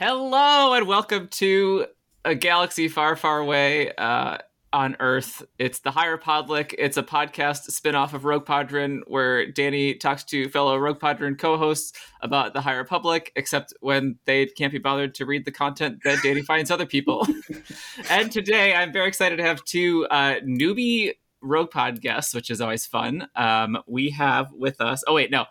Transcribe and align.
Hello 0.00 0.74
and 0.74 0.86
welcome 0.86 1.26
to 1.26 1.86
a 2.24 2.32
galaxy 2.36 2.86
far, 2.86 3.16
far 3.16 3.40
away 3.40 3.92
uh, 3.96 4.38
on 4.72 4.96
Earth. 5.00 5.42
It's 5.58 5.80
the 5.80 5.90
Higher 5.90 6.12
Republic. 6.12 6.72
It's 6.78 6.96
a 6.96 7.02
podcast 7.02 7.62
spin-off 7.72 8.14
of 8.14 8.24
Rogue 8.24 8.46
Podron, 8.46 9.02
where 9.08 9.50
Danny 9.50 9.94
talks 9.94 10.22
to 10.26 10.48
fellow 10.50 10.78
Rogue 10.78 11.00
Podron 11.00 11.34
co-hosts 11.34 11.98
about 12.20 12.54
the 12.54 12.60
Higher 12.60 12.84
Public, 12.84 13.32
except 13.34 13.74
when 13.80 14.20
they 14.24 14.46
can't 14.46 14.70
be 14.70 14.78
bothered 14.78 15.16
to 15.16 15.26
read 15.26 15.44
the 15.44 15.50
content 15.50 15.98
that 16.04 16.22
Danny 16.22 16.42
finds 16.42 16.70
other 16.70 16.86
people. 16.86 17.26
and 18.08 18.30
today 18.30 18.76
I'm 18.76 18.92
very 18.92 19.08
excited 19.08 19.38
to 19.38 19.42
have 19.42 19.64
two 19.64 20.06
uh, 20.12 20.36
newbie 20.44 21.14
Rogue 21.40 21.72
Pod 21.72 22.00
guests, 22.00 22.32
which 22.34 22.52
is 22.52 22.60
always 22.60 22.86
fun. 22.86 23.26
Um, 23.34 23.78
we 23.88 24.10
have 24.10 24.52
with 24.52 24.80
us. 24.80 25.02
Oh 25.08 25.14
wait, 25.14 25.32
no, 25.32 25.46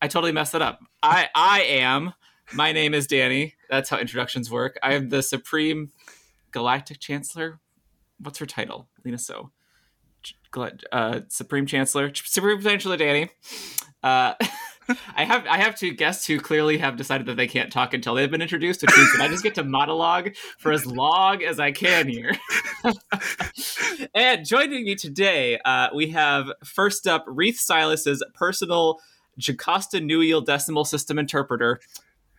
I 0.00 0.06
totally 0.06 0.30
messed 0.30 0.54
it 0.54 0.62
up. 0.62 0.78
I 1.02 1.28
I 1.34 1.62
am. 1.62 2.14
My 2.52 2.72
name 2.72 2.94
is 2.94 3.06
Danny. 3.06 3.54
That's 3.70 3.88
how 3.88 3.98
introductions 3.98 4.50
work. 4.50 4.78
I 4.82 4.94
am 4.94 5.08
the 5.08 5.22
Supreme 5.22 5.92
Galactic 6.50 7.00
Chancellor. 7.00 7.60
What's 8.18 8.38
her 8.38 8.46
title? 8.46 8.88
Lina 9.04 9.18
Soh. 9.18 9.50
Uh, 10.92 11.20
Supreme 11.28 11.66
Chancellor, 11.66 12.12
Supreme 12.14 12.60
Chancellor 12.60 12.96
Danny. 12.96 13.30
Uh, 14.02 14.34
I 15.16 15.24
have 15.24 15.46
I 15.46 15.56
have 15.58 15.74
two 15.74 15.92
guests 15.92 16.26
who 16.26 16.38
clearly 16.38 16.78
have 16.78 16.96
decided 16.96 17.26
that 17.26 17.36
they 17.36 17.46
can't 17.46 17.72
talk 17.72 17.94
until 17.94 18.14
they've 18.14 18.30
been 18.30 18.42
introduced, 18.42 18.82
which 18.82 18.96
means 18.96 19.12
that 19.12 19.22
I 19.22 19.28
just 19.28 19.42
get 19.42 19.54
to 19.56 19.64
monologue 19.64 20.34
for 20.58 20.72
as 20.72 20.84
long 20.84 21.42
as 21.42 21.58
I 21.58 21.72
can 21.72 22.06
here. 22.06 22.32
and 24.14 24.44
joining 24.44 24.84
me 24.84 24.94
today, 24.94 25.58
uh, 25.64 25.88
we 25.94 26.08
have 26.10 26.52
first 26.62 27.06
up 27.06 27.24
Reath 27.26 27.58
Silas's 27.58 28.22
personal 28.34 29.00
Jocasta 29.38 30.00
Nuial 30.00 30.44
decimal 30.44 30.84
system 30.84 31.18
interpreter, 31.18 31.80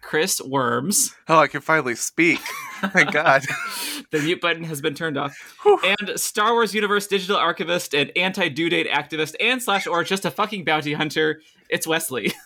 Chris 0.05 0.39
Worms. 0.39 1.15
Oh, 1.27 1.39
I 1.39 1.47
can 1.47 1.61
finally 1.61 1.95
speak. 1.95 2.39
Thank 2.79 3.11
God. 3.11 3.41
the 4.11 4.19
mute 4.19 4.39
button 4.39 4.63
has 4.63 4.79
been 4.79 4.93
turned 4.93 5.17
off. 5.17 5.35
and 5.65 6.19
Star 6.19 6.53
Wars 6.53 6.75
Universe 6.75 7.07
digital 7.07 7.37
archivist 7.37 7.95
and 7.95 8.11
anti-due 8.15 8.69
date 8.69 8.87
activist 8.87 9.33
and 9.39 9.61
slash 9.61 9.87
or 9.87 10.03
just 10.03 10.23
a 10.23 10.29
fucking 10.29 10.63
bounty 10.63 10.93
hunter. 10.93 11.41
It's 11.69 11.87
Wesley. 11.87 12.33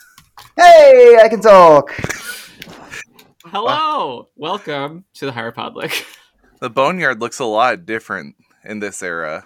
Hey, 0.55 1.17
I 1.21 1.27
can 1.27 1.41
talk. 1.41 1.93
Hello. 3.43 4.29
Welcome 4.37 5.03
to 5.15 5.25
the 5.25 5.33
High 5.33 5.41
Republic. 5.41 6.05
The 6.61 6.69
Boneyard 6.69 7.19
looks 7.19 7.39
a 7.39 7.45
lot 7.45 7.85
different 7.85 8.37
in 8.63 8.79
this 8.79 9.03
era. 9.03 9.45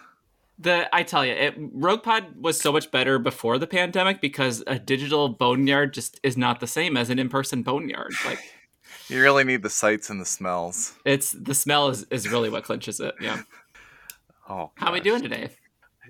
The 0.60 0.88
I 0.96 1.04
tell 1.04 1.26
you, 1.26 1.34
it, 1.34 1.56
Rogue 1.58 2.04
Pod 2.04 2.36
was 2.40 2.60
so 2.60 2.72
much 2.72 2.92
better 2.92 3.18
before 3.20 3.58
the 3.58 3.68
pandemic 3.68 4.22
because 4.22 4.64
a 4.68 4.78
digital 4.78 5.30
boneyard 5.30 5.94
just 5.94 6.20
is 6.24 6.38
not 6.38 6.60
the 6.60 6.68
same 6.68 6.96
as 6.96 7.10
an 7.10 7.20
in-person 7.20 7.64
boneyard. 7.64 8.14
Like 8.26 8.40
you 9.08 9.22
really 9.22 9.44
need 9.44 9.64
the 9.64 9.70
sights 9.70 10.10
and 10.10 10.22
the 10.22 10.26
smells. 10.26 10.94
It's 11.06 11.32
the 11.32 11.56
smell 11.56 11.90
is, 11.90 12.04
is 12.12 12.30
really 12.30 12.50
what 12.50 12.64
clinches 12.64 13.00
it. 13.00 13.16
Yeah. 13.20 13.42
Oh, 14.48 14.72
how 14.76 14.90
are 14.90 14.94
we 14.94 15.00
doing 15.00 15.24
today? 15.24 15.50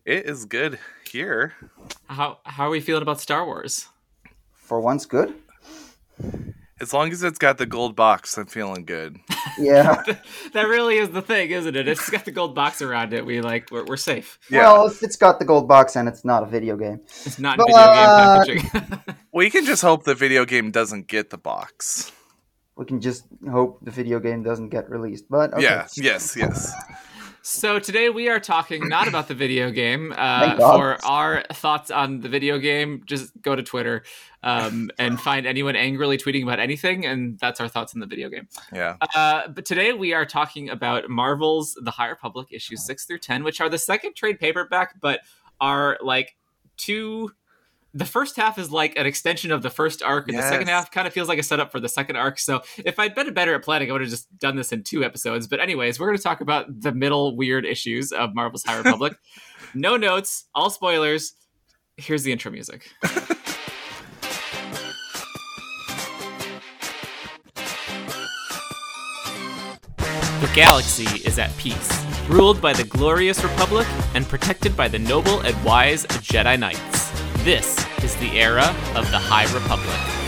It 0.06 0.26
is 0.26 0.46
good 0.46 0.80
here. 1.10 1.54
How 2.08 2.40
how 2.44 2.68
are 2.68 2.72
we 2.72 2.82
feeling 2.82 3.02
about 3.02 3.22
Star 3.22 3.46
Wars? 3.46 3.88
For 4.52 4.82
once, 4.82 5.06
good. 5.06 5.34
As 6.84 6.92
long 6.92 7.14
as 7.14 7.24
it's 7.24 7.40
got 7.40 7.58
the 7.58 7.66
gold 7.66 7.96
box, 7.96 8.38
I'm 8.38 8.46
feeling 8.46 8.84
good. 8.84 9.18
Yeah, 9.58 10.04
that 10.52 10.64
really 10.64 10.98
is 10.98 11.12
the 11.12 11.22
thing, 11.22 11.52
isn't 11.52 11.78
it? 11.78 11.88
It's 11.88 12.10
got 12.10 12.26
the 12.26 12.32
gold 12.32 12.56
box 12.56 12.82
around 12.82 13.14
it. 13.14 13.26
We 13.26 13.40
like 13.40 13.72
we're, 13.72 13.86
we're 13.86 13.96
safe. 13.96 14.38
Yeah. 14.50 14.64
Well, 14.64 14.88
if 14.88 15.02
it's 15.02 15.16
got 15.16 15.40
the 15.40 15.46
gold 15.46 15.66
box 15.66 15.96
and 15.96 16.10
it's 16.10 16.26
not 16.26 16.44
a 16.44 16.46
video 16.46 16.76
game, 16.76 17.00
it's 17.26 17.40
not 17.40 17.58
but, 17.58 17.68
video 17.68 17.82
uh, 17.82 18.44
game 18.44 18.60
packaging. 18.60 19.16
we 19.34 19.50
can 19.50 19.64
just 19.64 19.82
hope 19.82 20.04
the 20.04 20.14
video 20.14 20.44
game 20.44 20.72
doesn't 20.72 21.08
get 21.08 21.30
the 21.30 21.38
box. 21.38 22.12
We 22.76 22.84
can 22.84 23.00
just 23.00 23.24
hope 23.50 23.80
the 23.82 23.92
video 23.92 24.20
game 24.20 24.44
doesn't 24.44 24.68
get 24.68 24.90
released. 24.90 25.30
But 25.30 25.54
okay. 25.54 25.64
yeah, 25.64 25.88
yes, 25.96 26.36
yes. 26.36 26.74
So 27.46 27.78
today 27.78 28.10
we 28.10 28.30
are 28.30 28.40
talking 28.40 28.88
not 28.88 29.10
about 29.10 29.28
the 29.28 29.34
video 29.36 29.70
game. 29.70 30.14
Uh, 30.16 30.56
for 30.56 31.06
our 31.06 31.44
thoughts 31.52 31.92
on 31.92 32.22
the 32.22 32.30
video 32.30 32.58
game, 32.58 33.04
just 33.06 33.34
go 33.42 33.54
to 33.54 33.62
Twitter 33.62 34.04
um, 34.44 34.90
and 34.98 35.20
find 35.20 35.46
anyone 35.46 35.76
angrily 35.76 36.18
tweeting 36.18 36.44
about 36.44 36.62
anything, 36.62 37.06
and 37.06 37.38
that's 37.40 37.60
our 37.60 37.68
thoughts 37.68 37.94
on 37.94 38.00
the 38.00 38.06
video 38.06 38.30
game. 38.30 38.48
Yeah. 38.72 38.96
Uh, 39.14 39.50
but 39.50 39.66
today 39.66 39.92
we 39.92 40.14
are 40.14 40.26
talking 40.26 40.70
about 40.70 41.10
Marvel's 41.10 41.78
The 41.82 41.92
High 41.92 42.08
Republic 42.08 42.48
issues 42.50 42.86
six 42.86 43.04
through 43.04 43.20
ten, 43.20 43.44
which 43.44 43.60
are 43.60 43.68
the 43.68 43.78
second 43.78 44.16
trade 44.16 44.40
paperback, 44.40 45.02
but 45.02 45.20
are 45.60 45.98
like 46.02 46.38
two 46.78 47.30
the 47.94 48.06
first 48.06 48.36
half 48.36 48.58
is 48.58 48.72
like 48.72 48.98
an 48.98 49.06
extension 49.06 49.52
of 49.52 49.62
the 49.62 49.70
first 49.70 50.02
arc, 50.02 50.28
and 50.28 50.36
yes. 50.36 50.46
the 50.46 50.50
second 50.50 50.68
half 50.68 50.90
kind 50.90 51.08
of 51.08 51.14
feels 51.14 51.28
like 51.28 51.38
a 51.38 51.44
setup 51.44 51.72
for 51.72 51.80
the 51.80 51.90
second 51.90 52.16
arc. 52.16 52.40
So 52.40 52.62
if 52.84 52.98
I'd 52.98 53.14
been 53.14 53.34
better 53.34 53.54
at 53.54 53.64
planning, 53.64 53.90
I 53.90 53.94
would 53.94 54.02
have 54.02 54.10
just 54.10 54.36
done 54.40 54.56
this 54.56 54.72
in 54.72 54.84
two 54.84 55.04
episodes. 55.04 55.48
But 55.48 55.60
anyways, 55.60 56.00
we're 56.00 56.08
going 56.08 56.18
to 56.18 56.24
talk 56.24 56.42
about 56.42 56.82
the 56.82 56.92
middle 56.92 57.36
weird 57.36 57.66
issues 57.66 58.12
of 58.12 58.34
Marvel's 58.34 58.64
High 58.64 58.78
Republic. 58.78 59.16
no 59.76 59.96
notes, 59.96 60.46
all 60.56 60.70
spoilers. 60.70 61.34
Here's 61.98 62.24
the 62.24 62.32
intro 62.32 62.52
music. 62.52 62.90
The 70.42 70.52
galaxy 70.54 71.06
is 71.26 71.40
at 71.40 71.56
peace, 71.58 72.06
ruled 72.28 72.60
by 72.60 72.74
the 72.74 72.84
glorious 72.84 73.42
Republic 73.44 73.88
and 74.14 74.28
protected 74.28 74.76
by 74.76 74.90
the 74.90 75.00
noble 75.00 75.40
and 75.40 75.64
wise 75.64 76.06
Jedi 76.06 76.60
Knights. 76.60 77.03
This 77.40 77.86
is 78.04 78.16
the 78.18 78.40
era 78.40 78.76
of 78.96 79.10
the 79.12 79.20
High 79.20 79.52
Republic. 79.54 80.23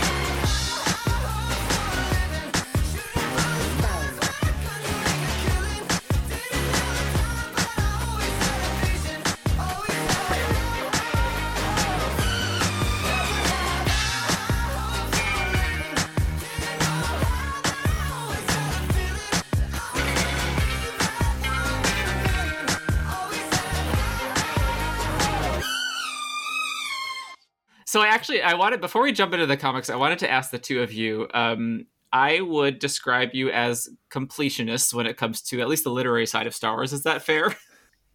So 27.96 28.02
I 28.02 28.08
actually 28.08 28.42
I 28.42 28.52
wanted 28.52 28.82
before 28.82 29.00
we 29.00 29.10
jump 29.10 29.32
into 29.32 29.46
the 29.46 29.56
comics, 29.56 29.88
I 29.88 29.96
wanted 29.96 30.18
to 30.18 30.30
ask 30.30 30.50
the 30.50 30.58
two 30.58 30.82
of 30.82 30.92
you. 30.92 31.28
Um, 31.32 31.86
I 32.12 32.42
would 32.42 32.78
describe 32.78 33.30
you 33.32 33.48
as 33.48 33.88
completionists 34.10 34.92
when 34.92 35.06
it 35.06 35.16
comes 35.16 35.40
to 35.44 35.62
at 35.62 35.68
least 35.68 35.84
the 35.84 35.90
literary 35.90 36.26
side 36.26 36.46
of 36.46 36.54
Star 36.54 36.74
Wars. 36.74 36.92
Is 36.92 37.04
that 37.04 37.22
fair? 37.22 37.56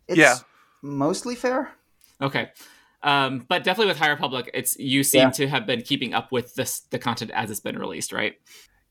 It's 0.08 0.20
yeah, 0.20 0.36
mostly 0.84 1.34
fair. 1.34 1.72
Okay. 2.22 2.50
Um, 3.02 3.44
but 3.50 3.64
definitely 3.64 3.88
with 3.88 3.98
High 3.98 4.10
Republic, 4.10 4.52
it's 4.54 4.78
you 4.78 5.04
seem 5.04 5.22
yeah. 5.22 5.30
to 5.32 5.48
have 5.48 5.66
been 5.66 5.82
keeping 5.82 6.14
up 6.14 6.32
with 6.32 6.54
this 6.54 6.82
the 6.92 7.00
content 7.00 7.32
as 7.32 7.50
it's 7.50 7.60
been 7.60 7.80
released, 7.80 8.12
right? 8.12 8.36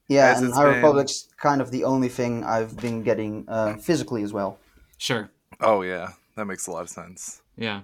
Yeah, 0.09 0.33
as 0.33 0.43
and 0.43 0.53
High 0.53 0.65
been... 0.65 0.75
Republic's 0.77 1.29
kind 1.37 1.61
of 1.61 1.71
the 1.71 1.85
only 1.85 2.09
thing 2.09 2.43
I've 2.43 2.77
been 2.79 3.05
getting 3.05 3.45
uh, 3.47 3.77
physically 3.77 4.25
as 4.25 4.33
well. 4.33 4.59
Sure. 4.99 5.31
Oh 5.61 5.83
yeah, 5.83 6.09
that 6.35 6.47
makes 6.47 6.67
a 6.67 6.73
lot 6.73 6.83
of 6.83 6.89
sense. 6.89 7.43
Yeah. 7.57 7.83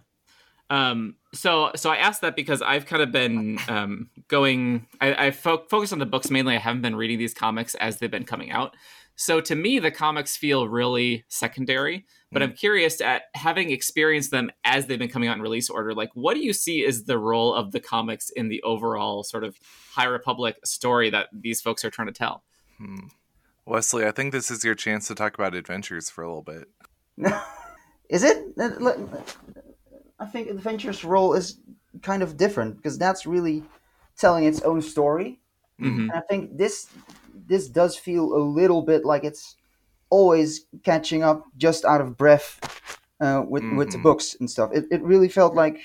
Um, 0.68 1.16
so 1.32 1.70
so 1.76 1.90
I 1.90 1.96
asked 1.96 2.22
that 2.22 2.34
because 2.34 2.62
I've 2.62 2.86
kind 2.86 3.02
of 3.02 3.12
been 3.12 3.58
um, 3.68 4.10
going. 4.28 4.86
I, 5.00 5.26
I 5.26 5.30
fo- 5.30 5.64
focused 5.68 5.92
on 5.92 5.98
the 5.98 6.06
books 6.06 6.30
mainly. 6.30 6.56
I 6.56 6.58
haven't 6.58 6.82
been 6.82 6.96
reading 6.96 7.18
these 7.18 7.34
comics 7.34 7.74
as 7.76 7.98
they've 7.98 8.10
been 8.10 8.24
coming 8.24 8.50
out. 8.50 8.74
So 9.16 9.40
to 9.40 9.54
me, 9.54 9.78
the 9.78 9.90
comics 9.90 10.36
feel 10.36 10.68
really 10.68 11.24
secondary. 11.28 12.04
But 12.30 12.42
mm. 12.42 12.46
I'm 12.46 12.52
curious 12.52 13.00
at 13.00 13.22
having 13.34 13.70
experienced 13.70 14.30
them 14.30 14.50
as 14.64 14.86
they've 14.86 14.98
been 14.98 15.08
coming 15.08 15.28
out 15.28 15.36
in 15.36 15.42
release 15.42 15.70
order. 15.70 15.94
Like, 15.94 16.10
what 16.14 16.34
do 16.34 16.40
you 16.40 16.52
see 16.52 16.84
as 16.84 17.04
the 17.04 17.18
role 17.18 17.54
of 17.54 17.72
the 17.72 17.80
comics 17.80 18.30
in 18.30 18.48
the 18.48 18.62
overall 18.62 19.22
sort 19.22 19.44
of 19.44 19.56
High 19.92 20.04
Republic 20.04 20.56
story 20.64 21.08
that 21.10 21.28
these 21.32 21.62
folks 21.62 21.84
are 21.84 21.90
trying 21.90 22.08
to 22.08 22.12
tell? 22.12 22.42
Hmm. 22.78 23.06
Wesley, 23.64 24.06
I 24.06 24.12
think 24.12 24.32
this 24.32 24.50
is 24.50 24.64
your 24.64 24.74
chance 24.74 25.08
to 25.08 25.14
talk 25.14 25.34
about 25.34 25.54
adventures 25.54 26.10
for 26.10 26.22
a 26.22 26.28
little 26.28 26.42
bit. 26.42 26.68
is 28.10 28.22
it? 28.22 28.56
I 30.18 30.26
think 30.26 30.48
Adventure's 30.48 31.04
role 31.04 31.34
is 31.34 31.60
kind 32.02 32.22
of 32.22 32.36
different 32.36 32.76
because 32.76 32.98
that's 32.98 33.26
really 33.26 33.62
telling 34.16 34.44
its 34.44 34.62
own 34.62 34.80
story. 34.80 35.40
Mm-hmm. 35.80 36.10
And 36.10 36.12
I 36.12 36.20
think 36.20 36.56
this 36.56 36.88
this 37.48 37.68
does 37.68 37.96
feel 37.96 38.34
a 38.34 38.42
little 38.42 38.82
bit 38.82 39.04
like 39.04 39.24
it's 39.24 39.56
always 40.10 40.66
catching 40.84 41.22
up, 41.22 41.44
just 41.56 41.84
out 41.84 42.00
of 42.00 42.16
breath 42.16 42.60
uh, 43.20 43.42
with 43.46 43.62
mm-hmm. 43.62 43.76
with 43.76 43.90
the 43.90 43.98
books 43.98 44.36
and 44.40 44.50
stuff. 44.50 44.70
It 44.72 44.86
it 44.90 45.02
really 45.02 45.28
felt 45.28 45.54
like 45.54 45.80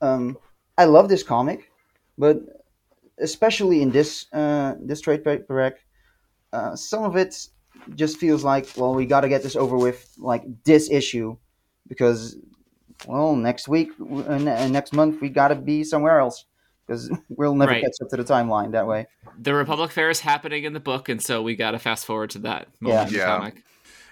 um, 0.00 0.36
I 0.76 0.84
love 0.84 1.08
this 1.08 1.22
comic, 1.22 1.70
but 2.18 2.40
especially 3.18 3.82
in 3.82 3.90
this 3.90 4.26
uh, 4.32 4.74
this 4.80 5.00
trade 5.00 5.24
paperback, 5.24 5.78
uh, 6.52 6.76
some 6.76 7.04
of 7.04 7.16
it 7.16 7.48
just 7.94 8.18
feels 8.18 8.44
like 8.44 8.68
well 8.76 8.94
we 8.94 9.06
got 9.06 9.22
to 9.22 9.28
get 9.28 9.42
this 9.42 9.56
over 9.56 9.76
with 9.76 10.12
like 10.18 10.44
this 10.64 10.90
issue 10.90 11.36
because 11.88 12.36
well, 13.06 13.34
next 13.36 13.68
week, 13.68 13.90
uh, 14.00 14.38
next 14.68 14.92
month, 14.92 15.20
we 15.20 15.28
got 15.28 15.48
to 15.48 15.54
be 15.54 15.84
somewhere 15.84 16.20
else 16.20 16.44
because 16.86 17.10
we'll 17.28 17.54
never 17.54 17.72
Right. 17.72 17.82
catch 17.82 17.94
up 18.02 18.08
to 18.10 18.16
the 18.16 18.24
timeline 18.24 18.72
that 18.72 18.86
way. 18.86 19.06
The 19.38 19.54
Republic 19.54 19.90
Fair 19.90 20.10
is 20.10 20.20
happening 20.20 20.64
in 20.64 20.72
the 20.72 20.80
book, 20.80 21.08
and 21.08 21.22
so 21.22 21.42
we 21.42 21.56
got 21.56 21.70
to 21.72 21.78
fast 21.78 22.06
forward 22.06 22.30
to 22.30 22.38
that 22.40 22.68
moment 22.80 22.94
Yeah. 23.00 23.06
in 23.06 23.12
the 23.12 23.18
Yeah. 23.18 23.26
comic. 23.38 23.62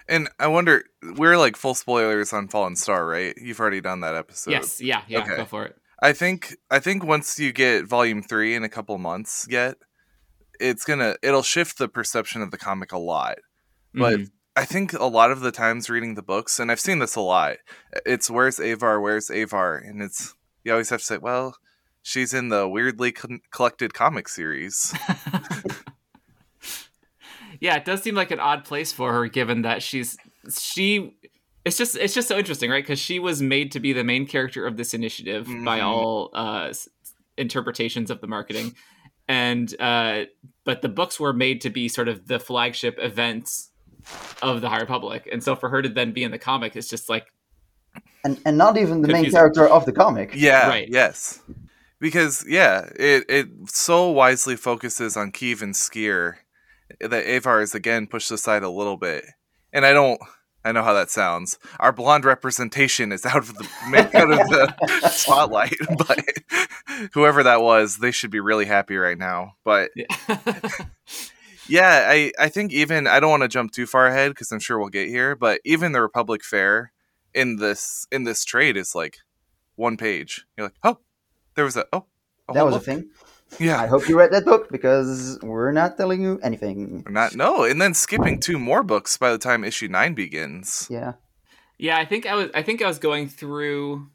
And 0.07 0.27
I 0.39 0.47
wonder, 0.47 0.83
we're 1.17 1.37
like 1.37 1.55
full 1.55 1.75
spoilers 1.75 2.33
on 2.33 2.47
Fallen 2.47 2.75
Star, 2.75 3.05
right? 3.05 3.35
You've 3.37 3.59
already 3.59 3.79
done 3.81 3.99
that 3.99 4.15
episode. 4.15 4.51
yes, 4.51 4.81
yeah, 4.81 5.03
yeah, 5.07 5.19
Okay. 5.21 5.35
go 5.37 5.45
for 5.45 5.65
it. 5.65 5.75
I 6.01 6.13
think 6.13 6.55
I 6.71 6.79
think 6.79 7.03
once 7.03 7.37
you 7.37 7.51
get 7.51 7.85
volume 7.85 8.23
three 8.23 8.55
in 8.55 8.63
a 8.63 8.69
couple 8.69 8.97
months 8.97 9.45
yet, 9.49 9.75
it's 10.59 10.83
gonna 10.85 11.15
it'll 11.21 11.43
shift 11.43 11.77
the 11.77 11.87
perception 11.89 12.41
of 12.41 12.51
the 12.51 12.57
comic 12.57 12.91
a 12.91 12.97
lot. 12.97 13.37
But 13.93 14.19
Mhm. 14.19 14.31
I 14.59 14.65
think 14.65 14.91
a 14.91 15.05
lot 15.05 15.31
of 15.31 15.39
the 15.39 15.53
times 15.53 15.89
reading 15.89 16.15
the 16.15 16.21
books, 16.21 16.59
and 16.59 16.69
I've 16.69 16.81
seen 16.81 16.99
this 16.99 17.15
a 17.15 17.21
lot, 17.21 17.59
it's 18.05 18.29
where's 18.29 18.59
Avar, 18.59 18.99
where's 18.99 19.29
Avar, 19.29 19.77
and 19.77 20.01
it's 20.01 20.35
you 20.65 20.73
always 20.73 20.89
have 20.89 20.99
to 20.99 21.05
say, 21.05 21.17
well, 21.17 21.55
she's 22.01 22.33
in 22.33 22.49
the 22.49 22.67
weirdly 22.67 23.13
con- 23.13 23.39
collected 23.51 23.93
comic 23.93 24.27
series. 24.27 24.93
yeah, 27.61 27.77
it 27.77 27.85
does 27.85 28.03
seem 28.03 28.15
like 28.15 28.31
an 28.31 28.41
odd 28.41 28.65
place 28.65 28.91
for 28.91 29.13
her, 29.13 29.29
given 29.29 29.61
that 29.61 29.81
she's 29.81 30.17
she. 30.57 31.15
It's 31.63 31.77
just 31.77 31.95
it's 31.95 32.13
just 32.13 32.27
so 32.27 32.37
interesting, 32.37 32.69
right? 32.69 32.83
Because 32.83 32.99
she 32.99 33.17
was 33.17 33.41
made 33.41 33.71
to 33.71 33.79
be 33.79 33.93
the 33.93 34.03
main 34.03 34.27
character 34.27 34.67
of 34.67 34.75
this 34.75 34.93
initiative 34.93 35.45
by 35.45 35.79
Mhm. 35.79 35.85
all 35.85 36.31
uh, 36.33 36.73
interpretations 37.37 38.11
of 38.11 38.19
the 38.19 38.27
marketing, 38.27 38.75
and 39.25 39.73
uh, 39.79 40.25
but 40.65 40.81
the 40.81 40.89
books 40.89 41.17
were 41.17 41.31
made 41.31 41.61
to 41.61 41.69
be 41.69 41.87
sort 41.87 42.09
of 42.09 42.27
the 42.27 42.41
flagship 42.41 42.97
events 42.99 43.67
of 44.41 44.61
the 44.61 44.69
High 44.69 44.79
Republic, 44.79 45.27
and 45.31 45.43
so 45.43 45.55
for 45.55 45.69
her 45.69 45.81
to 45.81 45.89
then 45.89 46.11
be 46.11 46.23
in 46.23 46.31
the 46.31 46.39
comic, 46.39 46.75
it's 46.75 46.89
just 46.89 47.09
like 47.09 47.27
And 48.23 48.39
and 48.45 48.57
not 48.57 48.77
even 48.77 49.01
the 49.01 49.07
main 49.07 49.29
character 49.31 49.67
of 49.67 49.85
the 49.85 49.91
comic. 49.91 50.31
Yeah. 50.35 50.67
Right. 50.67 50.87
Yes. 50.89 51.41
Because 51.99 52.45
yeah, 52.47 52.89
it 52.95 53.25
it 53.27 53.47
so 53.67 54.09
wisely 54.09 54.55
focuses 54.55 55.17
on 55.17 55.31
Keeve 55.31 55.61
and 55.61 55.73
Sskeer 55.73 56.35
that 57.01 57.27
Avar 57.27 57.61
is 57.61 57.75
again 57.75 58.07
pushed 58.07 58.31
aside 58.31 58.63
a 58.63 58.69
little 58.69 58.97
bit. 58.97 59.25
And 59.73 59.85
I 59.85 59.93
don't 59.93 60.19
I 60.63 60.71
know 60.73 60.83
how 60.83 60.93
that 60.93 61.09
sounds. 61.09 61.57
Our 61.79 61.91
blonde 61.91 62.25
representation 62.25 63.11
is 63.11 63.25
out 63.25 63.37
of 63.37 63.55
the 63.55 63.67
out 64.13 64.31
of 64.31 64.49
the 64.49 65.09
spotlight, 65.09 65.75
but 65.97 66.19
whoever 67.13 67.43
that 67.43 67.61
was, 67.61 67.97
they 67.97 68.11
should 68.11 68.31
be 68.31 68.39
really 68.39 68.65
happy 68.65 68.97
right 68.97 69.17
now. 69.17 69.53
But 69.63 69.91
yeah, 69.95 70.05
I 71.77 72.31
I 72.39 72.49
think 72.49 72.73
even 72.73 73.07
I 73.07 73.19
don't 73.19 73.29
want 73.29 73.43
to 73.43 73.47
jump 73.47 73.71
too 73.71 73.85
far 73.85 74.07
ahead 74.07 74.31
because 74.31 74.51
I'm 74.51 74.59
sure 74.59 74.79
we'll 74.79 74.89
get 74.89 75.07
here. 75.07 75.35
But 75.35 75.61
even 75.63 75.91
the 75.91 76.01
Republic 76.01 76.43
Fair 76.43 76.91
in 77.33 77.57
this 77.57 78.07
in 78.11 78.23
this 78.23 78.43
trade 78.43 78.77
is 78.77 78.95
like 78.95 79.17
one 79.75 79.97
page. 79.97 80.45
You're 80.57 80.67
like, 80.67 80.75
oh, 80.83 80.97
there 81.55 81.65
was 81.65 81.77
a 81.77 81.85
oh, 81.93 82.05
a 82.47 82.53
that 82.53 82.59
whole 82.59 82.67
was 82.67 82.75
a 82.75 82.79
thing. 82.79 83.09
Yeah, 83.59 83.81
I 83.81 83.87
hope 83.87 84.07
you 84.07 84.17
read 84.17 84.31
that 84.31 84.45
book 84.45 84.69
because 84.69 85.39
we're 85.41 85.71
not 85.71 85.97
telling 85.97 86.21
you 86.21 86.39
anything. 86.43 87.03
We're 87.05 87.11
not 87.11 87.35
no, 87.35 87.63
and 87.63 87.81
then 87.81 87.93
skipping 87.93 88.39
two 88.39 88.59
more 88.59 88.83
books 88.83 89.17
by 89.17 89.31
the 89.31 89.39
time 89.39 89.63
issue 89.63 89.87
nine 89.87 90.13
begins. 90.13 90.87
Yeah. 90.89 91.13
Yeah, 91.77 91.97
I 91.97 92.05
think 92.05 92.25
I 92.25 92.35
was 92.35 92.49
I 92.53 92.61
think 92.61 92.81
I 92.81 92.87
was 92.87 92.99
going 92.99 93.29
through 93.29 94.07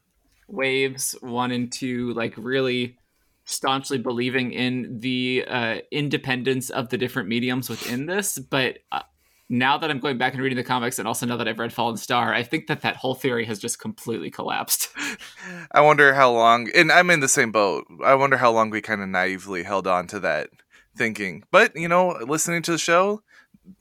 waves 0.48 1.16
one 1.20 1.50
and 1.50 1.72
two, 1.72 2.12
like 2.12 2.34
really 2.36 2.96
staunchly 3.44 3.98
believing 3.98 4.52
in 4.52 5.00
the 5.00 5.44
uh, 5.46 5.78
independence 5.90 6.70
of 6.70 6.88
the 6.88 6.98
different 6.98 7.28
mediums 7.28 7.68
within 7.68 8.06
this. 8.06 8.38
But 8.38 8.78
uh, 8.90 9.02
now 9.48 9.76
that 9.78 9.90
I'm 9.90 9.98
going 9.98 10.18
back 10.18 10.32
and 10.32 10.42
reading 10.42 10.56
the 10.56 10.64
comics, 10.64 10.98
and 10.98 11.06
also 11.06 11.26
now 11.26 11.36
that 11.36 11.46
I've 11.46 11.58
read 11.58 11.72
Fallen 11.72 11.96
Star, 11.96 12.32
I 12.32 12.42
think 12.42 12.66
that 12.68 12.80
that 12.80 12.96
whole 12.96 13.14
theory 13.14 13.44
has 13.44 13.58
just 13.58 13.78
completely 13.78 14.30
collapsed. 14.30 14.88
I 15.72 15.80
wonder 15.82 16.14
how 16.14 16.32
long, 16.32 16.70
and 16.74 16.90
I'm 16.90 17.10
in 17.10 17.20
the 17.20 17.28
same 17.28 17.52
boat. 17.52 17.86
I 18.02 18.14
wonder 18.14 18.36
how 18.36 18.50
long 18.50 18.70
we 18.70 18.80
kind 18.80 19.02
of 19.02 19.08
naively 19.08 19.62
held 19.62 19.86
on 19.86 20.06
to 20.08 20.20
that 20.20 20.48
thinking. 20.96 21.44
But 21.50 21.76
you 21.76 21.88
know, 21.88 22.18
listening 22.26 22.62
to 22.62 22.72
the 22.72 22.78
show, 22.78 23.22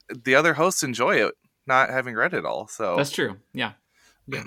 the 0.09 0.35
other 0.35 0.53
hosts 0.53 0.83
enjoy 0.83 1.25
it, 1.25 1.33
not 1.65 1.89
having 1.89 2.15
read 2.15 2.33
it 2.33 2.45
all. 2.45 2.67
So 2.67 2.95
That's 2.97 3.11
true. 3.11 3.37
Yeah. 3.53 3.73
Yeah. 4.27 4.43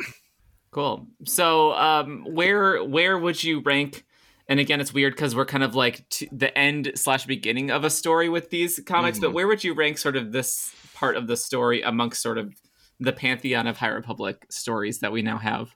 cool. 0.70 1.06
So, 1.24 1.72
um, 1.72 2.24
where 2.28 2.84
where 2.84 3.18
would 3.18 3.42
you 3.42 3.60
rank? 3.60 4.04
And 4.48 4.60
again, 4.60 4.80
it's 4.80 4.94
weird 4.94 5.14
because 5.14 5.34
we're 5.34 5.44
kind 5.46 5.64
of 5.64 5.74
like 5.74 6.04
the 6.30 6.56
end 6.56 6.92
slash 6.94 7.26
beginning 7.26 7.70
of 7.70 7.82
a 7.84 7.90
story 7.90 8.28
with 8.28 8.50
these 8.50 8.80
comics. 8.86 9.18
But 9.18 9.30
Mhm. 9.30 9.34
where 9.34 9.46
would 9.48 9.64
you 9.64 9.74
rank 9.74 9.98
sort 9.98 10.16
of 10.16 10.30
this 10.32 10.72
part 10.94 11.16
of 11.16 11.26
the 11.26 11.36
story 11.36 11.82
amongst 11.82 12.22
sort 12.22 12.38
of 12.38 12.54
the 13.00 13.12
pantheon 13.12 13.66
of 13.66 13.78
High 13.78 13.88
Republic 13.88 14.46
stories 14.48 15.00
that 15.00 15.10
we 15.12 15.22
now 15.22 15.38
have? 15.38 15.74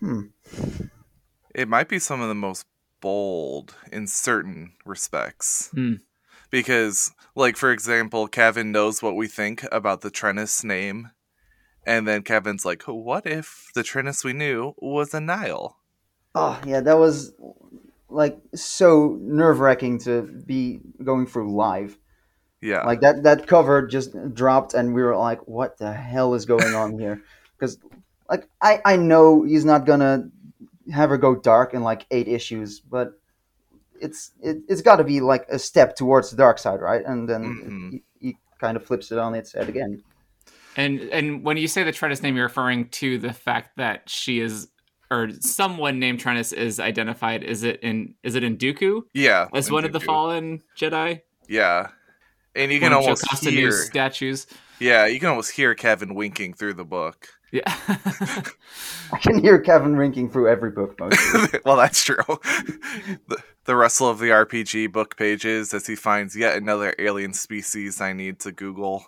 Hmm. 0.00 0.22
it 1.54 1.68
might 1.68 1.88
be 1.88 1.98
some 2.00 2.20
of 2.20 2.28
the 2.28 2.34
most 2.34 2.66
bold 3.00 3.74
in 3.92 4.06
certain 4.08 4.72
respects. 4.84 5.68
Hmm. 5.72 5.94
Because, 6.50 7.12
like, 7.36 7.56
for 7.56 7.70
example, 7.70 8.26
Kevin 8.28 8.70
knows 8.72 9.02
what 9.02 9.14
we 9.16 9.26
think 9.28 9.64
about 9.72 10.00
the 10.00 10.10
Trennis 10.10 10.62
name. 10.64 11.10
And 11.86 12.08
then 12.08 12.22
Kevin's 12.22 12.64
like, 12.64 12.82
what 12.84 13.26
if 13.26 13.68
the 13.74 13.82
Trennis 13.82 14.24
we 14.24 14.32
knew 14.32 14.74
was 14.78 15.14
a 15.14 15.20
Nihil? 15.20 15.76
Oh 16.34 16.60
yeah, 16.66 16.80
that 16.80 16.98
was 16.98 17.32
like 18.08 18.38
so 18.54 19.16
nerve 19.20 19.60
wracking 19.60 19.98
to 20.00 20.22
be 20.22 20.80
going 21.02 21.26
through 21.26 21.54
live. 21.54 21.98
Yeah. 22.60 22.84
Like 22.84 23.00
that 23.00 23.22
that 23.24 23.46
cover 23.46 23.86
just 23.86 24.14
dropped, 24.34 24.74
and 24.74 24.94
we 24.94 25.02
were 25.02 25.16
like, 25.16 25.46
"What 25.46 25.78
the 25.78 25.92
hell 25.92 26.34
is 26.34 26.46
going 26.46 26.74
on 26.74 26.98
here?" 26.98 27.20
Because 27.58 27.78
like 28.28 28.48
I 28.60 28.80
I 28.84 28.96
know 28.96 29.42
he's 29.42 29.64
not 29.64 29.86
gonna 29.86 30.30
have 30.92 31.10
her 31.10 31.18
go 31.18 31.34
dark 31.34 31.74
in 31.74 31.82
like 31.82 32.06
eight 32.10 32.28
issues, 32.28 32.80
but 32.80 33.12
it's 34.00 34.32
it, 34.42 34.58
it's 34.68 34.82
got 34.82 34.96
to 34.96 35.04
be 35.04 35.20
like 35.20 35.46
a 35.48 35.58
step 35.58 35.96
towards 35.96 36.30
the 36.30 36.36
dark 36.36 36.58
side, 36.58 36.80
right? 36.80 37.04
And 37.04 37.28
then 37.28 37.42
Mhm. 37.44 37.90
he, 37.90 38.02
he 38.18 38.36
kind 38.60 38.76
of 38.76 38.84
flips 38.84 39.12
it 39.12 39.18
on 39.18 39.34
its 39.34 39.52
head 39.52 39.68
again. 39.68 40.02
And 40.76 41.00
and 41.00 41.44
when 41.44 41.56
you 41.56 41.68
say 41.68 41.84
the 41.84 41.92
Trennis 41.92 42.22
name, 42.22 42.36
you're 42.36 42.46
referring 42.46 42.88
to 42.90 43.18
the 43.18 43.32
fact 43.32 43.76
that 43.76 44.10
she 44.10 44.40
is, 44.40 44.68
or 45.10 45.30
someone 45.40 45.98
named 45.98 46.22
Trennis 46.22 46.52
is 46.52 46.80
identified. 46.80 47.42
Is 47.42 47.62
it 47.62 47.80
in 47.80 48.14
is 48.22 48.34
it 48.34 48.44
in 48.44 48.56
Dooku 48.56 49.02
yeah. 49.12 49.48
as 49.54 49.70
one 49.70 49.84
of 49.84 49.92
the 49.92 50.00
fallen 50.00 50.62
Jedi? 50.76 51.20
Yeah. 51.48 51.88
And 52.56 52.70
you 52.70 52.78
can 52.78 52.92
One 52.92 53.02
almost 53.02 53.24
Jocasta 53.24 53.50
hear, 53.50 53.70
Nu's 53.70 53.86
statues. 53.86 54.46
yeah, 54.78 55.06
you 55.06 55.18
can 55.18 55.28
almost 55.28 55.50
hear 55.50 55.74
Kevin 55.74 56.14
winking 56.14 56.54
through 56.54 56.74
the 56.74 56.84
book. 56.84 57.28
Yeah. 57.50 57.62
I 59.12 59.18
can 59.20 59.40
hear 59.40 59.60
Kevin 59.60 59.96
winking 59.96 60.30
through 60.30 60.48
every 60.48 60.70
book 60.70 60.98
well, 61.64 61.76
that's 61.76 62.02
true. 62.02 62.16
the, 62.26 63.42
the 63.64 63.76
rustle 63.76 64.08
of 64.08 64.18
the 64.18 64.26
RPG 64.26 64.90
book 64.92 65.16
pages 65.16 65.72
as 65.72 65.86
he 65.86 65.94
finds 65.94 66.36
yet 66.36 66.56
another 66.56 66.94
alien 66.98 67.32
species 67.32 68.00
I 68.00 68.12
need 68.12 68.40
to 68.40 68.50
Google. 68.52 69.06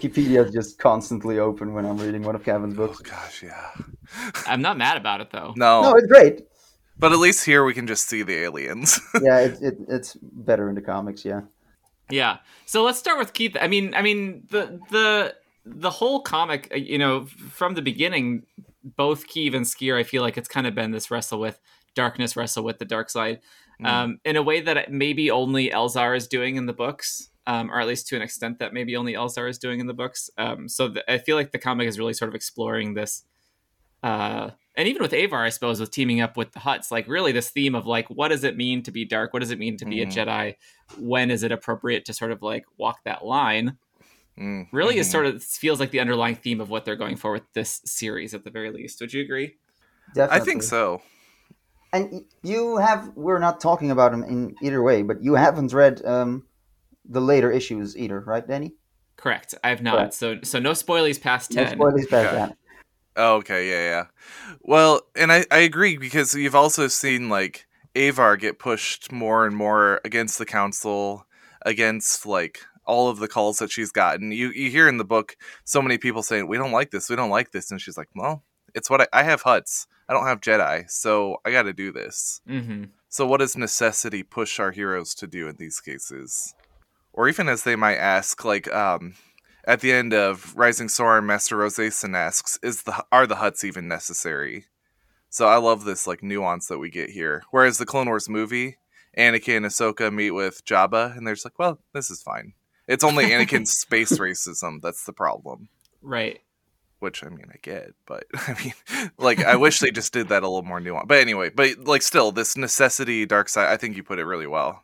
Wikipedia 0.00 0.44
is 0.46 0.52
just 0.52 0.78
constantly 0.78 1.38
open 1.38 1.74
when 1.74 1.84
I'm 1.84 1.98
reading 1.98 2.22
one 2.22 2.34
of 2.34 2.44
Kevin's 2.44 2.74
Oh 2.78 2.86
books. 2.86 3.00
gosh, 3.00 3.42
yeah. 3.42 3.70
I'm 4.46 4.62
not 4.62 4.76
mad 4.78 4.96
about 4.96 5.20
it 5.20 5.30
though. 5.30 5.52
No, 5.56 5.82
No, 5.82 5.94
it's 5.94 6.06
great. 6.06 6.46
but 6.98 7.12
at 7.12 7.18
least 7.18 7.44
here 7.44 7.64
we 7.64 7.74
can 7.74 7.86
just 7.86 8.08
see 8.08 8.22
the 8.22 8.36
aliens. 8.36 8.98
Yeah, 9.22 9.38
it, 9.40 9.60
it, 9.62 9.78
it's 9.88 10.14
better 10.22 10.68
in 10.68 10.74
the 10.74 10.80
comics. 10.80 11.24
Yeah. 11.24 11.42
Yeah. 12.10 12.38
So 12.66 12.82
let's 12.82 12.98
start 12.98 13.18
with 13.18 13.32
Keeve. 13.32 13.56
I 13.60 13.68
mean, 13.68 13.94
I 13.94 14.02
mean 14.02 14.44
the 14.50 14.80
the 14.90 15.34
the 15.66 15.90
whole 15.90 16.22
comic, 16.22 16.68
uh, 16.72 16.76
you 16.76 16.98
know, 16.98 17.26
from 17.26 17.74
the 17.74 17.82
beginning, 17.82 18.44
both 18.96 19.26
Keeve 19.28 19.54
and 19.54 19.66
Skier, 19.66 19.98
I 19.98 20.02
feel 20.02 20.22
like 20.22 20.36
it's 20.38 20.48
kind 20.48 20.66
of 20.66 20.74
been 20.74 20.90
this 20.90 21.10
wrestle 21.10 21.38
with 21.38 21.60
darkness, 21.94 22.34
wrestle 22.36 22.64
with 22.64 22.78
the 22.78 22.84
dark 22.86 23.10
side, 23.10 23.40
Mm. 23.80 23.86
um, 23.86 24.20
in 24.26 24.36
a 24.36 24.42
way 24.42 24.60
that 24.60 24.92
maybe 24.92 25.30
only 25.30 25.70
Elzar 25.70 26.14
is 26.14 26.28
doing 26.28 26.56
in 26.56 26.66
the 26.66 26.72
books, 26.74 27.29
um, 27.46 27.70
or 27.70 27.80
at 27.80 27.86
least 27.86 28.06
to 28.08 28.16
an 28.16 28.22
extent 28.22 28.58
that 28.58 28.72
maybe 28.72 28.96
only 28.96 29.14
Elzar 29.14 29.48
is 29.48 29.58
doing 29.58 29.80
in 29.80 29.86
the 29.86 29.94
books. 29.94 30.30
Um, 30.38 30.68
so 30.68 30.88
th- 30.88 31.04
I 31.08 31.18
feel 31.18 31.36
like 31.36 31.52
the 31.52 31.58
comic 31.58 31.88
is 31.88 31.98
really 31.98 32.12
sort 32.12 32.28
of 32.28 32.34
exploring 32.34 32.94
this. 32.94 33.24
Uh, 34.02 34.50
and 34.76 34.88
even 34.88 35.02
with 35.02 35.12
Avar, 35.12 35.44
I 35.44 35.50
suppose, 35.50 35.80
with 35.80 35.90
teaming 35.90 36.20
up 36.20 36.36
with 36.36 36.52
the 36.52 36.60
Hutts, 36.60 36.90
like 36.90 37.06
really 37.08 37.32
this 37.32 37.50
theme 37.50 37.74
of 37.74 37.86
like, 37.86 38.08
what 38.08 38.28
does 38.28 38.44
it 38.44 38.56
mean 38.56 38.82
to 38.84 38.90
be 38.90 39.04
dark? 39.04 39.32
What 39.32 39.40
does 39.40 39.50
it 39.50 39.58
mean 39.58 39.76
to 39.78 39.84
be 39.84 39.96
Mhm. 39.98 40.02
a 40.02 40.06
Jedi? 40.06 40.54
When 40.98 41.30
is 41.30 41.42
it 41.42 41.52
appropriate 41.52 42.04
to 42.06 42.12
sort 42.12 42.30
of 42.30 42.40
like 42.40 42.64
walk 42.78 43.00
that 43.04 43.24
line? 43.24 43.76
Mm, 44.38 44.68
Really, 44.72 44.96
is 44.96 45.08
mhm. 45.08 45.12
sort 45.12 45.26
of 45.26 45.42
feels 45.42 45.80
like 45.80 45.90
the 45.90 46.00
underlying 46.00 46.36
theme 46.36 46.60
of 46.62 46.70
what 46.70 46.84
they're 46.86 46.96
going 46.96 47.16
for 47.16 47.32
with 47.32 47.42
this 47.52 47.82
series, 47.84 48.32
at 48.32 48.44
the 48.44 48.50
very 48.50 48.70
least. 48.70 49.00
Would 49.00 49.12
you 49.12 49.22
agree? 49.22 49.56
Definitely. 50.14 50.40
I 50.40 50.44
think 50.44 50.62
so. 50.62 51.02
And 51.92 52.24
you 52.42 52.76
have, 52.78 53.10
we're 53.16 53.40
not 53.40 53.60
talking 53.60 53.90
about 53.90 54.12
them 54.12 54.22
in 54.22 54.54
either 54.62 54.80
way, 54.82 55.02
but 55.02 55.22
you 55.22 55.34
haven't 55.34 55.72
read 55.74 56.02
um, 56.06 56.46
the 57.10 57.20
later 57.20 57.50
issues 57.50 57.96
either, 57.96 58.20
right, 58.20 58.46
Danny? 58.46 58.74
Correct. 59.16 59.54
I 59.62 59.68
have 59.68 59.82
not. 59.82 59.96
Correct. 59.96 60.14
So, 60.14 60.38
so 60.42 60.58
no 60.58 60.70
spoilies 60.70 61.20
past 61.20 61.50
ten. 61.52 61.64
No 61.64 61.68
ten. 61.68 61.78
spoilers 61.78 62.06
past 62.06 62.28
Okay. 62.28 62.36
that. 62.36 62.56
Oh, 63.16 63.34
okay, 63.36 63.68
yeah, 63.68 63.90
yeah. 63.90 64.04
Well, 64.62 65.02
and 65.14 65.30
I, 65.30 65.44
I 65.50 65.58
agree 65.58 65.98
because 65.98 66.34
you've 66.34 66.54
also 66.54 66.88
seen 66.88 67.28
like 67.28 67.66
Avar 67.96 68.36
get 68.36 68.58
pushed 68.58 69.12
more 69.12 69.44
and 69.44 69.54
more 69.54 70.00
against 70.04 70.38
the 70.38 70.46
council, 70.46 71.26
against 71.62 72.24
like 72.24 72.60
all 72.86 73.08
of 73.08 73.18
the 73.18 73.28
calls 73.28 73.58
that 73.58 73.70
she's 73.70 73.92
gotten. 73.92 74.32
You 74.32 74.50
you 74.52 74.70
hear 74.70 74.88
in 74.88 74.96
the 74.96 75.04
book 75.04 75.36
so 75.64 75.82
many 75.82 75.98
people 75.98 76.22
saying, 76.22 76.48
We 76.48 76.56
don't 76.56 76.72
like 76.72 76.92
this, 76.92 77.10
we 77.10 77.16
don't 77.16 77.30
like 77.30 77.50
this, 77.50 77.70
and 77.70 77.80
she's 77.80 77.98
like, 77.98 78.08
Well, 78.14 78.42
it's 78.74 78.88
what 78.88 79.02
I, 79.02 79.06
I 79.12 79.22
have 79.24 79.42
Hutts. 79.42 79.86
I 80.08 80.12
don't 80.12 80.26
have 80.26 80.40
Jedi, 80.40 80.90
so 80.90 81.36
I 81.44 81.52
got 81.52 81.64
to 81.64 81.72
do 81.72 81.92
this. 81.92 82.40
Mm-hmm. 82.48 82.84
So, 83.08 83.26
what 83.26 83.38
does 83.38 83.56
necessity 83.56 84.22
push 84.22 84.58
our 84.58 84.70
heroes 84.72 85.14
to 85.16 85.26
do 85.26 85.46
in 85.48 85.56
these 85.56 85.78
cases? 85.80 86.54
Or 87.12 87.28
even 87.28 87.48
as 87.48 87.64
they 87.64 87.76
might 87.76 87.96
ask, 87.96 88.44
like 88.44 88.72
um, 88.72 89.14
at 89.64 89.80
the 89.80 89.92
end 89.92 90.14
of 90.14 90.56
Rising 90.56 90.88
Storm, 90.88 91.26
Master 91.26 91.56
Rosason 91.56 92.14
asks, 92.14 92.58
"Is 92.62 92.82
the 92.82 93.04
are 93.10 93.26
the 93.26 93.36
Hutts 93.36 93.64
even 93.64 93.88
necessary?" 93.88 94.66
So 95.28 95.48
I 95.48 95.56
love 95.56 95.84
this 95.84 96.06
like 96.06 96.22
nuance 96.22 96.66
that 96.68 96.78
we 96.78 96.90
get 96.90 97.10
here. 97.10 97.42
Whereas 97.50 97.78
the 97.78 97.86
Clone 97.86 98.06
Wars 98.06 98.28
movie, 98.28 98.78
Anakin 99.16 99.58
and 99.58 99.66
Ahsoka 99.66 100.12
meet 100.12 100.32
with 100.32 100.64
Jabba, 100.64 101.16
and 101.16 101.26
they're 101.26 101.34
just 101.34 101.46
like, 101.46 101.58
"Well, 101.58 101.80
this 101.92 102.10
is 102.10 102.22
fine." 102.22 102.54
It's 102.88 103.04
only 103.04 103.26
Anakin's 103.26 103.70
space 103.78 104.18
racism 104.18 104.80
that's 104.82 105.04
the 105.04 105.12
problem. 105.12 105.68
Right. 106.02 106.40
Which 106.98 107.24
I 107.24 107.28
mean, 107.28 107.46
I 107.50 107.56
get, 107.62 107.94
but 108.06 108.24
I 108.34 108.56
mean, 108.62 109.10
like, 109.16 109.42
I 109.44 109.56
wish 109.56 109.78
they 109.78 109.90
just 109.90 110.12
did 110.12 110.28
that 110.28 110.42
a 110.42 110.48
little 110.48 110.62
more 110.62 110.80
nuanced. 110.80 111.08
But 111.08 111.20
anyway, 111.20 111.50
but 111.50 111.78
like, 111.78 112.02
still, 112.02 112.32
this 112.32 112.56
necessity 112.56 113.24
dark 113.24 113.48
side. 113.48 113.68
I 113.68 113.76
think 113.76 113.96
you 113.96 114.02
put 114.02 114.18
it 114.18 114.24
really 114.24 114.46
well. 114.46 114.82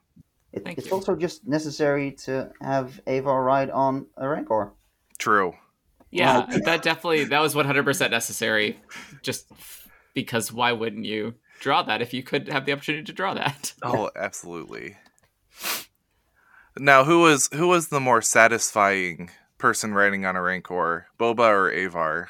It, 0.56 0.62
it's 0.66 0.86
you. 0.86 0.92
also 0.92 1.14
just 1.14 1.46
necessary 1.46 2.12
to 2.24 2.50
have 2.62 2.98
Avar 3.06 3.44
ride 3.44 3.70
on 3.70 4.06
a 4.16 4.26
Rancor. 4.26 4.72
True. 5.18 5.54
Yeah, 6.10 6.46
that 6.64 6.82
definitely 6.82 7.24
that 7.24 7.40
was 7.40 7.54
100% 7.54 8.10
necessary. 8.10 8.80
Just 9.22 9.50
because 10.14 10.52
why 10.52 10.72
wouldn't 10.72 11.04
you 11.04 11.34
draw 11.60 11.82
that 11.82 12.00
if 12.00 12.14
you 12.14 12.22
could 12.22 12.48
have 12.48 12.64
the 12.64 12.72
opportunity 12.72 13.04
to 13.04 13.12
draw 13.12 13.34
that? 13.34 13.74
Oh, 13.82 14.10
absolutely. 14.16 14.96
Now, 16.78 17.04
who 17.04 17.20
was 17.20 17.50
who 17.52 17.68
was 17.68 17.88
the 17.88 18.00
more 18.00 18.22
satisfying 18.22 19.30
person 19.58 19.92
riding 19.92 20.24
on 20.24 20.36
a 20.36 20.42
Rancor, 20.42 21.08
Boba 21.18 21.50
or 21.50 21.70
Avar? 21.70 22.28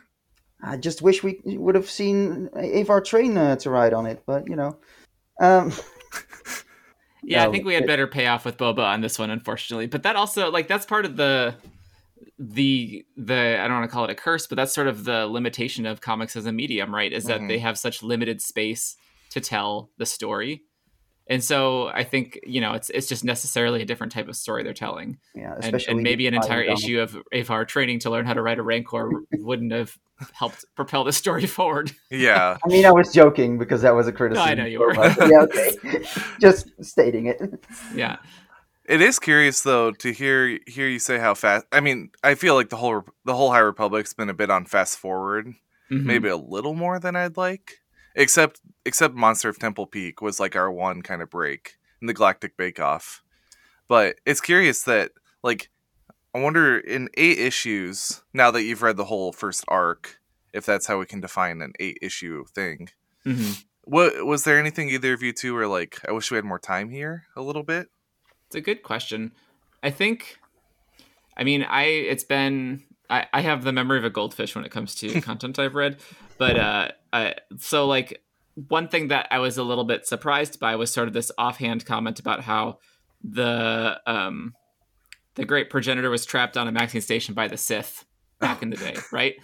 I 0.62 0.76
just 0.76 1.02
wish 1.02 1.22
we 1.22 1.40
would 1.44 1.74
have 1.74 1.90
seen 1.90 2.48
Avar 2.56 3.00
train 3.02 3.36
uh, 3.36 3.56
to 3.56 3.70
ride 3.70 3.92
on 3.92 4.06
it, 4.06 4.22
but 4.26 4.48
you 4.48 4.56
know. 4.56 4.76
Um, 5.40 5.72
Yeah, 7.28 7.46
I 7.46 7.50
think 7.50 7.64
we 7.64 7.74
had 7.74 7.84
it- 7.84 7.86
better 7.86 8.06
payoff 8.06 8.44
with 8.44 8.56
Boba 8.56 8.84
on 8.84 9.00
this 9.00 9.18
one, 9.18 9.30
unfortunately. 9.30 9.86
But 9.86 10.02
that 10.04 10.16
also 10.16 10.50
like 10.50 10.68
that's 10.68 10.86
part 10.86 11.04
of 11.04 11.16
the 11.16 11.54
the 12.38 13.04
the 13.16 13.58
I 13.60 13.66
don't 13.66 13.78
want 13.78 13.90
to 13.90 13.94
call 13.94 14.04
it 14.04 14.10
a 14.10 14.14
curse, 14.14 14.46
but 14.46 14.56
that's 14.56 14.74
sort 14.74 14.86
of 14.88 15.04
the 15.04 15.26
limitation 15.26 15.86
of 15.86 16.00
comics 16.00 16.36
as 16.36 16.46
a 16.46 16.52
medium, 16.52 16.94
right? 16.94 17.12
Is 17.12 17.24
that 17.24 17.40
Mhm. 17.40 17.48
they 17.48 17.58
have 17.58 17.78
such 17.78 18.02
limited 18.02 18.40
space 18.40 18.96
to 19.30 19.40
tell 19.40 19.90
the 19.98 20.06
story. 20.06 20.62
And 21.28 21.42
so 21.42 21.88
I 21.88 22.04
think, 22.04 22.38
you 22.44 22.60
know, 22.60 22.74
it's 22.74 22.88
it's 22.90 23.08
just 23.08 23.24
necessarily 23.24 23.82
a 23.82 23.84
different 23.84 24.12
type 24.12 24.28
of 24.28 24.36
story 24.36 24.62
they're 24.62 24.72
telling. 24.72 25.18
yeah, 25.34 25.54
And, 25.54 25.64
especially 25.64 25.94
and 25.94 26.02
maybe 26.02 26.26
an 26.28 26.34
entire 26.34 26.62
issue 26.62 27.00
of 27.00 27.16
Avar 27.32 27.64
training 27.64 27.98
to 28.00 28.10
learn 28.10 28.26
how 28.26 28.34
to 28.34 28.42
ride 28.42 28.58
a 28.58 28.62
Rancor 28.62 29.10
wouldn't 29.32 29.72
have 29.72 29.98
helped 30.32 30.64
propel 30.76 31.02
the 31.04 31.12
story 31.12 31.46
forward. 31.58 31.90
Yeah, 32.10 32.56
I 32.64 32.68
mean, 32.68 32.86
I 32.86 32.92
was 32.92 33.12
joking 33.12 33.58
because 33.58 33.82
that 33.82 33.94
was 33.94 34.06
a 34.06 34.12
criticism. 34.12 34.48
I 34.48 34.54
know 34.54 34.64
you 34.66 34.78
were. 34.80 34.94
yeah, 34.94 35.40
okay. 35.42 35.76
just 36.40 36.70
stating 36.84 37.26
it. 37.26 37.40
Yeah. 37.94 38.18
it 38.84 39.00
is 39.02 39.18
curious 39.18 39.62
though 39.62 39.90
to 39.90 40.12
hear 40.12 40.60
hear 40.68 40.86
you 40.86 41.00
say 41.00 41.18
how 41.18 41.34
fast. 41.34 41.66
I 41.72 41.80
mean, 41.80 42.10
I 42.22 42.36
feel 42.36 42.54
like 42.54 42.68
the 42.68 42.76
whole 42.76 43.04
the 43.24 43.34
whole 43.34 43.50
High 43.50 43.58
Republic's 43.58 44.12
been 44.14 44.30
a 44.30 44.34
bit 44.34 44.48
on 44.48 44.64
fast 44.64 44.96
forward, 44.98 45.48
Mhm. 45.90 46.04
maybe 46.04 46.28
a 46.28 46.36
little 46.36 46.74
more 46.74 47.00
than 47.00 47.16
I'd 47.16 47.36
like. 47.36 47.78
Except 48.16 48.60
except 48.84 49.14
Monster 49.14 49.48
of 49.48 49.58
Temple 49.58 49.86
Peak 49.86 50.20
was 50.22 50.40
like 50.40 50.56
our 50.56 50.70
one 50.70 51.02
kind 51.02 51.20
of 51.22 51.30
break 51.30 51.76
in 52.00 52.06
the 52.06 52.14
Galactic 52.14 52.56
Bake 52.56 52.80
Off. 52.80 53.22
But 53.88 54.16
it's 54.24 54.40
curious 54.40 54.82
that 54.84 55.12
like 55.42 55.68
I 56.34 56.40
wonder 56.40 56.78
in 56.78 57.08
eight 57.14 57.38
issues, 57.38 58.22
now 58.32 58.50
that 58.50 58.62
you've 58.64 58.82
read 58.82 58.96
the 58.96 59.04
whole 59.04 59.32
first 59.32 59.64
arc, 59.68 60.18
if 60.52 60.66
that's 60.66 60.86
how 60.86 60.98
we 60.98 61.06
can 61.06 61.20
define 61.20 61.62
an 61.62 61.72
eight 61.78 61.98
issue 62.02 62.44
thing. 62.54 62.88
Mhm. 63.24 63.64
What 63.82 64.26
was 64.26 64.44
there 64.44 64.58
anything 64.58 64.88
either 64.88 65.12
of 65.12 65.22
you 65.22 65.32
two 65.32 65.54
were 65.54 65.66
like, 65.66 66.00
I 66.08 66.12
wish 66.12 66.30
we 66.30 66.36
had 66.36 66.44
more 66.44 66.58
time 66.58 66.90
here 66.90 67.24
a 67.36 67.42
little 67.42 67.62
bit? 67.62 67.88
It's 68.46 68.56
a 68.56 68.60
good 68.60 68.82
question. 68.82 69.32
I 69.82 69.90
think, 69.90 70.38
I 71.36 71.44
mean, 71.44 71.62
I 71.62 71.84
it's 71.84 72.24
been 72.24 72.84
I, 73.08 73.26
I 73.32 73.40
have 73.42 73.62
the 73.64 73.72
memory 73.72 73.98
of 73.98 74.04
a 74.04 74.10
goldfish 74.10 74.54
when 74.54 74.64
it 74.64 74.70
comes 74.70 74.94
to 74.96 75.20
content 75.22 75.58
I've 75.58 75.74
read, 75.74 75.98
but 76.38 76.58
uh, 76.58 76.88
I, 77.12 77.34
so 77.58 77.86
like 77.86 78.22
one 78.54 78.88
thing 78.88 79.08
that 79.08 79.28
I 79.30 79.38
was 79.38 79.58
a 79.58 79.62
little 79.62 79.84
bit 79.84 80.06
surprised 80.06 80.58
by 80.58 80.76
was 80.76 80.92
sort 80.92 81.08
of 81.08 81.14
this 81.14 81.30
offhand 81.36 81.84
comment 81.84 82.18
about 82.18 82.40
how 82.42 82.78
the 83.22 84.00
um 84.06 84.54
the 85.34 85.44
great 85.44 85.70
progenitor 85.70 86.10
was 86.10 86.24
trapped 86.24 86.56
on 86.56 86.66
a 86.66 86.72
maxing 86.72 87.02
station 87.02 87.34
by 87.34 87.48
the 87.48 87.56
Sith 87.56 88.04
back 88.40 88.62
in 88.62 88.70
the 88.70 88.76
day, 88.76 88.96
right? 89.12 89.34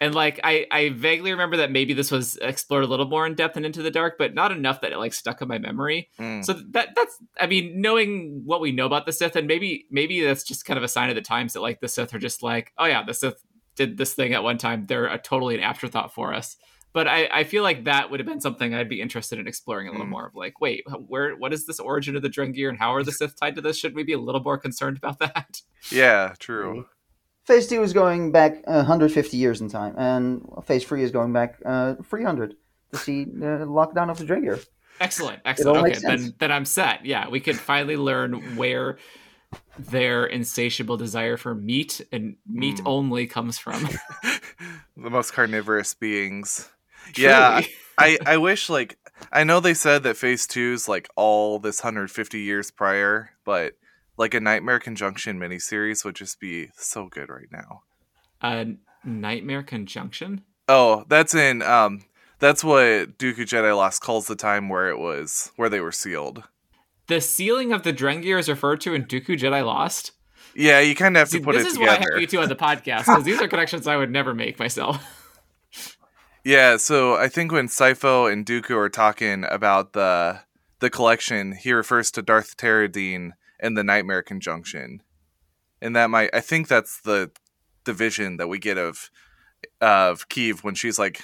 And 0.00 0.14
like 0.14 0.38
I, 0.44 0.66
I 0.70 0.90
vaguely 0.90 1.32
remember 1.32 1.56
that 1.58 1.72
maybe 1.72 1.94
this 1.94 2.10
was 2.10 2.36
explored 2.36 2.84
a 2.84 2.86
little 2.86 3.08
more 3.08 3.26
in 3.26 3.34
depth 3.34 3.56
and 3.56 3.66
into 3.66 3.82
the 3.82 3.90
dark, 3.90 4.16
but 4.18 4.34
not 4.34 4.52
enough 4.52 4.82
that 4.82 4.92
it 4.92 4.98
like 4.98 5.12
stuck 5.12 5.42
in 5.42 5.48
my 5.48 5.58
memory. 5.58 6.10
Mm. 6.18 6.44
So 6.44 6.52
that 6.70 6.90
that's 6.94 7.18
I 7.40 7.46
mean, 7.46 7.80
knowing 7.80 8.42
what 8.44 8.60
we 8.60 8.72
know 8.72 8.86
about 8.86 9.06
the 9.06 9.12
Sith, 9.12 9.36
and 9.36 9.46
maybe 9.46 9.86
maybe 9.90 10.22
that's 10.22 10.44
just 10.44 10.64
kind 10.64 10.76
of 10.76 10.84
a 10.84 10.88
sign 10.88 11.08
of 11.08 11.16
the 11.16 11.22
times 11.22 11.54
that 11.54 11.60
like 11.60 11.80
the 11.80 11.88
Sith 11.88 12.14
are 12.14 12.18
just 12.18 12.42
like, 12.42 12.72
oh 12.78 12.84
yeah, 12.84 13.02
the 13.02 13.14
Sith 13.14 13.42
did 13.76 13.96
this 13.96 14.14
thing 14.14 14.32
at 14.34 14.42
one 14.42 14.58
time. 14.58 14.86
They're 14.86 15.06
a 15.06 15.18
totally 15.18 15.54
an 15.56 15.62
afterthought 15.62 16.12
for 16.14 16.34
us. 16.34 16.56
But 16.92 17.06
I, 17.06 17.28
I 17.32 17.44
feel 17.44 17.62
like 17.62 17.84
that 17.84 18.10
would 18.10 18.18
have 18.18 18.26
been 18.26 18.40
something 18.40 18.74
I'd 18.74 18.88
be 18.88 19.00
interested 19.00 19.38
in 19.38 19.46
exploring 19.46 19.86
a 19.86 19.92
little 19.92 20.06
Mm. 20.06 20.10
more 20.10 20.26
of 20.26 20.34
like, 20.34 20.60
wait, 20.60 20.82
where 21.06 21.36
what 21.36 21.52
is 21.52 21.64
this 21.66 21.78
origin 21.78 22.16
of 22.16 22.22
the 22.22 22.28
Drengir 22.28 22.68
and 22.68 22.78
how 22.78 22.92
are 22.94 23.04
the 23.04 23.12
Sith 23.12 23.38
tied 23.38 23.54
to 23.54 23.60
this? 23.62 23.78
Should 23.78 23.94
we 23.94 24.02
be 24.02 24.12
a 24.12 24.18
little 24.18 24.42
more 24.42 24.58
concerned 24.58 24.96
about 24.96 25.18
that? 25.20 25.60
Yeah, 25.92 26.34
true. 26.40 26.86
Phase 27.46 27.68
two 27.68 27.82
is 27.82 27.92
going 27.92 28.32
back 28.32 28.58
uh, 28.66 28.82
150 28.84 29.36
years 29.36 29.60
in 29.60 29.68
time, 29.68 29.94
and 29.96 30.44
Phase 30.64 30.84
three 30.84 31.02
is 31.02 31.10
going 31.10 31.32
back 31.32 31.58
uh, 31.64 31.94
300 32.04 32.54
to 32.92 32.98
see 32.98 33.24
the 33.24 33.64
lockdown 33.66 34.10
of 34.10 34.18
the 34.18 34.24
Drengir. 34.24 34.64
Excellent, 35.00 35.40
excellent. 35.44 35.78
Okay, 35.86 35.98
then 36.02 36.34
then 36.38 36.52
I'm 36.52 36.64
set. 36.64 37.06
Yeah, 37.06 37.28
we 37.28 37.40
could 37.40 37.56
finally 37.58 37.96
learn 37.96 38.56
where 38.56 38.98
their 39.78 40.26
insatiable 40.26 40.96
desire 40.96 41.36
for 41.36 41.54
meat 41.54 42.00
and 42.12 42.36
meat 42.46 42.76
Mm. 42.78 42.82
only 42.86 43.26
comes 43.26 43.58
from. 43.58 43.88
the 44.96 45.10
most 45.10 45.32
carnivorous 45.34 45.94
beings. 45.94 46.68
Yeah, 47.16 47.62
I, 47.98 48.18
I 48.26 48.36
wish 48.36 48.68
like 48.68 48.98
I 49.32 49.44
know 49.44 49.60
they 49.60 49.74
said 49.74 50.02
that 50.04 50.16
phase 50.16 50.46
two 50.46 50.72
is 50.74 50.88
like 50.88 51.08
all 51.16 51.58
this 51.58 51.82
150 51.82 52.40
years 52.40 52.70
prior, 52.70 53.30
but 53.44 53.74
like 54.16 54.34
a 54.34 54.40
Nightmare 54.40 54.78
Conjunction 54.80 55.38
miniseries 55.38 56.04
would 56.04 56.14
just 56.14 56.38
be 56.40 56.68
so 56.76 57.08
good 57.08 57.30
right 57.30 57.48
now. 57.50 57.82
a 58.42 58.74
nightmare 59.04 59.62
conjunction. 59.62 60.42
Oh, 60.68 61.04
that's 61.08 61.34
in 61.34 61.62
um 61.62 62.02
that's 62.38 62.62
what 62.62 63.18
Dooku 63.18 63.40
Jedi 63.46 63.74
Lost 63.76 64.02
calls 64.02 64.26
the 64.26 64.36
time 64.36 64.68
where 64.68 64.88
it 64.90 64.98
was 64.98 65.50
where 65.56 65.68
they 65.70 65.80
were 65.80 65.92
sealed. 65.92 66.44
The 67.10 67.20
ceiling 67.20 67.72
of 67.72 67.82
the 67.82 67.92
Drengir 67.92 68.38
is 68.38 68.48
referred 68.48 68.80
to 68.82 68.94
in 68.94 69.04
Dooku 69.04 69.36
Jedi 69.36 69.66
Lost. 69.66 70.12
Yeah, 70.54 70.78
you 70.78 70.94
kind 70.94 71.16
of 71.16 71.22
have 71.22 71.28
to 71.30 71.38
See, 71.38 71.40
put 71.40 71.56
this 71.56 71.66
it 71.66 71.70
is 71.70 71.78
why 71.80 71.88
I 71.88 71.94
have 71.94 72.20
you 72.20 72.26
two 72.28 72.38
on 72.38 72.48
the 72.48 72.54
podcast 72.54 73.06
because 73.06 73.24
these 73.24 73.42
are 73.42 73.48
connections 73.54 73.88
I 73.88 73.96
would 73.96 74.12
never 74.12 74.32
make 74.32 74.60
myself. 74.60 75.04
Yeah, 76.44 76.76
so 76.76 77.16
I 77.16 77.26
think 77.26 77.50
when 77.50 77.66
Sifo 77.66 78.32
and 78.32 78.46
Dooku 78.46 78.76
are 78.76 78.88
talking 78.88 79.44
about 79.50 79.92
the 79.92 80.42
the 80.78 80.88
collection, 80.88 81.50
he 81.50 81.72
refers 81.72 82.12
to 82.12 82.22
Darth 82.22 82.56
Terradine 82.56 83.32
and 83.58 83.76
the 83.76 83.82
Nightmare 83.82 84.22
Conjunction, 84.22 85.02
and 85.82 85.96
that 85.96 86.10
might 86.10 86.30
I 86.32 86.40
think 86.40 86.68
that's 86.68 87.00
the 87.00 87.32
the 87.86 87.92
vision 87.92 88.36
that 88.36 88.46
we 88.46 88.60
get 88.60 88.78
of 88.78 89.10
of 89.80 90.28
Keeve 90.28 90.62
when 90.62 90.76
she's 90.76 90.96
like 90.96 91.22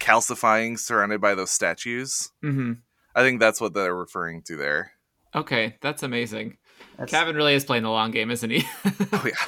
calcifying, 0.00 0.78
surrounded 0.78 1.20
by 1.20 1.34
those 1.34 1.50
statues. 1.50 2.32
hmm 2.40 2.72
I 3.14 3.20
think 3.20 3.38
that's 3.38 3.60
what 3.60 3.74
they're 3.74 3.94
referring 3.94 4.40
to 4.44 4.56
there. 4.56 4.92
Okay, 5.36 5.76
that's 5.82 6.02
amazing. 6.02 6.56
That's, 6.98 7.10
Kevin 7.10 7.36
really 7.36 7.54
is 7.54 7.64
playing 7.64 7.82
the 7.82 7.90
long 7.90 8.10
game, 8.10 8.30
isn't 8.30 8.50
he? 8.50 8.64
Oh 9.12 9.22
yeah, 9.24 9.46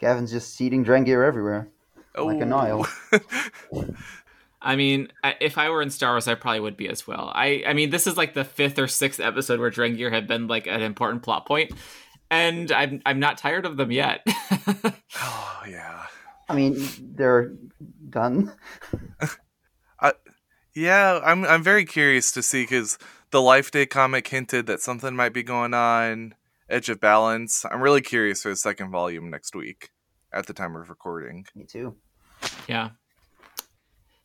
Cavan's 0.00 0.30
just 0.30 0.54
seeding 0.54 0.84
Drengir 0.84 1.26
everywhere. 1.26 1.70
oh. 2.14 2.26
Like 2.26 2.40
a 2.40 2.46
Nihil. 2.46 2.86
I 4.62 4.76
mean, 4.76 5.08
if 5.40 5.58
I 5.58 5.68
were 5.68 5.82
in 5.82 5.90
Star 5.90 6.12
Wars, 6.12 6.26
I 6.26 6.34
probably 6.34 6.60
would 6.60 6.76
be 6.76 6.88
as 6.88 7.06
well. 7.06 7.30
I, 7.34 7.62
I 7.66 7.74
mean, 7.74 7.90
this 7.90 8.06
is 8.06 8.16
like 8.16 8.32
the 8.32 8.44
fifth 8.44 8.78
or 8.78 8.88
sixth 8.88 9.20
episode 9.20 9.60
where 9.60 9.70
Drengir 9.70 10.10
had 10.10 10.26
been 10.26 10.46
like 10.46 10.66
an 10.66 10.80
important 10.80 11.22
plot 11.22 11.46
point, 11.46 11.72
and 12.30 12.72
I'm 12.72 13.00
I'm 13.04 13.20
not 13.20 13.38
tired 13.38 13.66
of 13.66 13.76
them 13.76 13.90
yet. 13.90 14.26
oh 15.22 15.62
yeah, 15.68 16.06
I 16.48 16.54
mean, 16.54 16.76
they're 17.14 17.52
done. 18.08 18.52
Uh, 19.98 20.12
yeah. 20.74 21.20
I'm 21.22 21.44
I'm 21.44 21.62
very 21.62 21.84
curious 21.84 22.32
to 22.32 22.42
see 22.42 22.62
because 22.62 22.98
the 23.34 23.42
Life 23.42 23.72
Day 23.72 23.84
comic 23.84 24.28
hinted 24.28 24.66
that 24.66 24.80
something 24.80 25.16
might 25.16 25.34
be 25.34 25.42
going 25.42 25.74
on. 25.74 26.36
Edge 26.70 26.88
of 26.88 27.00
Balance. 27.00 27.66
I'm 27.68 27.82
really 27.82 28.00
curious 28.00 28.44
for 28.44 28.50
the 28.50 28.56
second 28.56 28.92
volume 28.92 29.28
next 29.28 29.56
week 29.56 29.90
at 30.32 30.46
the 30.46 30.52
time 30.52 30.76
of 30.76 30.88
recording. 30.88 31.44
Me 31.52 31.64
too. 31.64 31.96
yeah. 32.68 32.90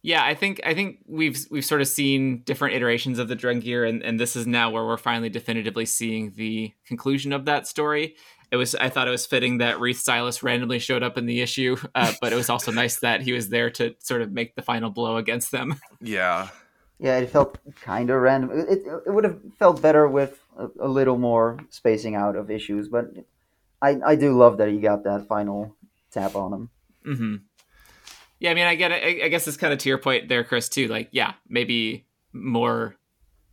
Yeah, 0.03 0.23
I 0.23 0.35
think 0.35 0.61
I 0.63 0.75
think 0.75 0.99
we've 1.07 1.43
we've 1.49 1.65
sort 1.65 1.81
of 1.81 1.87
seen 1.87 2.43
different 2.43 2.75
iterations 2.75 3.17
of 3.17 3.27
the 3.27 3.35
Drengir, 3.35 3.89
and, 3.89 4.03
and 4.03 4.19
this 4.19 4.35
is 4.35 4.45
now 4.45 4.69
where 4.69 4.85
we're 4.85 4.95
finally 4.95 5.29
definitively 5.29 5.87
seeing 5.87 6.31
the 6.35 6.71
conclusion 6.85 7.33
of 7.33 7.45
that 7.45 7.65
story. 7.65 8.15
It 8.51 8.57
was 8.57 8.75
I 8.75 8.89
thought 8.89 9.07
it 9.07 9.11
was 9.11 9.25
fitting 9.25 9.57
that 9.57 9.79
Reath 9.79 9.99
Silas 9.99 10.43
randomly 10.43 10.77
showed 10.77 11.01
up 11.01 11.17
in 11.17 11.25
the 11.25 11.41
issue, 11.41 11.77
uh, 11.95 12.13
but 12.21 12.31
it 12.31 12.35
was 12.35 12.49
also 12.51 12.71
nice 12.71 12.99
that 12.99 13.23
he 13.23 13.33
was 13.33 13.49
there 13.49 13.71
to 13.71 13.95
sort 13.97 14.21
of 14.21 14.31
make 14.31 14.53
the 14.53 14.61
final 14.61 14.91
blow 14.91 15.17
against 15.17 15.51
them. 15.51 15.79
Yeah. 15.99 16.49
Yeah, 16.99 17.17
it 17.17 17.29
felt 17.29 17.57
kind 17.81 18.09
of 18.09 18.21
random. 18.21 18.51
It, 18.51 18.83
it 19.07 19.13
would 19.13 19.23
have 19.23 19.39
felt 19.57 19.81
better 19.81 20.07
with 20.07 20.39
a, 20.57 20.67
a 20.81 20.87
little 20.87 21.17
more 21.17 21.57
spacing 21.69 22.15
out 22.15 22.35
of 22.35 22.51
issues, 22.51 22.89
but 22.89 23.05
I 23.81 23.99
I 24.05 24.15
do 24.15 24.37
love 24.37 24.57
that 24.57 24.69
he 24.69 24.79
got 24.79 25.03
that 25.05 25.27
final 25.27 25.75
tap 26.11 26.35
on 26.35 26.53
him. 26.53 26.69
Mm-hmm. 27.07 27.35
Yeah, 28.39 28.51
I 28.51 28.53
mean, 28.53 28.67
I 28.67 28.75
get 28.75 28.91
it. 28.91 29.03
I, 29.03 29.25
I 29.25 29.27
guess 29.29 29.47
it's 29.47 29.57
kind 29.57 29.73
of 29.73 29.79
to 29.79 29.89
your 29.89 29.97
point 29.97 30.27
there, 30.27 30.43
Chris. 30.43 30.67
Too 30.67 30.87
like, 30.87 31.09
yeah, 31.11 31.33
maybe 31.47 32.05
more. 32.33 32.95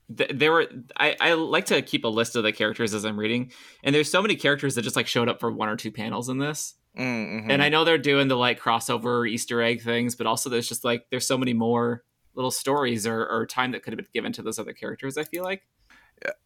There 0.08 0.52
were. 0.52 0.66
I, 0.96 1.16
I 1.20 1.32
like 1.34 1.66
to 1.66 1.82
keep 1.82 2.04
a 2.04 2.08
list 2.08 2.36
of 2.36 2.42
the 2.42 2.52
characters 2.52 2.94
as 2.94 3.04
I'm 3.04 3.18
reading, 3.18 3.52
and 3.84 3.94
there's 3.94 4.10
so 4.10 4.22
many 4.22 4.36
characters 4.36 4.74
that 4.74 4.82
just 4.82 4.96
like 4.96 5.06
showed 5.06 5.28
up 5.28 5.40
for 5.40 5.50
one 5.50 5.68
or 5.68 5.76
two 5.76 5.90
panels 5.90 6.28
in 6.28 6.38
this. 6.38 6.74
Mm-hmm. 6.98 7.50
And 7.50 7.62
I 7.62 7.68
know 7.68 7.84
they're 7.84 7.98
doing 7.98 8.28
the 8.28 8.36
like 8.36 8.60
crossover 8.60 9.28
Easter 9.28 9.60
egg 9.60 9.82
things, 9.82 10.14
but 10.14 10.26
also 10.26 10.48
there's 10.48 10.68
just 10.68 10.84
like 10.84 11.06
there's 11.10 11.26
so 11.26 11.36
many 11.36 11.52
more 11.52 12.04
little 12.36 12.50
stories 12.52 13.06
or, 13.06 13.26
or 13.26 13.46
time 13.46 13.72
that 13.72 13.82
could 13.82 13.92
have 13.92 13.98
been 13.98 14.06
given 14.14 14.32
to 14.34 14.42
those 14.42 14.58
other 14.58 14.72
characters. 14.72 15.16
I 15.18 15.24
feel 15.24 15.42
like. 15.42 15.62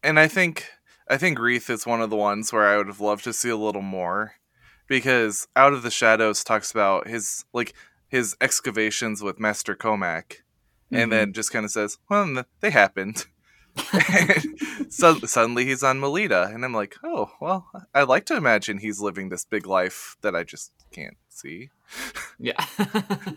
And 0.02 0.18
I 0.18 0.26
think 0.28 0.66
I 1.08 1.16
think 1.16 1.38
Reath 1.38 1.68
is 1.70 1.86
one 1.86 2.00
of 2.00 2.10
the 2.10 2.16
ones 2.16 2.52
where 2.52 2.66
I 2.66 2.76
would 2.76 2.86
have 2.86 3.00
loved 3.00 3.24
to 3.24 3.32
see 3.32 3.48
a 3.50 3.56
little 3.56 3.82
more, 3.82 4.34
because 4.88 5.46
Out 5.56 5.72
of 5.72 5.82
the 5.82 5.90
Shadows 5.90 6.42
talks 6.44 6.70
about 6.70 7.06
his 7.08 7.44
like 7.52 7.74
his 8.08 8.36
excavations 8.40 9.22
with 9.22 9.38
Master 9.38 9.74
Cohmac, 9.76 10.42
and 10.90 11.08
Mhm. 11.08 11.10
then 11.10 11.32
just 11.32 11.52
kind 11.52 11.64
of 11.64 11.70
says, 11.70 11.98
"Well, 12.08 12.44
they 12.60 12.70
happened." 12.70 13.26
so 14.88 15.14
suddenly 15.20 15.64
he's 15.64 15.84
on 15.84 16.00
Melita, 16.00 16.50
and 16.52 16.64
I'm 16.64 16.74
like, 16.74 16.96
"Oh, 17.04 17.30
well, 17.40 17.70
I 17.94 18.02
like 18.02 18.26
to 18.26 18.36
imagine 18.36 18.78
he's 18.78 19.00
living 19.00 19.28
this 19.28 19.44
big 19.44 19.66
life 19.66 20.16
that 20.22 20.34
I 20.34 20.42
just 20.42 20.72
can't 20.90 21.16
see." 21.28 21.70
Yeah. 22.38 22.64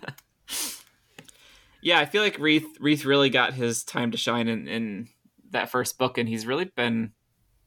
yeah, 1.84 2.00
I 2.00 2.06
feel 2.06 2.24
like 2.24 2.38
Reath 2.40 2.66
Reath 2.80 3.06
really 3.06 3.30
got 3.30 3.54
his 3.54 3.84
time 3.84 4.12
to 4.12 4.18
shine 4.18 4.48
in, 4.48 4.68
in 4.68 5.08
that 5.52 5.70
first 5.70 5.98
book, 5.98 6.18
and 6.18 6.28
he's 6.28 6.46
really 6.48 6.66
been 6.66 7.12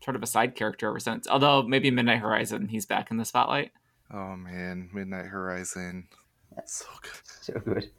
sort 0.02 0.16
of 0.16 0.22
a 0.22 0.26
side 0.26 0.54
character 0.54 0.88
ever 0.88 0.98
since. 1.00 1.28
Although 1.28 1.62
maybe 1.62 1.90
Midnight 1.90 2.20
Horizon, 2.20 2.68
he's 2.68 2.86
back 2.86 3.10
in 3.10 3.16
the 3.16 3.24
spotlight. 3.24 3.70
Oh 4.12 4.36
man, 4.36 4.88
Midnight 4.92 5.26
Horizon, 5.26 6.08
That's 6.54 6.74
so 6.76 6.86
good. 7.02 7.10
So 7.46 7.52
good. 7.60 7.90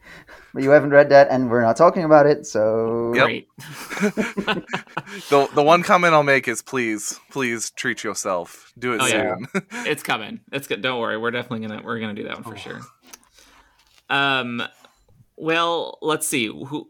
But 0.53 0.63
you 0.63 0.71
haven't 0.71 0.89
read 0.89 1.09
that, 1.09 1.29
and 1.29 1.50
we're 1.50 1.62
not 1.62 1.77
talking 1.77 2.03
about 2.03 2.25
it, 2.25 2.45
so 2.45 3.13
Yep. 3.15 3.24
Great. 3.25 3.47
the 5.29 5.50
the 5.53 5.63
one 5.63 5.83
comment 5.83 6.13
I'll 6.13 6.24
make 6.24 6.47
is 6.47 6.62
please, 6.62 7.19
please 7.31 7.69
treat 7.71 8.03
yourself. 8.03 8.74
Do 8.77 8.93
it 8.93 9.01
Oh, 9.01 9.07
yeah. 9.07 9.36
soon. 9.36 9.47
it's 9.86 10.03
coming. 10.03 10.41
It's 10.51 10.67
good. 10.67 10.81
Don't 10.81 11.00
worry. 11.00 11.17
We're 11.17 11.31
definitely 11.31 11.67
gonna 11.67 11.81
we're 11.83 12.00
gonna 12.00 12.13
do 12.13 12.24
that 12.24 12.36
one 12.36 12.43
for 12.43 12.53
Oh. 12.55 12.57
sure. 12.57 12.81
Um, 14.09 14.63
well, 15.38 15.98
let's 16.01 16.27
see. 16.27 16.48
Who? 16.48 16.89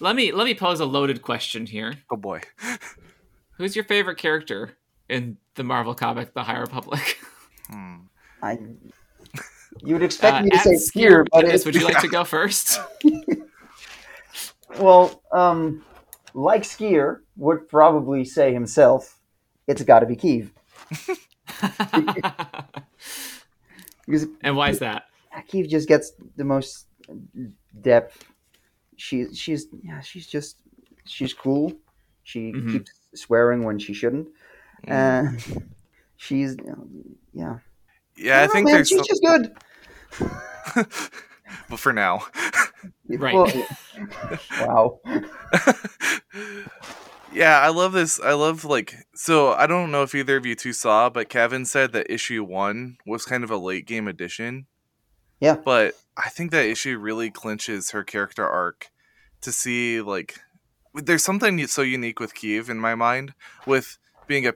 Let 0.00 0.14
me 0.16 0.32
let 0.32 0.44
me 0.44 0.54
pose 0.54 0.80
a 0.80 0.84
loaded 0.84 1.22
question 1.22 1.66
here. 1.66 1.94
oh 2.10 2.16
boy. 2.16 2.40
Who's 3.56 3.74
your 3.74 3.86
favorite 3.86 4.18
character 4.18 4.76
in 5.08 5.38
the 5.54 5.64
Marvel 5.64 5.94
comic, 5.94 6.34
The 6.34 6.42
High 6.42 6.58
Republic? 6.58 7.18
Hmm. 7.70 7.96
I. 8.42 8.58
You 9.82 9.94
would 9.94 10.02
expect 10.02 10.36
Uh, 10.36 10.42
me 10.42 10.50
to 10.50 10.58
say 10.58 10.74
Sskeer, 10.74 11.26
but 11.32 11.42
Dennis, 11.42 11.62
it, 11.62 11.66
would 11.66 11.74
you 11.74 11.84
like 11.84 12.00
to 12.00 12.08
go 12.18 12.24
first? 12.24 12.80
well, 14.78 15.22
um, 15.32 15.84
like 16.34 16.62
Sskeer 16.62 17.20
would 17.36 17.68
probably 17.68 18.24
say 18.24 18.52
himself, 18.52 19.18
it's 19.66 19.82
got 19.82 20.00
to 20.00 20.06
be 20.06 20.16
Keeve 20.16 20.50
because 24.06 24.26
and 24.42 24.56
why 24.56 24.70
is 24.70 24.78
that? 24.80 25.04
Keeve 25.48 25.68
just 25.68 25.88
gets 25.88 26.12
the 26.36 26.44
most 26.44 26.86
depth. 27.82 28.24
She 28.96 29.32
she's 29.34 29.66
yeah 29.82 30.00
she's 30.00 30.26
just 30.26 30.56
she's 31.04 31.34
cool. 31.34 31.72
She 32.22 32.52
Mhm. 32.52 32.72
keeps 32.72 32.90
swearing 33.14 33.62
when 33.64 33.78
she 33.78 33.92
shouldn't. 33.94 34.28
Mm. 34.86 35.54
Uh, 35.54 35.60
she's 36.16 36.56
yeah. 37.32 37.58
yeah, 38.16 38.42
I 38.42 38.46
don't 38.46 38.48
know, 38.48 38.52
think 38.52 38.66
man, 38.70 38.84
she's 38.84 38.98
some- 38.98 39.06
just 39.06 39.22
good. 39.22 39.52
but 41.70 41.78
for 41.78 41.92
now. 41.92 42.24
Right. 43.08 43.66
wow. 44.60 44.98
yeah, 47.32 47.58
I 47.60 47.68
love 47.68 47.92
this. 47.92 48.18
I 48.20 48.32
love 48.32 48.64
like 48.64 48.94
so. 49.14 49.52
I 49.52 49.66
don't 49.66 49.90
know 49.90 50.02
if 50.02 50.14
either 50.14 50.36
of 50.36 50.44
you 50.46 50.54
two 50.54 50.72
saw, 50.72 51.08
but 51.10 51.28
Kevin 51.28 51.64
said 51.64 51.92
that 51.92 52.12
issue 52.12 52.42
one 52.44 52.96
was 53.06 53.24
kind 53.24 53.44
of 53.44 53.50
a 53.50 53.56
late 53.56 53.86
game 53.86 54.08
addition. 54.08 54.66
Yeah. 55.40 55.56
but 55.56 55.94
I 56.16 56.28
think 56.30 56.50
that 56.50 56.64
issue 56.66 56.96
really 56.98 57.30
clinches 57.30 57.90
her 57.90 58.02
character 58.04 58.46
arc 58.46 58.90
to 59.42 59.52
see 59.52 60.00
like 60.00 60.38
there's 60.94 61.22
something 61.24 61.64
so 61.66 61.82
unique 61.82 62.20
with 62.20 62.34
Keeve 62.34 62.68
in 62.70 62.78
my 62.78 62.94
mind 62.94 63.34
with 63.66 63.98
being 64.26 64.46
a 64.46 64.54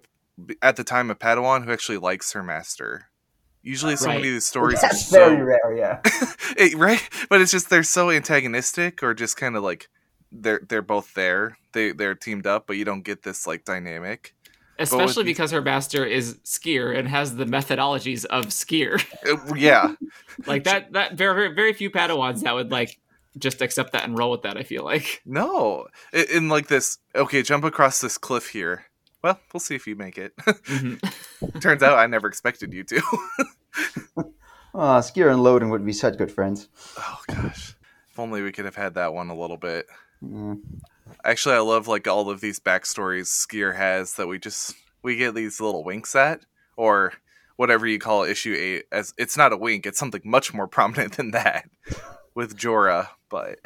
at 0.62 0.76
the 0.76 0.84
time 0.84 1.10
a 1.10 1.14
Padawan 1.14 1.64
who 1.64 1.72
actually 1.72 1.98
likes 1.98 2.32
her 2.32 2.42
master. 2.42 3.06
Usually, 3.62 3.94
so 3.94 4.06
Right. 4.06 4.14
many 4.16 4.28
of 4.28 4.32
these 4.34 4.46
stories 4.46 4.80
That's 4.80 5.12
are 5.12 5.18
so 5.18 5.28
very 5.36 5.42
rare. 5.42 5.76
Yeah. 5.76 6.00
it, 6.56 6.74
right 6.78 7.06
but 7.28 7.42
it's 7.42 7.50
just 7.52 7.68
they're 7.68 7.82
so 7.82 8.10
antagonistic 8.10 9.02
or 9.02 9.12
just 9.12 9.36
kind 9.36 9.54
of 9.54 9.62
like 9.62 9.88
they're 10.32 10.62
they're 10.66 10.80
both 10.80 11.12
there 11.14 11.58
they 11.72 11.92
they're 11.92 12.14
teamed 12.14 12.46
up 12.46 12.66
but 12.66 12.76
you 12.76 12.84
don't 12.86 13.02
get 13.04 13.22
this 13.22 13.46
like 13.46 13.64
dynamic 13.64 14.34
Especially 14.80 15.24
these- 15.24 15.34
because 15.36 15.50
her 15.52 15.62
master 15.62 16.04
is 16.04 16.34
Sskeer 16.44 16.96
and 16.98 17.06
has 17.08 17.36
the 17.36 17.44
methodologies 17.44 18.24
of 18.24 18.46
Sskeer. 18.46 19.04
Uh, 19.30 19.54
yeah 19.54 19.94
like 20.46 20.64
that 20.64 20.92
that 20.92 21.14
very 21.14 21.34
very, 21.34 21.54
very 21.54 21.72
few 21.72 21.90
Padawans 21.90 22.42
that 22.42 22.54
would 22.54 22.70
like 22.70 22.98
just 23.38 23.62
accept 23.62 23.92
that 23.92 24.04
and 24.04 24.18
roll 24.18 24.30
with 24.32 24.42
that, 24.42 24.56
I 24.56 24.62
feel 24.64 24.82
like. 24.84 25.20
no 25.26 25.86
in, 26.12 26.24
in 26.32 26.48
like 26.48 26.66
this 26.68 26.98
okay 27.14 27.42
jump 27.42 27.64
across 27.64 28.00
this 28.00 28.16
cliff 28.18 28.48
here 28.48 28.86
well 29.22 29.38
we'll 29.52 29.60
see 29.60 29.74
if 29.74 29.86
you 29.86 29.94
make 29.96 30.16
it 30.18 30.34
Mhm. 30.36 31.60
turns 31.60 31.82
out 31.82 31.98
i 31.98 32.06
never 32.06 32.26
expected 32.26 32.72
you 32.72 32.82
to 32.84 33.00
Oh, 34.72 35.00
Sskeer 35.02 35.30
and 35.32 35.40
Loden 35.40 35.68
would 35.70 35.84
be 35.84 35.92
such 35.92 36.16
good 36.16 36.30
friends. 36.30 36.68
oh 36.98 37.18
gosh 37.28 37.74
if 38.10 38.18
only 38.18 38.40
we 38.42 38.52
could 38.52 38.64
have 38.64 38.76
had 38.76 38.94
that 38.94 39.12
one 39.12 39.28
a 39.30 39.36
little 39.36 39.56
bit 39.56 39.86
Mm. 40.22 40.60
Actually 41.24 41.56
i 41.56 41.60
love 41.60 41.88
like 41.88 42.06
all 42.06 42.30
of 42.30 42.40
these 42.40 42.60
backstories 42.60 43.26
Sskeer 43.26 43.76
has 43.76 44.14
that 44.14 44.26
we 44.26 44.38
just 44.38 44.74
we 45.02 45.16
get 45.16 45.34
these 45.34 45.60
little 45.60 45.84
winks 45.84 46.14
at 46.14 46.40
or 46.76 47.12
whatever 47.56 47.86
you 47.86 47.98
call 47.98 48.24
issue 48.24 48.56
8 48.58 48.84
as 48.92 49.14
it's 49.18 49.36
not 49.36 49.52
a 49.52 49.56
wink 49.56 49.86
it's 49.86 49.98
something 49.98 50.22
much 50.24 50.54
more 50.54 50.66
prominent 50.68 51.16
than 51.16 51.30
that 51.32 51.68
with 52.34 52.56
jorah 52.56 53.08
but 53.28 53.58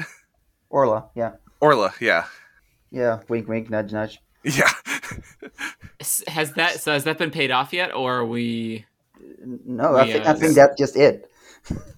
Orla, 0.70 1.07
yeah, 1.14 1.33
orla 1.61 1.94
yeah 2.00 2.26
yeah. 2.94 3.20
Wink, 3.28 3.48
wink, 3.48 3.70
nudge, 3.70 3.92
nudge. 3.92 4.22
yeah 4.44 4.70
Has 6.28 6.52
that 6.52 6.80
so 6.80 6.92
has 6.92 7.04
that 7.04 7.18
been 7.18 7.30
paid 7.30 7.50
off 7.50 7.72
yet, 7.72 7.94
or 7.94 8.18
are 8.18 8.24
we? 8.24 8.85
No, 9.44 9.96
I 9.96 10.11
think 10.11 10.26
uh, 10.26 10.30
I 10.30 10.35
think 10.35 10.54
that's 10.54 10.78
just 10.78 10.96
it. 10.96 11.30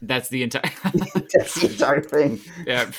That's 0.00 0.28
the 0.28 0.42
entire. 0.42 0.62
That's 0.84 1.54
the 1.54 1.68
entire 1.70 2.00
thing. 2.00 2.40
yeah, 2.66 2.90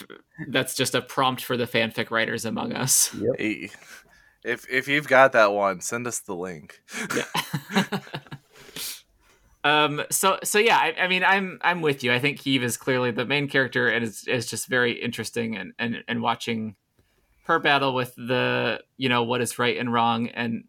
that's 0.49 0.75
just 0.75 0.95
a 0.95 1.01
prompt 1.01 1.41
for 1.41 1.57
the 1.57 1.65
fanfic 1.65 2.11
writers 2.11 2.45
among 2.45 2.73
us. 2.73 3.13
Yep. 3.15 3.31
Hey, 3.37 3.69
if 4.43 4.69
if 4.69 4.87
you've 4.87 5.07
got 5.07 5.31
that 5.33 5.51
one 5.53 5.81
send 5.81 6.07
us 6.07 6.19
the 6.19 6.35
link 6.35 6.81
Yeah. 7.15 7.99
um. 9.63 10.03
So 10.11 10.39
so 10.43 10.59
yeah. 10.59 10.77
I, 10.77 10.95
I 11.03 11.07
mean, 11.07 11.23
I'm 11.23 11.59
I'm 11.61 11.81
with 11.81 12.03
you. 12.03 12.13
I 12.13 12.19
think 12.19 12.39
Keeve 12.39 12.63
is 12.63 12.77
clearly 12.77 13.11
the 13.11 13.25
main 13.25 13.47
character, 13.47 13.87
and 13.87 14.03
is 14.03 14.25
is 14.27 14.45
just 14.47 14.67
very 14.67 14.93
interesting, 14.93 15.55
and 15.55 15.73
and 15.79 16.03
and 16.07 16.21
watching 16.21 16.75
her 17.45 17.59
battle 17.59 17.93
with 17.93 18.13
the 18.15 18.81
you 18.97 19.09
know 19.09 19.23
what 19.23 19.41
is 19.41 19.57
right 19.57 19.77
and 19.77 19.91
wrong, 19.91 20.27
and 20.29 20.65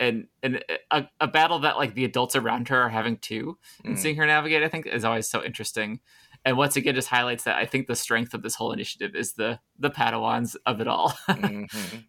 and 0.00 0.26
and 0.42 0.64
a, 0.90 1.04
a 1.20 1.28
battle 1.28 1.60
that 1.60 1.76
like 1.76 1.94
the 1.94 2.04
adults 2.04 2.34
around 2.34 2.68
her 2.68 2.80
are 2.82 2.88
having 2.88 3.18
too, 3.18 3.58
and 3.84 3.94
Mm. 3.96 3.98
seeing 3.98 4.16
her 4.16 4.26
navigate, 4.26 4.64
I 4.64 4.68
think 4.68 4.86
is 4.86 5.04
always 5.04 5.28
so 5.28 5.44
interesting. 5.44 6.00
And 6.44 6.56
once 6.56 6.74
again, 6.74 6.94
just 6.94 7.08
highlights 7.08 7.44
that 7.44 7.56
I 7.56 7.66
think 7.66 7.86
the 7.86 7.94
strength 7.94 8.32
of 8.34 8.42
this 8.42 8.54
whole 8.54 8.72
initiative 8.72 9.14
is 9.14 9.34
the 9.34 9.60
the 9.78 9.90
Padawans 9.90 10.56
of 10.66 10.80
it 10.80 10.88
all. 10.88 11.12
Mhm. 11.28 12.04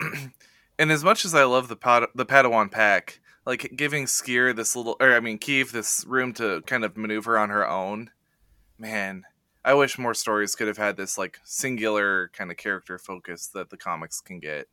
and 0.78 0.90
as 0.92 1.02
much 1.04 1.24
as 1.24 1.34
I 1.34 1.44
love 1.44 1.68
the 1.68 1.76
Pad- 1.76 2.08
the 2.14 2.26
Padawan 2.26 2.70
pack, 2.70 3.20
like 3.46 3.72
giving 3.76 4.04
Sskeer 4.04 4.54
this 4.54 4.74
little, 4.76 4.96
or 5.00 5.14
I 5.14 5.20
mean, 5.20 5.38
Keeve 5.38 5.72
this 5.72 6.04
room 6.06 6.32
to 6.34 6.62
kind 6.62 6.84
of 6.84 6.96
maneuver 6.96 7.38
on 7.38 7.50
her 7.50 7.68
own, 7.68 8.10
man, 8.78 9.24
I 9.64 9.74
wish 9.74 9.98
more 9.98 10.14
stories 10.14 10.54
could 10.54 10.66
have 10.68 10.76
had 10.78 10.96
this 10.96 11.16
like 11.16 11.38
singular 11.44 12.28
kind 12.32 12.50
of 12.50 12.56
character 12.56 12.98
focus 12.98 13.46
that 13.54 13.70
the 13.70 13.76
comics 13.76 14.20
can 14.20 14.40
get. 14.40 14.68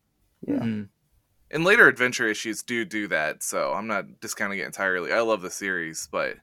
Yeah. 0.47 0.55
Mhm. 0.55 0.89
And 1.51 1.63
later 1.63 1.88
adventure 1.88 2.27
issues 2.27 2.62
do 2.62 2.85
do 2.85 3.07
that, 3.07 3.41
so 3.41 3.73
I'm 3.73 3.88
not 3.88 4.19
discounting 4.19 4.59
it 4.59 4.65
entirely. 4.65 5.12
I 5.12 5.21
love 5.21 5.41
the 5.41 5.49
series, 5.49 6.07
but 6.12 6.35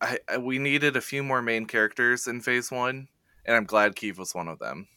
I, 0.00 0.18
I 0.28 0.38
we 0.38 0.58
needed 0.58 0.96
a 0.96 1.00
few 1.02 1.22
more 1.22 1.42
main 1.42 1.66
characters 1.66 2.26
in 2.26 2.40
Phase 2.40 2.70
One, 2.70 3.08
and 3.44 3.56
I'm 3.56 3.64
glad 3.64 3.96
Keeve 3.96 4.16
was 4.18 4.34
one 4.34 4.48
of 4.48 4.58
them. 4.58 4.88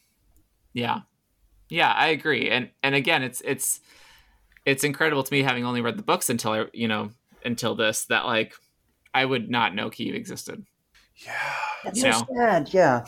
Yeah, 0.72 1.00
yeah, 1.68 1.92
I 1.92 2.08
agree. 2.08 2.48
And 2.50 2.70
and 2.82 2.94
again, 2.94 3.22
it's 3.22 3.42
it's 3.44 3.80
it's 4.64 4.84
incredible 4.84 5.22
to 5.22 5.32
me 5.32 5.42
having 5.42 5.64
only 5.64 5.80
read 5.82 5.98
the 5.98 6.02
books 6.02 6.30
until 6.30 6.52
I 6.52 6.64
you 6.72 6.88
know 6.88 7.12
until 7.44 7.74
this 7.74 8.06
that 8.06 8.24
like 8.24 8.54
I 9.12 9.24
would 9.24 9.50
not 9.50 9.74
know 9.74 9.90
Keeve 9.90 10.14
existed. 10.14 10.64
Yeah, 11.16 11.32
That's 11.84 11.98
You 12.02 12.12
so 12.12 12.20
know. 12.20 12.26
sad. 12.36 12.72
Yeah. 12.72 13.04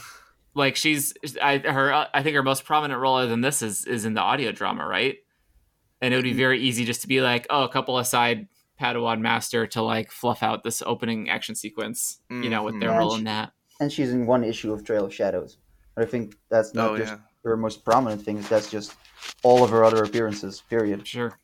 Like 0.55 0.77
she's 0.77 1.15
I 1.41 1.59
her 1.59 2.07
I 2.13 2.23
think 2.23 2.35
her 2.35 2.43
most 2.43 2.65
prominent 2.65 3.01
role 3.01 3.17
other 3.17 3.29
than 3.29 3.41
this 3.41 3.63
is 3.63 3.85
is 3.87 4.05
in 4.05 4.15
the 4.15 4.21
audio 4.21 4.53
drama, 4.53 4.87
right? 4.87 5.17
And 6.01 6.15
it 6.15 6.17
would 6.17 6.25
be 6.25 6.33
very 6.33 6.61
easy 6.61 6.85
just 6.85 7.03
to 7.03 7.09
be 7.09 7.21
like, 7.21 7.47
oh, 7.51 7.65
a 7.65 7.69
couple 7.69 7.99
aside 7.99 8.49
Padawan 8.81 9.21
master 9.21 9.67
to 9.69 9.83
like 9.83 10.11
fluff 10.11 10.43
out 10.43 10.65
this 10.65 10.83
opening 10.87 11.29
action 11.29 11.55
sequence, 11.55 12.21
you 12.31 12.49
know, 12.49 12.63
with 12.63 12.81
their 12.81 12.91
Mhm. 12.91 12.99
role 12.99 13.15
in 13.17 13.25
that. 13.25 13.53
And 13.81 13.93
she's 13.93 14.11
in 14.11 14.27
one 14.27 14.43
issue 14.45 14.73
of 14.73 14.85
Trail 14.85 15.05
of 15.05 15.15
Shadows. 15.15 15.59
But 15.95 16.05
I 16.05 16.07
think 16.11 16.37
that's 16.49 16.73
not 16.75 16.91
Oh 16.93 16.97
just 16.97 17.13
yeah. 17.13 17.19
her 17.45 17.57
most 17.57 17.85
prominent 17.85 18.23
thing. 18.23 18.41
That's 18.43 18.71
just 18.71 18.95
all 19.43 19.63
of 19.65 19.71
her 19.71 19.85
other 19.85 20.03
appearances. 20.03 20.63
Period. 20.71 21.07
Sure. 21.07 21.39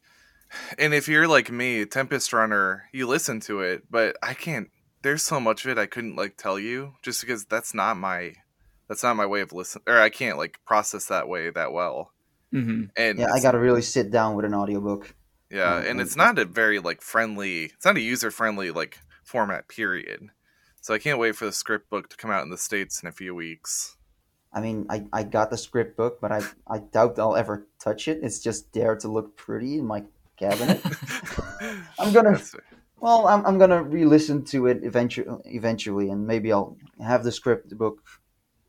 And 0.79 0.95
if 0.95 1.09
you're 1.09 1.29
like 1.29 1.51
me, 1.51 1.85
Tempest 1.85 2.33
Runner, 2.33 2.89
you 2.93 3.07
listen 3.07 3.41
to 3.41 3.61
it, 3.61 3.85
but 3.91 4.17
I 4.23 4.33
can't. 4.33 4.71
There's 5.03 5.23
so 5.23 5.39
much 5.41 5.65
of 5.65 5.71
it 5.73 5.79
I 5.79 5.87
couldn't 5.87 6.17
like 6.17 6.37
tell 6.37 6.59
you, 6.59 6.95
just 7.03 7.21
because 7.21 7.45
that's 7.45 7.75
not 7.75 7.97
my, 7.99 8.35
that's 8.89 9.03
not 9.03 9.17
my 9.17 9.27
way 9.27 9.41
of 9.41 9.53
listen, 9.53 9.83
or 9.87 10.01
I 10.01 10.09
can't 10.09 10.39
like 10.39 10.59
process 10.65 11.07
that 11.07 11.29
way 11.29 11.51
that 11.51 11.73
well. 11.73 12.13
Hmm 12.53 12.85
And 12.97 13.19
Yeah, 13.19 13.33
I 13.33 13.41
got 13.41 13.53
to 13.53 13.59
really 13.59 13.83
sit 13.83 14.11
down 14.11 14.35
with 14.37 14.45
an 14.45 14.55
audiobook. 14.55 15.15
yeah, 15.51 15.79
and 15.81 16.01
it's 16.01 16.17
not 16.17 16.39
a 16.39 16.45
very 16.45 16.79
like 16.79 17.01
friendly. 17.03 17.65
It's 17.67 17.85
not 17.85 17.97
a 17.97 18.01
user 18.01 18.31
friendly 18.31 18.71
like 18.71 18.99
format. 19.25 19.69
Period. 19.69 20.29
So 20.81 20.95
I 20.95 20.99
can't 20.99 21.19
wait 21.19 21.35
for 21.37 21.47
the 21.47 21.53
script 21.53 21.91
book 21.91 22.09
to 22.11 22.17
come 22.17 22.31
out 22.31 22.45
in 22.45 22.51
the 22.51 22.59
states 22.59 23.03
in 23.03 23.09
a 23.09 23.13
few 23.13 23.35
weeks. 23.35 23.97
I 24.53 24.61
mean, 24.61 24.87
I, 24.89 25.05
I 25.13 25.23
got 25.25 25.51
the 25.51 25.57
script 25.59 25.97
book, 25.97 26.19
but 26.21 26.31
I, 26.33 26.43
I 26.67 26.79
doubt 26.79 27.19
I'll 27.19 27.37
ever 27.37 27.67
touch 27.81 28.09
it. 28.09 28.21
It's 28.23 28.39
just 28.39 28.73
there 28.73 28.97
to 28.97 29.09
look 29.09 29.37
pretty 29.37 29.79
in 29.79 29.85
my 29.87 30.05
cabinet. 30.39 30.81
I'm 31.99 32.13
gonna- 32.13 32.41
well, 32.99 33.27
I'm, 33.29 33.45
I'm 33.45 33.59
gonna 33.59 33.83
re-listen 33.83 34.45
to 34.47 34.67
it 34.69 34.81
eventually, 34.83 35.27
eventually, 35.45 36.09
and 36.11 36.27
maybe 36.27 36.53
I'll 36.53 36.77
have 37.01 37.25
the 37.25 37.33
script 37.33 37.77
book 37.77 38.03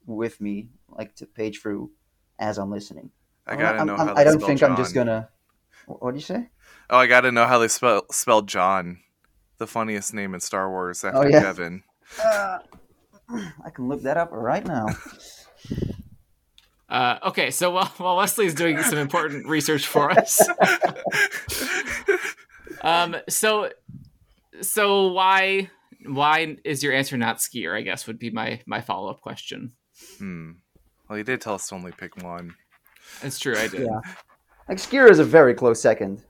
with 0.05 0.41
me, 0.41 0.67
like 0.89 1.15
to 1.17 1.25
page 1.25 1.61
through 1.61 1.91
as 2.39 2.57
I'm 2.57 2.71
listening. 2.71 3.11
I 3.47 3.55
gotta 3.55 3.77
I'm- 3.79 3.87
know 3.87 3.95
I'm- 3.95 4.07
how 4.07 4.15
I 4.15 4.23
don't 4.23 4.33
spell 4.35 4.47
think 4.47 4.63
I'm 4.63 4.75
just 4.75 4.93
gonna. 4.93 5.29
What 5.85 6.11
do 6.11 6.17
you 6.17 6.23
say? 6.23 6.49
Oh, 6.89 6.97
I 6.97 7.07
gotta 7.07 7.31
know 7.31 7.45
how 7.45 7.59
they 7.59 7.67
spell 7.67 8.05
spell 8.11 8.41
John, 8.41 8.99
the 9.57 9.67
funniest 9.67 10.13
name 10.13 10.33
in 10.33 10.39
Star 10.39 10.69
Wars 10.69 11.03
after 11.03 11.19
Oh, 11.19 11.27
yeah. 11.27 11.41
Kevin. 11.41 11.83
Uh, 12.23 12.59
I 13.65 13.69
can 13.73 13.87
look 13.87 14.01
that 14.03 14.17
up 14.17 14.29
right 14.31 14.65
now. 14.65 14.87
Uh, 16.89 17.19
okay, 17.27 17.51
so 17.51 17.71
while, 17.71 17.91
while 17.97 18.15
Wesley's 18.15 18.53
doing 18.53 18.81
some 18.81 18.97
important 18.97 19.45
research 19.47 19.85
for 19.87 20.09
us, 20.09 20.41
um, 22.81 23.15
so 23.27 23.69
so 24.61 25.07
why 25.11 25.69
why 26.05 26.57
is 26.63 26.83
your 26.83 26.93
answer 26.93 27.17
not 27.17 27.37
Sskeer? 27.37 27.75
I 27.75 27.81
guess 27.81 28.07
would 28.07 28.19
be 28.19 28.29
my 28.29 28.61
my 28.65 28.81
follow 28.81 29.09
up 29.09 29.21
question. 29.21 29.73
Hmm. 30.17 30.51
Well, 31.09 31.17
you 31.17 31.23
did 31.23 31.41
tell 31.41 31.55
us 31.55 31.67
to 31.69 31.75
only 31.75 31.91
pick 31.91 32.21
one. 32.23 32.55
It's 33.23 33.39
true, 33.39 33.55
I 33.57 33.67
did. 33.67 33.81
Yeah. 33.81 33.99
Like 34.69 34.77
Sskeer 34.77 35.09
is 35.09 35.19
a 35.19 35.23
very 35.23 35.53
close 35.53 35.81
second. 35.81 36.23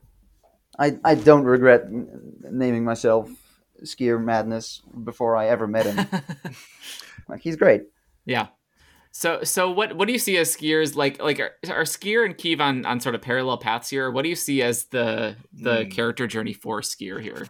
I 0.78 0.96
I 1.04 1.14
don't 1.14 1.44
regret 1.44 1.82
n- 1.86 2.08
naming 2.50 2.84
myself 2.84 3.28
Skier 3.84 4.22
Madness 4.22 4.80
before 5.04 5.36
I 5.36 5.48
ever 5.48 5.66
met 5.66 5.86
him. 5.86 6.06
like 7.28 7.40
he's 7.40 7.56
great. 7.56 7.82
yeah. 8.24 8.48
So 9.10 9.42
so 9.42 9.70
what 9.70 9.96
what 9.96 10.06
do 10.06 10.12
you 10.12 10.18
see 10.18 10.36
as 10.36 10.54
skiers 10.54 10.94
like 10.94 11.20
like 11.20 11.40
are, 11.40 11.52
are 11.70 11.82
Sskeer 11.84 12.24
and 12.24 12.36
Keeve 12.36 12.60
on, 12.60 12.84
on 12.86 13.00
sort 13.00 13.14
of 13.16 13.22
parallel 13.22 13.56
paths 13.58 13.88
here? 13.90 14.10
What 14.10 14.22
do 14.22 14.28
you 14.28 14.36
see 14.36 14.62
as 14.62 14.84
the 14.86 15.34
the 15.52 15.84
Hmm. 15.84 15.88
character 15.90 16.26
journey 16.28 16.52
for 16.52 16.80
Sskeer 16.82 17.20
here? 17.20 17.46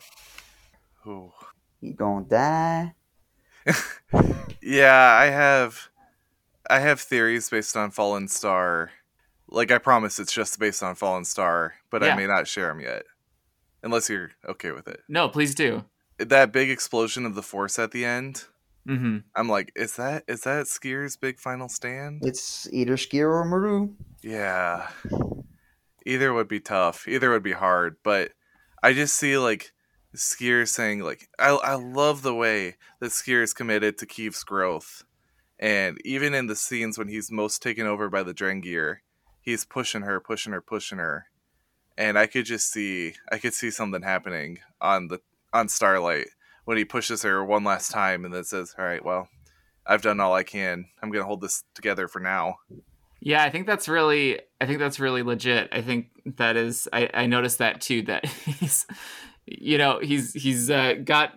Ooh. 1.06 1.32
He 1.80 1.92
gonna 1.92 2.24
die. 2.26 2.94
Yeah, 4.62 5.16
I 5.20 5.26
have 5.26 5.88
I 6.70 6.80
have 6.80 7.00
theories 7.00 7.48
based 7.50 7.76
on 7.76 7.90
Fallen 7.90 8.28
Star. 8.28 8.90
Like 9.50 9.70
I 9.70 9.78
promise 9.78 10.18
it's 10.18 10.32
just 10.32 10.58
based 10.58 10.82
on 10.82 10.94
Fallen 10.94 11.24
Star, 11.24 11.74
but 11.90 12.02
Yeah. 12.02 12.12
I 12.14 12.16
may 12.16 12.26
not 12.26 12.46
share 12.48 12.68
them 12.68 12.80
yet. 12.80 13.04
Unless 13.82 14.10
you're 14.10 14.30
okay 14.46 14.72
with 14.72 14.88
it. 14.88 15.00
No, 15.08 15.28
please 15.28 15.54
do. 15.54 15.84
That 16.18 16.52
big 16.52 16.68
explosion 16.70 17.24
of 17.24 17.34
the 17.34 17.42
force 17.42 17.78
at 17.78 17.90
the 17.92 18.04
end, 18.04 18.44
Mm-hmm. 18.88 19.18
I'm 19.36 19.48
like, 19.50 19.70
is 19.76 19.96
that 19.96 20.24
is 20.26 20.40
that 20.42 20.64
Sskeer's 20.64 21.16
big 21.16 21.38
final 21.38 21.68
stand? 21.68 22.22
It's 22.24 22.66
either 22.72 22.96
Sskeer 22.96 23.28
or 23.30 23.44
Maru. 23.44 23.90
Yeah. 24.22 24.88
Either 26.06 26.32
would 26.32 26.48
be 26.48 26.60
tough. 26.60 27.06
Either 27.06 27.30
would 27.30 27.42
be 27.42 27.52
hard, 27.52 27.96
but 28.02 28.32
I 28.82 28.94
just 28.94 29.14
see 29.16 29.36
like 29.36 29.72
Sskeer 30.16 30.66
saying 30.66 31.00
like 31.00 31.28
I 31.38 31.50
I 31.50 31.74
love 31.74 32.22
the 32.22 32.34
way 32.34 32.76
that 33.00 33.10
Sskeer 33.10 33.42
is 33.42 33.52
committed 33.52 33.98
to 33.98 34.06
Keeve's 34.06 34.42
growth. 34.42 35.04
And 35.58 35.98
even 36.04 36.32
in 36.32 36.46
the 36.46 36.56
scenes 36.56 36.96
when 36.96 37.08
he's 37.08 37.30
most 37.30 37.62
taken 37.62 37.86
over 37.86 38.08
by 38.08 38.22
the 38.22 38.32
Drengir, 38.32 38.98
he's 39.48 39.64
pushing 39.64 40.02
her, 40.02 40.20
pushing 40.20 40.52
her, 40.52 40.60
pushing 40.60 40.98
her. 40.98 41.26
And 41.96 42.18
I 42.18 42.26
could 42.26 42.44
just 42.44 42.70
see 42.70 43.14
I 43.32 43.38
could 43.38 43.54
see 43.54 43.70
something 43.70 44.02
happening 44.02 44.58
on 44.80 45.08
the 45.08 45.20
on 45.52 45.68
Starlight 45.68 46.28
when 46.64 46.76
he 46.76 46.84
pushes 46.84 47.22
her 47.22 47.42
one 47.44 47.64
last 47.64 47.90
time 47.90 48.24
and 48.24 48.34
then 48.34 48.44
says, 48.44 48.74
All 48.78 48.84
right, 48.84 49.04
well, 49.04 49.28
I've 49.86 50.02
done 50.02 50.20
all 50.20 50.34
I 50.34 50.42
can. 50.42 50.86
I'm 51.02 51.10
gonna 51.10 51.24
hold 51.24 51.40
this 51.40 51.64
together 51.74 52.06
for 52.08 52.20
now. 52.20 52.56
Yeah, 53.20 53.42
I 53.42 53.50
think 53.50 53.66
that's 53.66 53.88
really 53.88 54.40
I 54.60 54.66
think 54.66 54.78
that's 54.78 55.00
really 55.00 55.22
legit. 55.22 55.70
I 55.72 55.80
think 55.80 56.08
that 56.36 56.56
is 56.56 56.86
I, 56.92 57.08
I 57.12 57.26
noticed 57.26 57.58
that 57.58 57.80
too 57.80 58.02
that 58.02 58.26
he's 58.44 58.86
you 59.46 59.78
know, 59.78 59.98
he's 59.98 60.34
he's 60.34 60.70
uh, 60.70 60.94
got 61.02 61.34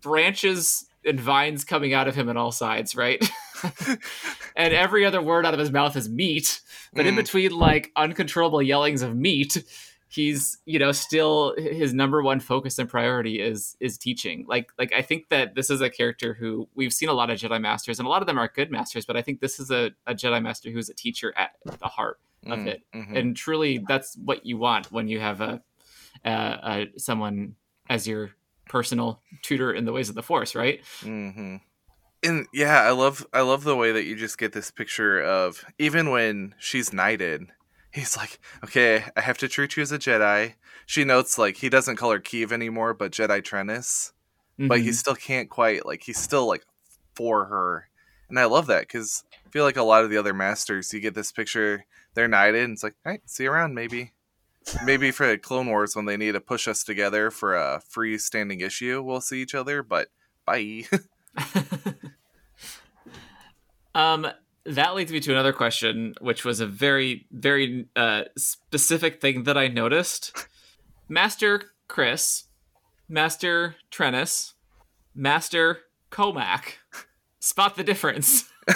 branches 0.00 0.86
and 1.06 1.18
vines 1.18 1.64
coming 1.64 1.94
out 1.94 2.06
of 2.06 2.14
him 2.14 2.28
on 2.28 2.36
all 2.36 2.52
sides, 2.52 2.94
right? 2.94 3.26
and 4.56 4.72
every 4.74 5.04
other 5.04 5.20
word 5.22 5.46
out 5.46 5.54
of 5.54 5.60
his 5.60 5.70
mouth 5.70 5.96
is 5.96 6.08
meat, 6.08 6.60
but 6.94 7.06
in 7.06 7.14
Mm. 7.14 7.18
between 7.18 7.50
like 7.52 7.92
uncontrollable 7.96 8.62
yellings 8.62 9.02
of 9.02 9.16
meat, 9.16 9.64
he's 10.08 10.58
you 10.66 10.78
know 10.78 10.92
still 10.92 11.54
his 11.58 11.92
number 11.92 12.22
one 12.22 12.38
focus 12.40 12.78
and 12.78 12.88
priority 12.88 13.40
is 13.40 13.76
is 13.80 13.98
teaching. 13.98 14.44
Like 14.48 14.70
like 14.78 14.92
i 14.94 15.02
think 15.02 15.28
that 15.30 15.54
this 15.56 15.68
is 15.68 15.80
a 15.80 15.90
character 15.90 16.32
who 16.34 16.68
we've 16.74 16.92
seen 16.92 17.08
a 17.08 17.12
lot 17.12 17.28
of 17.28 17.38
jedi 17.38 17.60
masters 17.60 17.98
and 17.98 18.06
a 18.06 18.08
lot 18.08 18.22
of 18.22 18.26
them 18.26 18.38
are 18.38 18.48
good 18.54 18.70
masters 18.70 19.04
but 19.04 19.16
i 19.16 19.22
think 19.22 19.40
this 19.40 19.58
is 19.58 19.70
a, 19.70 19.90
a 20.06 20.14
jedi 20.14 20.40
master 20.40 20.70
who's 20.70 20.88
a 20.88 20.94
teacher 20.94 21.34
at 21.36 21.50
the 21.80 21.86
heart 21.88 22.18
of 22.46 22.60
Mm, 22.60 22.66
it. 22.68 22.82
Mhm. 22.94 23.18
and 23.18 23.36
truly 23.36 23.78
that's 23.88 24.16
what 24.24 24.46
you 24.46 24.56
want 24.58 24.92
when 24.92 25.08
you 25.08 25.18
have 25.18 25.40
a, 25.40 25.60
a, 26.24 26.30
a 26.30 26.86
someone 26.98 27.56
as 27.90 28.06
your 28.06 28.30
personal 28.68 29.20
tutor 29.42 29.72
in 29.72 29.84
the 29.84 29.92
ways 29.92 30.08
of 30.08 30.14
the 30.14 30.22
force 30.22 30.54
right? 30.54 30.80
Hmm 31.02 31.56
And 32.22 32.46
yeah, 32.52 32.82
I 32.82 32.90
love 32.90 33.26
I 33.32 33.42
love 33.42 33.64
the 33.64 33.76
way 33.76 33.92
that 33.92 34.04
you 34.04 34.16
just 34.16 34.38
get 34.38 34.52
this 34.52 34.70
picture 34.70 35.20
of 35.20 35.64
even 35.78 36.10
when 36.10 36.54
she's 36.58 36.92
knighted, 36.92 37.48
he's 37.92 38.16
like, 38.16 38.40
okay, 38.64 39.04
I 39.16 39.20
have 39.20 39.38
to 39.38 39.48
treat 39.48 39.76
you 39.76 39.82
as 39.82 39.92
a 39.92 39.98
Jedi. 39.98 40.54
She 40.86 41.04
notes 41.04 41.38
like 41.38 41.56
he 41.58 41.68
doesn't 41.68 41.96
call 41.96 42.10
her 42.12 42.20
Keeve 42.20 42.52
anymore, 42.52 42.94
but 42.94 43.12
Jedi 43.12 43.42
Trennis, 43.42 44.12
but 44.68 44.80
he 44.80 44.92
Mhm. 44.92 44.94
still 44.94 45.16
can't 45.16 45.50
quite 45.50 45.86
like 45.86 46.04
he's 46.04 46.18
still 46.18 46.46
like 46.46 46.64
for 47.16 47.46
her, 47.46 47.88
and 48.28 48.38
I 48.38 48.46
love 48.46 48.66
that 48.68 48.82
because 48.82 49.24
I 49.46 49.50
feel 49.50 49.64
like 49.64 49.76
a 49.76 49.82
lot 49.84 50.04
of 50.04 50.10
the 50.10 50.18
other 50.18 50.34
masters, 50.34 50.92
you 50.94 51.00
get 51.00 51.14
this 51.14 51.32
picture, 51.32 51.86
they're 52.14 52.28
knighted, 52.28 52.64
and 52.64 52.72
it's 52.74 52.82
like, 52.84 52.96
all 53.06 53.12
right, 53.12 53.22
see 53.26 53.44
you 53.44 53.52
around, 53.52 53.74
maybe. 53.74 54.12
Maybe 54.84 55.10
for 55.12 55.36
Clone 55.38 55.68
Wars 55.68 55.96
when 55.96 56.06
they 56.06 56.16
need 56.16 56.32
to 56.32 56.40
push 56.40 56.68
us 56.68 56.84
together 56.84 57.30
for 57.30 57.56
a 57.56 57.82
freestanding 57.90 58.62
issue, 58.62 59.02
we'll 59.02 59.20
see 59.22 59.42
each 59.42 59.54
other. 59.54 59.82
But 59.82 60.08
bye. 60.46 60.84
um, 63.96 64.28
that 64.66 64.94
leads 64.94 65.10
me 65.10 65.20
to 65.20 65.32
another 65.32 65.54
question, 65.54 66.14
which 66.20 66.44
was 66.44 66.60
a 66.60 66.66
very, 66.66 67.26
very 67.30 67.86
uh, 67.96 68.24
specific 68.36 69.22
thing 69.22 69.44
that 69.44 69.56
I 69.56 69.68
noticed. 69.68 70.46
Master 71.08 71.62
Chris, 71.88 72.44
Master 73.08 73.76
Trennis, 73.90 74.52
Master 75.14 75.78
Cohmac. 76.10 76.74
Spot 77.40 77.74
the 77.74 77.84
difference. 77.84 78.44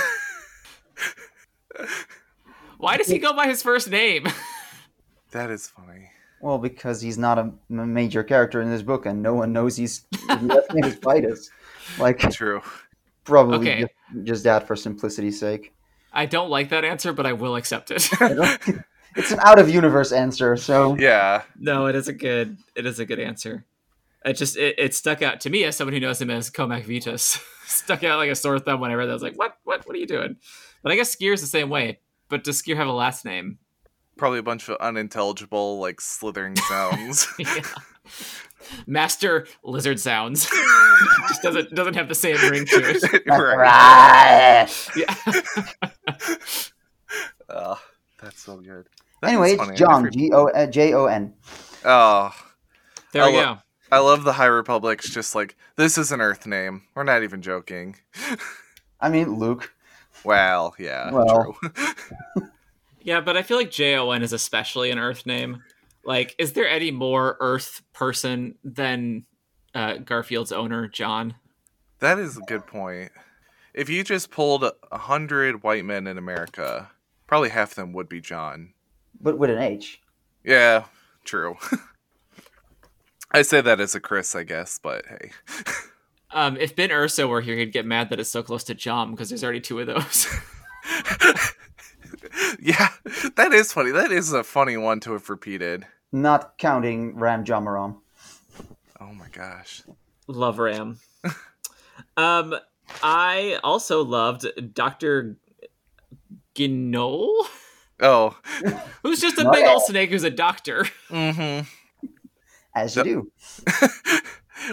Why 2.78 2.96
does 2.96 3.08
he 3.08 3.18
go 3.18 3.34
by 3.34 3.46
his 3.46 3.62
first 3.62 3.90
name? 3.90 4.26
that 5.32 5.50
is 5.50 5.66
funny. 5.66 6.10
Well, 6.40 6.56
because 6.56 7.02
he's 7.02 7.18
not 7.18 7.36
a 7.38 7.52
m- 7.70 7.92
major 7.92 8.22
character 8.22 8.62
in 8.62 8.70
this 8.70 8.80
book, 8.80 9.04
and 9.04 9.22
no 9.22 9.34
one 9.34 9.52
knows 9.52 9.76
he's 9.76 10.06
his 10.12 10.42
last 10.42 10.72
name 10.72 10.84
is 10.84 10.94
Vitus. 10.94 11.50
Like 11.98 12.18
True. 12.30 12.62
Probably 13.30 13.68
Okay. 13.68 13.80
just, 13.82 14.26
just 14.26 14.44
that 14.44 14.66
for 14.66 14.76
simplicity's 14.76 15.38
sake. 15.40 15.72
I 16.12 16.26
don't 16.26 16.50
like 16.50 16.70
that 16.70 16.84
answer, 16.84 17.12
but 17.12 17.24
I 17.26 17.32
will 17.32 17.56
accept 17.56 17.90
it. 17.90 18.08
It's 19.16 19.32
an 19.32 19.40
out 19.42 19.58
of 19.58 19.68
universe 19.68 20.12
answer, 20.12 20.56
so 20.56 20.96
Yeah. 20.96 21.42
no, 21.58 21.86
it 21.86 21.96
is 21.96 22.06
a 22.06 22.12
good. 22.12 22.56
It 22.76 22.86
is 22.86 23.00
a 23.00 23.04
good 23.04 23.18
answer. 23.18 23.64
It 24.24 24.34
just 24.34 24.56
it, 24.56 24.76
it 24.78 24.94
stuck 24.94 25.20
out 25.20 25.40
to 25.40 25.50
me 25.50 25.64
as 25.64 25.76
someone 25.76 25.94
who 25.94 25.98
knows 26.00 26.20
him 26.22 26.30
as 26.30 26.48
Cohmac 26.48 26.84
Vitus. 26.84 27.40
stuck 27.66 28.04
out 28.04 28.18
like 28.18 28.30
a 28.30 28.36
sore 28.36 28.60
thumb 28.60 28.78
when 28.80 28.92
I 28.92 28.94
read 28.94 29.06
that. 29.06 29.10
I 29.10 29.14
was 29.14 29.22
like, 29.24 29.36
what? 29.36 29.56
What? 29.64 29.84
What 29.84 29.96
are 29.96 29.98
you 29.98 30.06
doing? 30.06 30.36
But 30.84 30.92
I 30.92 30.96
guess 30.96 31.16
Sskeer's 31.16 31.40
the 31.40 31.48
same 31.48 31.70
way. 31.70 31.98
But 32.28 32.44
does 32.44 32.62
Sskeer 32.62 32.76
have 32.76 32.86
a 32.86 32.92
last 32.92 33.24
name? 33.24 33.58
Probably 34.16 34.38
a 34.38 34.44
bunch 34.44 34.68
of 34.68 34.76
unintelligible, 34.76 35.80
like 35.80 36.00
slithering 36.00 36.54
sounds. 36.56 37.26
yeah. 37.38 37.62
Master 38.86 39.46
lizard 39.64 39.98
sounds. 40.00 40.48
Just 41.28 41.42
doesn't 41.42 41.74
doesn't 41.74 41.94
have 41.94 42.08
the 42.08 42.14
same 42.14 42.36
ring 42.50 42.64
to 42.66 42.76
it. 42.76 43.22
right. 43.26 44.68
Yeah. 44.96 45.14
Oh, 47.48 47.80
that's 48.22 48.40
so 48.40 48.58
good. 48.58 48.86
That 49.22 49.28
anyway, 49.32 49.52
it's 49.54 49.62
funny. 49.64 49.76
John 49.76 50.04
never- 50.04 50.10
G 50.10 50.30
O 50.32 50.46
uh, 50.48 50.66
J 50.66 50.94
O 50.94 51.06
N. 51.06 51.34
Oh, 51.84 52.32
There 53.12 53.26
we 53.26 53.38
I 53.38 53.42
go. 53.44 53.58
I 53.90 53.98
love 53.98 54.22
the 54.22 54.34
High 54.34 54.46
Republic's 54.46 55.10
just 55.10 55.34
like 55.34 55.56
this 55.74 55.98
is 55.98 56.12
an 56.12 56.20
Earth 56.20 56.46
name. 56.46 56.82
We're 56.94 57.02
not 57.02 57.24
even 57.24 57.42
joking. 57.42 57.96
I 59.00 59.08
mean 59.08 59.34
Luke. 59.34 59.72
Well, 60.22 60.74
yeah, 60.78 61.10
Well. 61.10 61.56
true. 61.64 62.46
Yeah, 63.02 63.20
but 63.20 63.36
I 63.36 63.42
feel 63.42 63.56
like 63.56 63.70
J 63.72 63.96
O 63.96 64.10
N 64.12 64.22
is 64.22 64.32
especially 64.32 64.90
an 64.92 64.98
Earth 65.00 65.26
name. 65.26 65.62
Like, 66.10 66.34
is 66.38 66.54
there 66.54 66.68
any 66.68 66.90
more 66.90 67.36
Earth 67.38 67.82
person 67.92 68.56
than 68.64 69.26
uh, 69.76 69.98
Garfield's 69.98 70.50
owner, 70.50 70.88
John? 70.88 71.34
that 72.00 72.18
is 72.18 72.36
a 72.36 72.40
good 72.48 72.66
point. 72.66 73.12
If 73.74 73.88
you 73.88 74.02
just 74.02 74.32
pulled 74.32 74.64
a 74.64 74.74
hundred 74.98 75.62
white 75.62 75.84
men 75.84 76.08
in 76.08 76.18
America, 76.18 76.90
probably 77.28 77.50
half 77.50 77.70
of 77.70 77.74
them 77.76 77.92
would 77.92 78.08
be 78.08 78.20
John. 78.20 78.74
but 79.20 79.38
with 79.38 79.50
an 79.50 79.58
H. 79.58 80.00
Yeah, 80.42 80.86
true. 81.22 81.58
I 83.30 83.42
say 83.42 83.60
that 83.60 83.78
as 83.78 83.94
a 83.94 84.00
Chris, 84.00 84.34
I 84.34 84.42
guess, 84.42 84.80
but 84.82 85.06
hey. 85.06 85.30
Um, 86.32 86.56
if 86.56 86.74
Ben 86.74 86.90
Urso 86.90 87.28
were 87.28 87.40
here, 87.40 87.56
he'd 87.56 87.72
get 87.72 87.86
mad 87.86 88.10
that 88.10 88.18
it's 88.18 88.30
so 88.30 88.42
close 88.42 88.64
to 88.64 88.74
John 88.74 89.12
because 89.12 89.28
there's 89.28 89.44
already 89.44 89.60
two 89.60 89.78
of 89.78 89.86
those. 89.86 90.26
yeah, 92.60 92.88
that 93.36 93.52
is 93.52 93.72
funny. 93.72 93.92
That 93.92 94.10
is 94.10 94.32
a 94.32 94.42
funny 94.44 94.76
one 94.76 94.98
to 95.00 95.12
have 95.12 95.30
repeated. 95.30 95.86
Not 96.12 96.58
counting 96.58 97.16
Ram 97.16 97.44
Jomaram. 97.44 97.96
Oh 99.00 99.12
my 99.12 99.28
gosh. 99.28 99.82
Love 100.26 100.58
Ram. 100.58 100.98
um, 102.16 102.54
I 103.02 103.58
also 103.62 104.04
loved 104.04 104.46
Doctor 104.74 105.36
Ginol, 106.54 107.46
Oh. 108.02 108.36
who's 109.02 109.20
just 109.20 109.38
a 109.38 109.50
big 109.52 109.66
old 109.66 109.82
snake 109.84 110.10
who's 110.10 110.24
a 110.24 110.30
doctor. 110.30 110.86
Mm-hmm. 111.10 111.66
As 112.74 112.94
you 112.96 113.04
Yep. 113.04 113.06
do. 113.06 113.32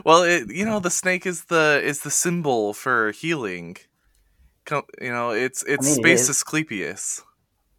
well, 0.05 0.21
it, 0.23 0.51
you 0.51 0.65
know, 0.65 0.79
the 0.79 0.91
snake 0.91 1.25
is 1.25 1.45
the 1.45 1.81
is 1.83 2.01
the 2.01 2.11
symbol 2.11 2.73
for 2.73 3.11
healing. 3.11 3.75
Co- 4.65 4.85
You 5.01 5.11
know, 5.11 5.31
it's 5.31 5.63
it's 5.63 5.85
mean, 5.85 5.95
Space 5.95 6.21
is. 6.21 6.29
Asclepius. 6.29 7.21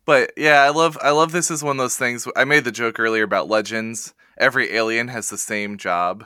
But 0.09 0.33
yeah, 0.39 0.63
I 0.63 0.71
love 0.71 0.97
I 1.03 1.11
love 1.11 1.33
this 1.33 1.51
is 1.51 1.63
one 1.63 1.77
of 1.77 1.85
those 1.85 1.99
things. 1.99 2.27
I 2.35 2.45
made 2.45 2.65
the 2.65 2.73
joke 2.73 2.99
earlier 2.99 3.25
about 3.25 3.47
legends. 3.47 4.15
Every 4.39 4.73
alien 4.73 5.09
has 5.09 5.29
the 5.29 5.37
same 5.37 5.77
job. 5.77 6.25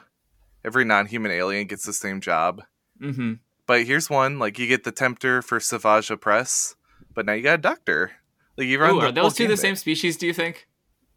Every 0.65 0.85
non-human 0.85 1.33
alien 1.33 1.67
gets 1.67 1.85
the 1.85 1.93
same 1.93 2.21
job. 2.21 2.63
Mm-hmm. 3.03 3.33
But 3.67 3.83
here's 3.83 4.09
one: 4.09 4.39
like 4.39 4.57
you 4.57 4.69
get 4.69 4.85
the 4.85 4.93
Tempter 4.93 5.43
for 5.43 5.59
Savage 5.59 6.13
Press, 6.21 6.77
but 7.13 7.27
now 7.27 7.33
you 7.33 7.43
got 7.43 7.59
a 7.59 7.59
Doctor. 7.59 8.13
Like 8.57 8.69
you 8.69 8.79
run 8.79 8.95
Ooh, 8.95 9.01
the 9.01 9.07
are 9.09 9.13
those 9.13 9.35
two 9.35 9.49
the 9.49 9.57
same 9.57 9.75
species? 9.75 10.17
Do 10.17 10.29
you 10.29 10.33
think? 10.33 10.69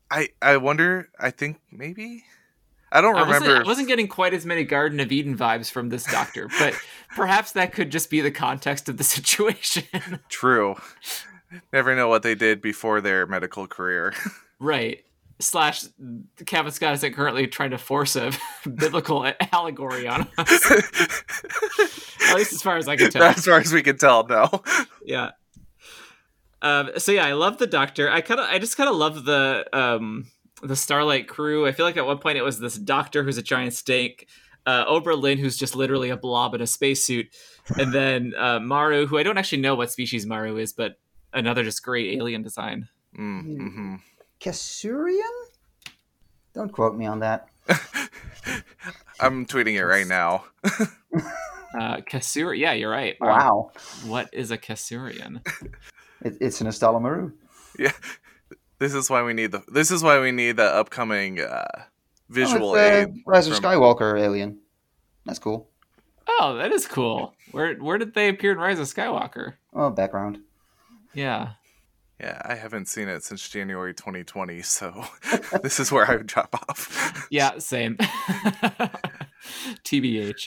I 0.10 0.30
I 0.42 0.58
wonder. 0.58 1.10
I 1.20 1.30
think 1.30 1.60
maybe. 1.72 2.24
I 2.92 3.00
don't 3.00 3.16
I 3.16 3.28
wasn't, 3.28 3.44
remember. 3.44 3.64
I 3.64 3.68
wasn't 3.68 3.90
getting 3.90 4.08
quite 4.08 4.34
as 4.34 4.44
many 4.44 4.64
Garden 4.64 5.00
of 5.00 5.12
Eden 5.12 5.38
vibes 5.38 5.70
from 5.70 5.90
this 5.90 6.04
doctor, 6.06 6.50
but 6.58 6.74
perhaps 7.16 7.52
that 7.52 7.74
could 7.74 7.92
just 7.92 8.10
be 8.10 8.22
the 8.22 8.32
context 8.32 8.90
of 8.90 8.98
the 8.98 9.04
situation. 9.04 9.84
True. 10.30 10.78
Never 11.74 11.96
know 11.96 12.08
what 12.08 12.24
they 12.24 12.36
did 12.36 12.62
before 12.62 13.02
their 13.02 13.26
medical 13.26 13.68
career. 13.68 14.14
right. 14.60 15.04
Slash, 15.40 15.86
Cavan 16.46 16.72
Scott 16.72 16.94
isn't 16.94 17.14
currently 17.14 17.48
trying 17.48 17.72
to 17.72 17.78
force 17.78 18.16
a 18.16 18.32
biblical 18.64 19.30
allegory 19.52 20.08
on 20.08 20.28
us, 20.38 20.72
at 22.30 22.36
least 22.36 22.54
as 22.54 22.62
far 22.62 22.78
as 22.78 22.88
I 22.88 22.96
can 22.96 23.12
tell. 23.12 23.24
as 23.24 23.44
far 23.44 23.60
as 23.60 23.74
we 23.74 23.84
can 23.84 23.98
tell, 23.98 24.26
no. 24.26 24.50
yeah. 25.04 25.32
Um, 26.62 26.92
so 26.98 27.12
yeah, 27.12 27.26
I 27.26 27.34
love 27.34 27.58
the 27.58 27.68
Doctor. 27.68 28.10
I 28.10 28.22
kind 28.22 28.40
of, 28.40 28.48
I 28.48 28.60
just 28.60 28.78
kind 28.78 28.90
of 28.90 28.96
love 28.96 29.26
the 29.26 29.66
um, 29.74 30.28
the 30.64 30.76
Starlight 30.76 31.28
crew. 31.28 31.68
I 31.68 31.72
feel 31.72 31.86
like 31.86 31.98
at 31.98 32.06
one 32.06 32.18
point 32.18 32.38
it 32.38 32.42
was 32.42 32.60
this 32.60 32.76
Doctor 32.76 33.24
who's 33.24 33.38
a 33.38 33.44
giant 33.44 33.74
snake, 33.74 34.28
uh, 34.66 34.86
Orbalin 34.86 35.38
who's 35.38 35.58
just 35.58 35.76
literally 35.76 36.10
a 36.10 36.18
blob 36.18 36.56
in 36.56 36.62
a 36.62 36.68
spacesuit, 36.68 37.28
and 37.78 37.94
then 37.94 38.34
uh, 38.38 38.60
Maru, 38.60 39.06
who 39.06 39.18
I 39.18 39.24
don't 39.24 39.38
actually 39.38 39.62
know 39.62 39.76
what 39.76 39.92
species 39.92 40.26
Maru 40.26 40.58
is, 40.58 40.74
but 40.74 40.98
another 41.36 41.64
just 41.64 41.84
great 41.84 42.18
alien 42.18 42.42
design. 42.42 42.88
Mm, 43.18 43.58
mhm. 43.58 44.00
Kessurian? 44.40 45.22
Don't 46.54 46.72
quote 46.72 46.96
me 46.96 47.06
on 47.06 47.20
that. 47.20 47.48
I'm 49.20 49.46
tweeting 49.46 49.76
it 49.76 49.86
right 49.86 50.08
now. 50.08 50.46
Uh, 51.78 51.98
Kasur, 51.98 52.58
yeah, 52.58 52.72
you're 52.72 52.90
right. 52.90 53.18
Um, 53.20 53.28
Wow. 53.28 53.72
what 54.06 54.30
is 54.32 54.50
a 54.50 54.58
Kessurian? 54.58 55.46
It, 56.22 56.38
it's 56.40 56.62
an 56.62 56.68
Estala 56.68 57.02
Maru. 57.02 57.34
Yeah. 57.78 57.92
This 58.80 58.94
is 58.94 59.10
why 59.10 59.24
we 59.24 59.34
need 59.34 59.52
the. 59.52 59.62
This 59.68 59.92
is 59.92 60.02
why 60.02 60.20
we 60.22 60.32
need 60.32 60.56
the 60.56 60.64
upcoming 60.64 61.42
uh, 61.42 61.84
visual 62.30 62.70
oh, 62.70 62.76
it's, 62.76 63.08
uh, 63.08 63.10
aid. 63.12 63.24
Rise 63.26 63.48
of 63.48 63.56
from- 63.58 63.64
Skywalker 63.64 64.18
alien. 64.18 64.60
That's 65.26 65.40
cool. 65.40 65.68
Oh, 66.28 66.56
that 66.56 66.72
is 66.72 66.88
cool. 66.88 67.34
Where 67.52 67.76
where 67.76 67.98
did 67.98 68.14
they 68.14 68.30
appear 68.30 68.54
in 68.54 68.58
Rise 68.58 68.80
of 68.80 68.88
Skywalker? 68.88 69.56
Oh, 69.74 69.90
background. 69.90 70.40
Yeah. 71.16 71.54
Yeah, 72.20 72.42
I 72.46 72.56
haven't 72.56 72.88
seen 72.88 73.10
it 73.10 73.24
since 73.26 73.48
January 73.50 73.94
2020, 73.94 74.62
so 74.62 75.04
this 75.64 75.80
is 75.82 75.92
where 75.92 76.10
I 76.10 76.16
would 76.16 76.28
drop 76.28 76.56
off. 76.70 77.28
Yeah, 77.30 77.58
same. 77.58 77.98
TBH. 79.84 80.46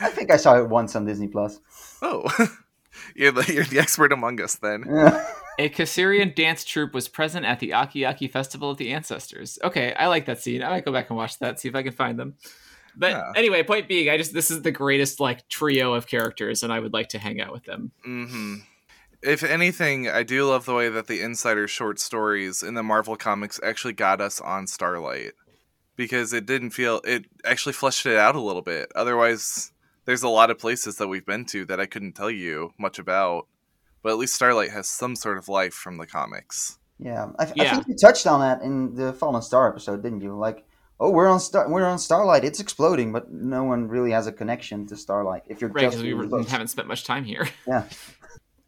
I 0.00 0.08
think 0.10 0.30
I 0.30 0.36
saw 0.36 0.58
it 0.58 0.68
once 0.68 0.96
on 0.96 1.04
Disney 1.04 1.28
Plus. 1.28 1.60
oh, 2.02 2.22
you're 3.14 3.32
the 3.32 3.52
you're 3.52 3.64
the 3.64 3.78
expert 3.78 4.12
among 4.12 4.40
us 4.40 4.54
then. 4.56 4.84
A 5.58 5.68
Kessurian 5.68 6.34
dance 6.34 6.64
troupe 6.64 6.94
was 6.94 7.08
present 7.08 7.46
at 7.46 7.60
the 7.60 7.72
Aki 7.74 8.04
Aki 8.04 8.28
Festival 8.28 8.70
of 8.70 8.78
the 8.78 8.92
Ancestors. 8.92 9.58
Okay, 9.62 9.92
I 9.94 10.06
like 10.08 10.26
that 10.26 10.40
scene. 10.40 10.62
I 10.62 10.70
might 10.70 10.84
go 10.84 10.92
back 10.92 11.10
and 11.10 11.16
watch 11.16 11.38
that, 11.38 11.60
see 11.60 11.68
if 11.68 11.74
I 11.74 11.82
can 11.82 11.92
find 11.92 12.18
them. 12.18 12.34
But 12.96 13.10
Yeah. 13.12 13.32
anyway, 13.36 13.62
point 13.64 13.86
being, 13.88 14.08
I 14.08 14.16
just 14.16 14.32
this 14.32 14.50
is 14.50 14.62
the 14.62 14.72
greatest 14.72 15.20
like 15.20 15.48
trio 15.48 15.94
of 15.94 16.06
characters, 16.06 16.62
and 16.62 16.72
I 16.72 16.80
would 16.80 16.92
like 16.92 17.08
to 17.10 17.18
hang 17.18 17.40
out 17.40 17.52
with 17.52 17.64
them. 17.64 17.92
hmm 18.02 18.54
If 19.24 19.42
anything, 19.42 20.08
I 20.08 20.22
do 20.22 20.44
love 20.44 20.66
the 20.66 20.74
way 20.74 20.88
that 20.90 21.06
the 21.06 21.20
Insider 21.22 21.66
short 21.66 21.98
stories 21.98 22.62
in 22.62 22.74
the 22.74 22.82
Marvel 22.82 23.16
comics 23.16 23.58
actually 23.62 23.94
got 23.94 24.20
us 24.20 24.40
on 24.40 24.66
Starlight 24.66 25.32
because 25.96 26.32
it 26.32 26.44
didn't 26.46 26.70
feel 26.70 27.00
it 27.04 27.24
actually 27.44 27.72
fleshed 27.72 28.04
it 28.04 28.16
out 28.18 28.34
a 28.36 28.40
little 28.40 28.60
bit. 28.62 28.92
Otherwise, 28.94 29.72
there's 30.04 30.22
a 30.22 30.28
lot 30.28 30.50
of 30.50 30.58
places 30.58 30.96
that 30.96 31.08
we've 31.08 31.24
been 31.24 31.46
to 31.46 31.64
that 31.66 31.80
I 31.80 31.86
couldn't 31.86 32.12
tell 32.12 32.30
you 32.30 32.72
much 32.78 32.98
about. 32.98 33.46
But 34.02 34.10
at 34.12 34.18
least 34.18 34.34
Starlight 34.34 34.70
has 34.72 34.86
some 34.86 35.16
sort 35.16 35.38
of 35.38 35.48
life 35.48 35.72
from 35.72 35.96
the 35.96 36.06
comics. 36.06 36.78
yeah, 36.98 37.30
I, 37.38 37.44
I 37.44 37.46
think 37.46 37.88
you 37.88 37.96
touched 37.96 38.26
on 38.26 38.40
that 38.40 38.60
in 38.60 38.94
the 38.94 39.14
Fallen 39.14 39.40
Star 39.40 39.66
episode, 39.70 40.02
didn't 40.02 40.20
you? 40.20 40.36
Like, 40.36 40.66
oh, 41.00 41.08
we're 41.08 41.26
on 41.30 41.40
Star, 41.40 41.66
we're 41.70 41.86
on 41.86 41.98
Starlight. 41.98 42.44
It's 42.44 42.60
exploding, 42.60 43.12
but 43.12 43.32
no 43.32 43.64
one 43.64 43.88
really 43.88 44.10
has 44.10 44.26
a 44.26 44.32
connection 44.32 44.86
to 44.88 44.96
Starlight. 44.98 45.44
If 45.48 45.62
you're 45.62 45.70
Right, 45.70 45.84
just 45.84 46.02
because 46.02 46.02
we 46.02 46.12
were- 46.12 46.42
haven't 46.44 46.68
spent 46.68 46.86
much 46.86 47.04
time 47.04 47.24
here. 47.24 47.48
yeah, 47.66 47.84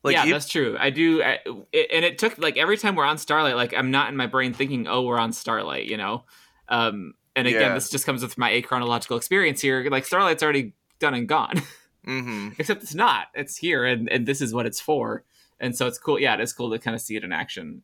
Like 0.07 0.15
yeah, 0.15 0.27
e- 0.27 0.31
that's 0.33 0.49
true. 0.49 0.77
I 0.79 0.89
do, 0.91 1.23
I, 1.23 1.39
it, 1.73 1.91
and 1.93 2.05
it 2.05 2.19
took 2.19 2.39
like 2.39 2.57
every 2.57 2.79
time 2.79 2.95
we're 2.95 3.05
on 3.05 3.19
Starlight, 3.19 3.57
like 3.57 3.75
I'm 3.75 3.91
not 3.91 4.09
in 4.09 4.17
my 4.17 4.27
brain 4.27 4.55
thinking, 4.55 4.87
"Oh, 4.87 5.03
we're 5.03 5.19
on 5.19 5.33
Starlight," 5.33 5.87
you 5.87 5.97
know. 5.99 6.25
Um, 6.69 7.15
and 7.35 7.47
again, 7.47 7.61
Yeah. 7.63 7.75
this 7.75 7.91
just 7.91 8.07
comes 8.07 8.23
with 8.23 8.39
my 8.39 8.51
achronological 8.51 9.17
experience 9.19 9.61
here. 9.61 9.87
Like 9.91 10.07
Starlight's 10.07 10.43
already 10.43 10.73
done 11.01 11.13
and 11.15 11.29
gone, 11.29 11.61
hmm 12.05 12.49
except 12.59 12.83
it's 12.83 12.95
not. 12.95 13.27
It's 13.35 13.57
here, 13.59 13.85
and 13.85 14.09
and 14.11 14.27
this 14.27 14.41
is 14.41 14.55
what 14.55 14.65
it's 14.67 14.81
for. 14.81 15.25
And 15.61 15.77
so 15.77 15.87
it's 15.87 15.99
cool. 15.99 16.19
Yeah, 16.21 16.35
it 16.35 16.41
is 16.41 16.53
cool 16.53 16.71
to 16.71 16.79
kind 16.79 16.95
of 16.95 17.01
see 17.01 17.17
it 17.17 17.25
in 17.25 17.33
action. 17.33 17.83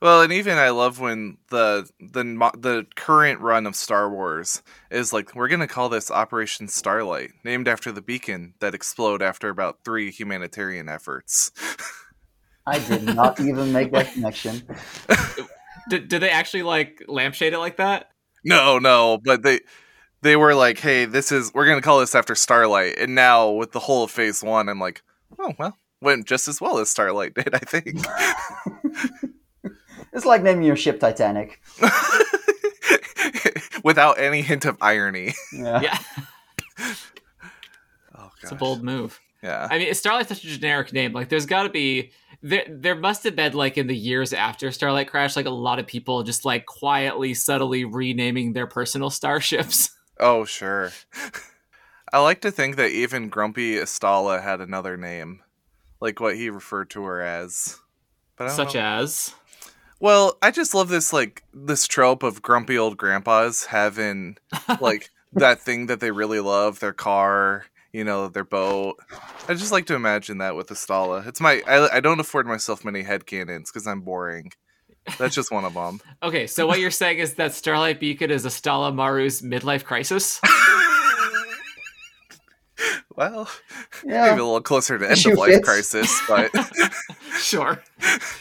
Well, 0.00 0.22
and 0.22 0.32
even 0.32 0.58
I 0.58 0.70
love 0.70 1.00
when 1.00 1.38
the 1.48 1.88
the 1.98 2.22
the 2.58 2.86
current 2.96 3.40
run 3.40 3.66
of 3.66 3.74
Star 3.74 4.10
Wars 4.10 4.62
is 4.90 5.12
like 5.12 5.34
we're 5.34 5.48
gonna 5.48 5.66
call 5.66 5.88
this 5.88 6.10
Operation 6.10 6.68
Starlight, 6.68 7.30
named 7.44 7.66
after 7.66 7.90
the 7.90 8.02
beacon 8.02 8.54
that 8.60 8.74
exploded 8.74 9.26
after 9.26 9.48
about 9.48 9.78
three 9.84 10.10
humanitarian 10.10 10.88
efforts. 10.88 11.50
I 12.66 12.80
did 12.80 13.04
not 13.04 13.40
even 13.40 13.72
make 13.72 13.92
that 13.92 14.12
connection. 14.12 14.62
Did, 15.88 16.08
did 16.08 16.20
they 16.20 16.30
actually 16.30 16.64
like 16.64 17.00
lampshade 17.06 17.52
it 17.52 17.60
like 17.60 17.76
that? 17.76 18.10
no, 18.44 18.80
no, 18.80 19.18
but 19.22 19.42
they 19.44 19.60
they 20.22 20.34
were 20.34 20.52
like, 20.52 20.80
hey, 20.80 21.04
this 21.04 21.30
is 21.30 21.54
we're 21.54 21.68
gonna 21.68 21.80
call 21.80 22.00
this 22.00 22.16
after 22.16 22.34
Starlight, 22.34 22.98
and 22.98 23.14
now 23.14 23.50
with 23.50 23.70
the 23.70 23.78
whole 23.78 24.02
of 24.02 24.10
Phase 24.10 24.42
One, 24.42 24.68
I'm 24.68 24.80
like, 24.80 25.02
oh 25.38 25.52
well, 25.60 25.78
went 26.00 26.26
just 26.26 26.48
as 26.48 26.60
well 26.60 26.78
as 26.78 26.90
Starlight 26.90 27.34
did, 27.34 27.54
I 27.54 27.58
think. 27.58 28.04
It's 30.16 30.24
like 30.24 30.42
naming 30.42 30.64
your 30.64 30.74
ship 30.76 30.98
Titanic. 30.98 31.60
Without 33.84 34.18
any 34.18 34.42
hint 34.42 34.64
of 34.64 34.76
irony. 34.80 35.34
Yeah. 35.52 35.80
Yeah, 35.80 35.98
Oh 38.16 38.30
it's 38.42 38.50
a 38.50 38.54
bold 38.56 38.82
move. 38.82 39.20
Yeah. 39.42 39.68
I 39.70 39.78
mean, 39.78 39.94
Starlight's 39.94 40.28
such 40.30 40.42
a 40.42 40.48
generic 40.48 40.92
name. 40.92 41.12
Like, 41.12 41.28
there's 41.28 41.46
got 41.46 41.64
to 41.64 41.68
be 41.68 42.10
there. 42.42 42.64
There 42.68 42.94
must 42.96 43.22
have 43.24 43.36
been 43.36 43.52
like 43.52 43.76
in 43.78 43.86
the 43.86 43.96
years 43.96 44.32
after 44.32 44.72
Starlight 44.72 45.08
Crash, 45.10 45.36
like 45.36 45.46
a 45.46 45.50
lot 45.50 45.78
of 45.78 45.86
people 45.86 46.22
just 46.22 46.44
like 46.44 46.66
quietly, 46.66 47.34
subtly 47.34 47.84
renaming 47.84 48.54
their 48.54 48.66
personal 48.66 49.10
starships. 49.10 49.90
Oh, 50.18 50.46
sure. 50.46 50.92
I 52.10 52.20
like 52.20 52.40
to 52.40 52.50
think 52.50 52.76
that 52.76 52.90
even 52.90 53.28
Grumpy 53.28 53.74
Estala 53.74 54.40
had 54.40 54.62
another 54.62 54.96
name, 54.96 55.42
like 56.00 56.20
what 56.20 56.36
he 56.36 56.48
referred 56.48 56.88
to 56.90 57.02
her 57.04 57.20
as. 57.20 57.78
But 58.36 58.44
I 58.44 58.46
don't 58.46 58.56
Such 58.56 58.74
know. 58.76 58.80
as 58.80 59.34
Well, 60.00 60.36
I 60.42 60.50
just 60.50 60.74
love 60.74 60.88
this 60.88 61.12
like 61.12 61.42
this 61.54 61.86
trope 61.86 62.22
of 62.22 62.42
grumpy 62.42 62.76
old 62.76 62.96
grandpas 62.96 63.66
having 63.66 64.36
like 64.80 65.10
that 65.32 65.60
thing 65.60 65.86
that 65.86 66.00
they 66.00 66.10
really 66.10 66.40
love, 66.40 66.80
their 66.80 66.92
car, 66.92 67.66
you 67.92 68.04
know, 68.04 68.28
their 68.28 68.44
boat. 68.44 68.96
I 69.48 69.54
just 69.54 69.72
like 69.72 69.86
to 69.86 69.94
imagine 69.94 70.38
that 70.38 70.54
with 70.54 70.68
Estala. 70.68 71.26
It's 71.26 71.40
my 71.40 71.62
I, 71.66 71.96
I 71.96 72.00
don't 72.00 72.20
afford 72.20 72.46
myself 72.46 72.84
many 72.84 73.02
headcanons 73.02 73.66
because 73.66 73.86
I'm 73.86 74.02
boring. 74.02 74.52
That's 75.18 75.34
just 75.34 75.52
one 75.52 75.64
of 75.64 75.74
them. 75.74 76.00
okay. 76.22 76.46
So 76.46 76.66
what 76.66 76.80
you're 76.80 76.90
saying 76.90 77.18
is 77.18 77.34
that 77.34 77.54
Starlight 77.54 78.00
Beacon 78.00 78.30
is 78.30 78.44
Estala 78.44 78.92
Maru's 78.92 79.40
midlife 79.40 79.84
crisis. 79.84 80.40
Well, 83.14 83.48
Yeah. 84.04 84.26
maybe 84.26 84.40
a 84.40 84.44
little 84.44 84.60
closer 84.60 84.98
to 84.98 85.04
end 85.04 85.14
Issue 85.14 85.32
of 85.32 85.38
life 85.38 85.52
fits. 85.52 85.64
crisis, 85.66 86.22
but 86.28 86.50
sure. 87.38 87.82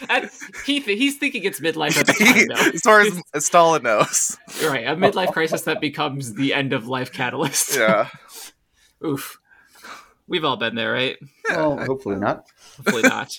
And 0.09 0.29
he 0.65 0.81
th- 0.81 0.97
he's 0.99 1.17
thinking 1.17 1.43
it's 1.43 1.59
midlife 1.61 1.97
at 1.97 2.07
the 2.07 2.13
time, 2.19 2.47
though. 2.49 2.71
as 2.73 2.81
far 2.81 3.01
as 3.01 3.13
Estala 3.33 3.81
knows, 3.81 4.37
right. 4.67 4.85
A 4.87 4.95
midlife 4.95 5.31
crisis 5.31 5.61
that 5.63 5.79
becomes 5.79 6.33
the 6.33 6.53
end 6.53 6.73
of 6.73 6.87
life 6.87 7.13
catalyst. 7.13 7.75
yeah. 7.77 8.09
Oof. 9.05 9.39
We've 10.27 10.43
all 10.43 10.57
been 10.57 10.75
there, 10.75 10.91
right? 10.91 11.17
Well, 11.49 11.77
hopefully 11.77 12.15
not. 12.17 12.45
Hopefully 12.77 13.03
not. 13.03 13.37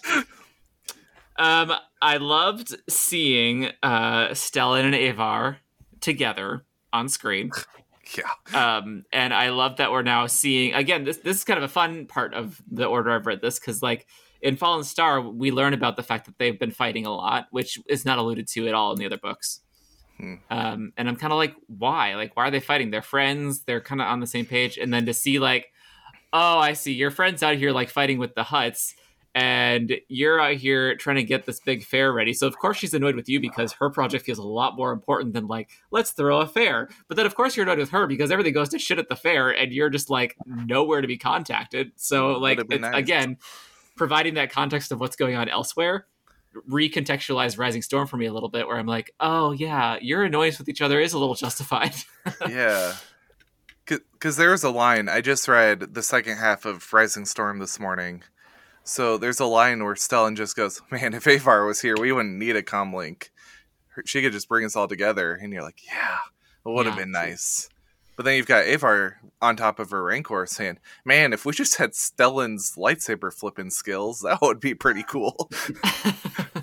um, 1.37 1.73
I 2.01 2.17
loved 2.19 2.75
seeing 2.89 3.67
uh, 3.83 4.29
Stellan 4.29 4.85
and 4.85 4.95
Avar 4.95 5.59
together 6.01 6.65
on 6.93 7.09
screen. 7.09 7.51
Yeah. 8.15 8.77
Um, 8.77 9.05
and 9.13 9.35
I 9.35 9.51
love 9.51 9.77
that 9.79 9.91
we're 9.91 10.03
now 10.03 10.27
seeing 10.27 10.75
again. 10.75 11.05
This 11.05 11.19
this 11.19 11.39
is 11.39 11.45
kind 11.45 11.59
of 11.59 11.65
a 11.65 11.69
fun 11.69 12.07
part 12.07 12.35
of 12.35 12.61
the 12.71 12.85
order 12.85 13.11
I've 13.11 13.27
read 13.27 13.41
this 13.41 13.59
because 13.59 13.83
like 13.83 14.07
in 14.43 14.57
Fallen 14.57 14.85
Star, 14.85 15.21
we 15.21 15.51
learn 15.51 15.75
about 15.75 15.97
the 15.97 16.03
fact 16.03 16.27
that 16.27 16.39
they've 16.39 16.59
been 16.59 16.71
fighting 16.71 17.07
a 17.07 17.13
lot, 17.13 17.47
which 17.51 17.79
is 17.89 18.05
not 18.05 18.19
alluded 18.19 18.47
to 18.49 18.69
at 18.69 18.75
all 18.75 18.93
in 18.93 18.99
the 18.99 19.07
other 19.07 19.19
books. 19.19 19.61
Hmm. 20.19 20.35
Um, 20.51 20.93
and 20.97 21.09
I'm 21.09 21.17
kind 21.17 21.33
of 21.33 21.37
like, 21.37 21.55
why? 21.67 22.15
Like, 22.15 22.37
why 22.37 22.47
are 22.49 22.51
they 22.51 22.61
fighting? 22.61 22.91
They're 22.91 23.03
friends. 23.03 23.65
They're 23.65 23.81
kind 23.81 24.01
of 24.01 24.07
on 24.07 24.21
the 24.21 24.27
same 24.27 24.47
page. 24.47 24.79
And 24.79 24.93
then 24.93 25.07
to 25.07 25.15
see 25.15 25.39
like, 25.39 25.73
oh, 26.33 26.59
I 26.59 26.75
see 26.75 26.93
your 26.93 27.11
friends 27.11 27.43
out 27.43 27.57
here 27.57 27.73
like 27.73 27.91
fighting 27.91 28.19
with 28.19 28.35
the 28.35 28.43
Hutts, 28.43 28.95
and 29.37 29.93
you're 30.09 30.41
out 30.41 30.55
here 30.55 30.97
trying 30.97 31.17
to 31.17 31.23
get 31.23 31.45
this 31.45 31.61
big 31.61 31.85
fair 31.85 32.11
ready. 32.11 32.33
So 32.33 32.47
of 32.47 32.59
course 32.59 32.79
she's 32.79 32.95
annoyed 32.95 33.17
with 33.17 33.29
you 33.29 33.39
because 33.39 33.71
her 33.75 33.91
project 33.91 34.25
feels 34.25 34.39
a 34.39 34.43
lot 34.43 34.77
more 34.77 34.93
important 34.93 35.35
than 35.35 35.47
like 35.47 35.69
let's 35.91 36.13
throw 36.13 36.41
a 36.41 36.47
fair. 36.47 36.89
But 37.07 37.19
then 37.19 37.27
of 37.27 37.35
course 37.35 37.55
you're 37.55 37.65
annoyed 37.65 37.79
with 37.79 37.91
her 37.91 38.07
because 38.07 38.31
everything 38.31 38.55
goes 38.55 38.71
to 38.71 38.79
shit 38.79 38.99
at 38.99 39.11
the 39.11 39.15
fair, 39.15 39.51
and 39.51 39.73
you're 39.73 39.91
just 39.91 40.09
like 40.09 40.37
nowhere 40.47 41.03
to 41.03 41.07
be 41.07 41.19
contacted. 41.19 41.93
So 41.97 42.33
like 42.39 42.61
it's- 42.61 42.81
nice. 42.81 42.95
again, 42.97 43.37
providing 43.95 44.35
that 44.35 44.51
context 44.51 44.91
of 44.91 45.01
what's 45.01 45.17
going 45.17 45.37
on 45.37 45.51
elsewhere 45.51 46.07
recontextualize 46.71 47.59
Rising 47.59 47.83
Storm 47.83 48.07
for 48.07 48.17
me 48.17 48.25
a 48.25 48.33
little 48.33 48.49
bit, 48.49 48.67
where 48.67 48.79
I'm 48.79 48.87
like, 48.87 49.13
oh 49.21 49.53
yeah, 49.53 49.99
your 50.01 50.25
annoyance 50.25 50.59
with 50.59 50.71
each 50.71 50.81
other 50.81 50.99
is 50.99 51.13
a 51.13 51.19
little 51.19 51.35
justified. 51.35 51.95
yeah. 52.49 52.95
Because 53.85 54.39
there 54.39 54.53
was 54.53 54.65
a 54.65 54.71
line, 54.71 55.11
I 55.11 55.21
just 55.21 55.47
read 55.47 55.93
the 55.93 56.03
second 56.03 56.39
half 56.39 56.65
of 56.65 56.91
Rising 56.95 57.27
Storm 57.27 57.59
this 57.59 57.79
morning. 57.79 58.23
So 58.89 59.19
there's 59.19 59.41
a 59.41 59.47
line 59.47 59.83
where 59.83 59.95
Stellan 59.95 60.37
just 60.37 60.55
goes, 60.55 60.81
Man, 60.93 61.13
if 61.13 61.27
Avar 61.27 61.67
was 61.67 61.81
here, 61.81 61.97
we 61.99 62.13
wouldn't 62.13 62.39
need 62.39 62.55
a 62.55 62.63
comlink. 62.63 63.31
She 64.05 64.23
could 64.23 64.33
just 64.33 64.49
bring 64.49 64.65
us 64.65 64.77
all 64.77 64.87
together. 64.87 65.35
And 65.35 65.53
you're 65.53 65.63
like, 65.63 65.81
Yeah, 65.85 66.19
it 66.65 66.69
would 66.69 66.87
have 66.87 66.95
Yeah. 66.95 67.03
been 67.03 67.11
nice. 67.11 67.69
But 68.15 68.25
then 68.25 68.37
you've 68.37 68.47
got 68.47 68.67
Avar 68.67 69.21
on 69.43 69.57
top 69.57 69.79
of 69.81 69.91
her 69.91 70.05
Rancor 70.05 70.47
saying, 70.47 70.79
Man, 71.05 71.33
if 71.33 71.45
we 71.45 71.53
just 71.53 71.77
had 71.79 71.93
Stellan's 71.93 72.77
lightsaber 72.77 73.33
flipping 73.33 73.71
skills, 73.71 74.21
that 74.25 74.41
would 74.41 74.61
be 74.61 74.75
pretty 74.75 75.03
cool. 75.03 75.51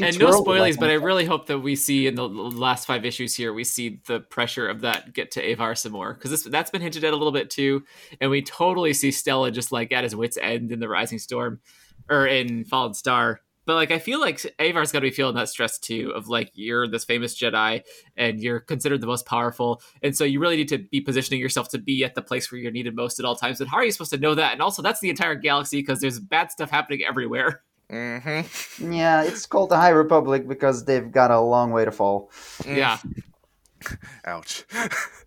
and 0.00 0.18
no 0.18 0.30
spoilies, 0.30 0.78
but 0.78 0.90
I 0.90 0.94
really 0.94 1.24
hope 1.24 1.46
that 1.46 1.60
we 1.60 1.76
see 1.76 2.06
in 2.06 2.14
the 2.14 2.28
last 2.28 2.86
five 2.86 3.04
issues 3.04 3.34
here, 3.34 3.52
we 3.52 3.64
see 3.64 4.00
the 4.06 4.20
pressure 4.20 4.68
of 4.68 4.82
that 4.82 5.12
get 5.12 5.30
to 5.32 5.52
Avar 5.52 5.74
some 5.74 5.92
more 5.92 6.14
because 6.14 6.44
that's 6.44 6.70
been 6.70 6.82
hinted 6.82 7.04
at 7.04 7.12
a 7.12 7.16
little 7.16 7.32
bit 7.32 7.50
too, 7.50 7.84
and 8.20 8.30
we 8.30 8.42
totally 8.42 8.92
see 8.92 9.10
Stella 9.10 9.50
just 9.50 9.72
like 9.72 9.92
at 9.92 10.04
his 10.04 10.14
wits 10.16 10.38
end 10.40 10.72
in 10.72 10.80
the 10.80 10.88
Rising 10.88 11.18
Storm 11.18 11.60
or 12.08 12.26
in 12.26 12.64
Fallen 12.64 12.94
Star. 12.94 13.40
But 13.66 13.74
like 13.74 13.90
I 13.90 13.98
feel 13.98 14.18
like 14.18 14.40
Avar's 14.58 14.92
got 14.92 15.00
to 15.00 15.02
be 15.02 15.10
feeling 15.10 15.34
that 15.34 15.50
stress 15.50 15.78
too 15.78 16.10
of 16.14 16.26
like 16.26 16.50
you're 16.54 16.88
this 16.88 17.04
famous 17.04 17.38
Jedi 17.38 17.82
and 18.16 18.40
you're 18.40 18.60
considered 18.60 19.02
the 19.02 19.06
most 19.06 19.26
powerful, 19.26 19.82
and 20.02 20.16
so 20.16 20.24
you 20.24 20.40
really 20.40 20.56
need 20.56 20.68
to 20.68 20.78
be 20.78 21.02
positioning 21.02 21.38
yourself 21.38 21.68
to 21.68 21.78
be 21.78 22.02
at 22.02 22.14
the 22.14 22.22
place 22.22 22.50
where 22.50 22.58
you're 22.58 22.72
needed 22.72 22.96
most 22.96 23.18
at 23.18 23.26
all 23.26 23.36
times. 23.36 23.60
And 23.60 23.68
how 23.68 23.76
are 23.76 23.84
you 23.84 23.92
supposed 23.92 24.12
to 24.12 24.18
know 24.18 24.34
that? 24.34 24.52
And 24.52 24.62
also, 24.62 24.80
that's 24.80 25.00
the 25.00 25.10
entire 25.10 25.34
galaxy 25.34 25.80
because 25.80 26.00
there's 26.00 26.18
bad 26.18 26.50
stuff 26.50 26.70
happening 26.70 27.02
everywhere. 27.06 27.62
Hmm 27.90 28.40
Yeah, 28.92 29.22
it's 29.22 29.46
called 29.46 29.70
the 29.70 29.76
High 29.76 29.90
Republic 29.90 30.46
because 30.46 30.84
they've 30.84 31.10
got 31.10 31.30
a 31.30 31.40
long 31.40 31.70
way 31.72 31.84
to 31.84 31.92
fall. 31.92 32.30
Yeah. 32.66 32.98
Ouch. 34.26 34.64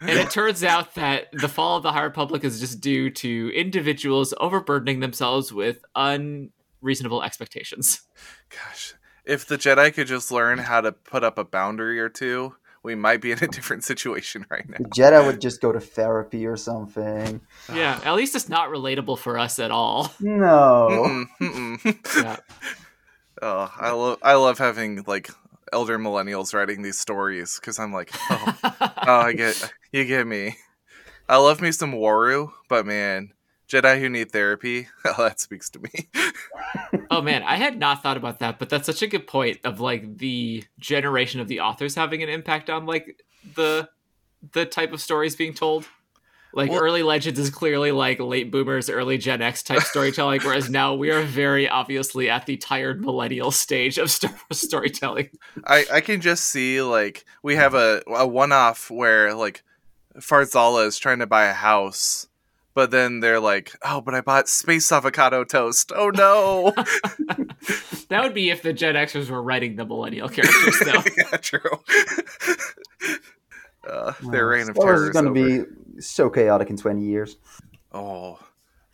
And 0.01 0.19
it 0.19 0.29
turns 0.29 0.63
out 0.63 0.95
that 0.95 1.27
the 1.31 1.47
fall 1.47 1.77
of 1.77 1.83
the 1.83 1.91
High 1.91 2.03
Republic 2.03 2.43
is 2.43 2.59
just 2.59 2.81
due 2.81 3.09
to 3.11 3.51
individuals 3.55 4.33
overburdening 4.39 4.99
themselves 4.99 5.53
with 5.53 5.83
unreasonable 5.95 7.23
expectations. 7.23 8.01
Gosh, 8.49 8.95
if 9.25 9.45
the 9.45 9.57
Jedi 9.57 9.93
could 9.93 10.07
just 10.07 10.31
learn 10.31 10.57
how 10.59 10.81
to 10.81 10.91
put 10.91 11.23
up 11.23 11.37
a 11.37 11.43
boundary 11.43 11.99
or 11.99 12.09
two, 12.09 12.55
we 12.83 12.95
might 12.95 13.21
be 13.21 13.31
in 13.31 13.43
a 13.43 13.47
different 13.47 13.83
situation 13.83 14.45
right 14.49 14.67
now. 14.67 14.77
The 14.79 14.85
Jedi 14.85 15.25
would 15.25 15.41
just 15.41 15.61
go 15.61 15.71
to 15.71 15.79
therapy 15.79 16.45
or 16.45 16.57
something. 16.57 17.41
Yeah, 17.73 17.99
at 18.03 18.15
least 18.15 18.35
it's 18.35 18.49
not 18.49 18.69
relatable 18.69 19.17
for 19.17 19.37
us 19.37 19.59
at 19.59 19.71
all. 19.71 20.11
No. 20.19 21.25
Mm-mm, 21.39 21.83
mm-mm. 21.83 22.23
Yeah. 22.23 22.37
oh, 23.41 23.73
I 23.77 23.91
love 23.91 24.17
I 24.21 24.33
love 24.35 24.57
having 24.57 25.03
like 25.07 25.29
elder 25.71 25.97
millennials 25.97 26.53
writing 26.53 26.81
these 26.81 26.99
stories 26.99 27.59
because 27.59 27.79
I'm 27.79 27.93
like, 27.93 28.11
oh, 28.29 28.57
oh, 28.63 29.19
I 29.19 29.33
get 29.33 29.73
you 29.91 30.05
get 30.05 30.27
me. 30.27 30.57
I 31.29 31.37
love 31.37 31.61
me 31.61 31.71
some 31.71 31.93
Waru, 31.93 32.51
but 32.67 32.85
man, 32.85 33.31
Jedi 33.71 33.99
who 33.99 34.09
need 34.09 34.31
therapy, 34.31 34.87
oh, 35.05 35.23
that 35.23 35.39
speaks 35.39 35.69
to 35.69 35.79
me. 35.79 36.09
oh 37.11 37.21
man, 37.21 37.41
I 37.43 37.55
had 37.55 37.79
not 37.79 38.03
thought 38.03 38.17
about 38.17 38.39
that, 38.39 38.59
but 38.59 38.69
that's 38.69 38.85
such 38.85 39.01
a 39.01 39.07
good 39.07 39.27
point 39.27 39.59
of 39.63 39.79
like 39.79 40.17
the 40.17 40.65
generation 40.79 41.39
of 41.39 41.47
the 41.47 41.61
authors 41.61 41.95
having 41.95 42.21
an 42.21 42.29
impact 42.29 42.69
on 42.69 42.85
like 42.85 43.23
the 43.55 43.89
the 44.53 44.65
type 44.65 44.91
of 44.91 44.99
stories 44.99 45.35
being 45.35 45.53
told. 45.53 45.87
Like 46.53 46.69
Well- 46.69 46.81
early 46.81 47.01
legends 47.01 47.39
is 47.39 47.49
clearly 47.49 47.93
like 47.93 48.19
late 48.19 48.51
boomers, 48.51 48.89
early 48.89 49.17
Gen 49.17 49.41
X 49.41 49.63
type 49.63 49.83
storytelling, 49.83 50.41
whereas 50.41 50.69
now 50.69 50.93
we 50.95 51.09
are 51.09 51.21
very 51.21 51.69
obviously 51.69 52.29
at 52.29 52.45
the 52.45 52.57
tired 52.57 52.99
millennial 52.99 53.51
stage 53.51 53.97
of 53.97 54.11
Star 54.11 54.31
Wars 54.31 54.39
storytelling. 54.59 55.29
I 55.65 55.85
I 55.93 56.01
can 56.01 56.19
just 56.19 56.43
see 56.45 56.81
like 56.81 57.23
we 57.41 57.55
have 57.55 57.73
a 57.73 58.01
a 58.07 58.27
one 58.27 58.51
off 58.51 58.91
where 58.91 59.33
like 59.33 59.63
Farzala 60.19 60.87
is 60.87 60.97
trying 60.99 61.19
to 61.19 61.27
buy 61.27 61.45
a 61.45 61.53
house. 61.53 62.27
But 62.73 62.91
then 62.91 63.19
they're 63.19 63.39
like, 63.39 63.75
"Oh, 63.83 64.01
but 64.01 64.15
I 64.15 64.21
bought 64.21 64.47
space 64.47 64.91
avocado 64.91 65.43
toast. 65.43 65.91
Oh 65.95 66.09
no!" 66.09 66.73
That 68.09 68.23
would 68.23 68.33
be 68.33 68.49
if 68.49 68.61
the 68.61 68.73
Gen 68.73 68.95
Xers 68.95 69.29
were 69.29 69.41
writing 69.41 69.77
the 69.77 69.85
millennial 69.85 70.27
characters, 70.27 70.79
though. 70.79 71.01
yeah, 71.17 71.37
true. 71.37 71.59
uh, 73.89 74.11
their 74.29 74.47
reign 74.47 74.69
of 74.69 74.75
Star 74.75 74.85
Wars 74.85 74.85
terror 74.85 75.03
is 75.03 75.07
is 75.07 75.13
going 75.13 75.33
to 75.33 75.65
be 75.95 76.01
so 76.01 76.29
chaotic 76.29 76.69
in 76.69 76.75
20 76.75 77.05
years. 77.05 77.37
Oh, 77.93 78.37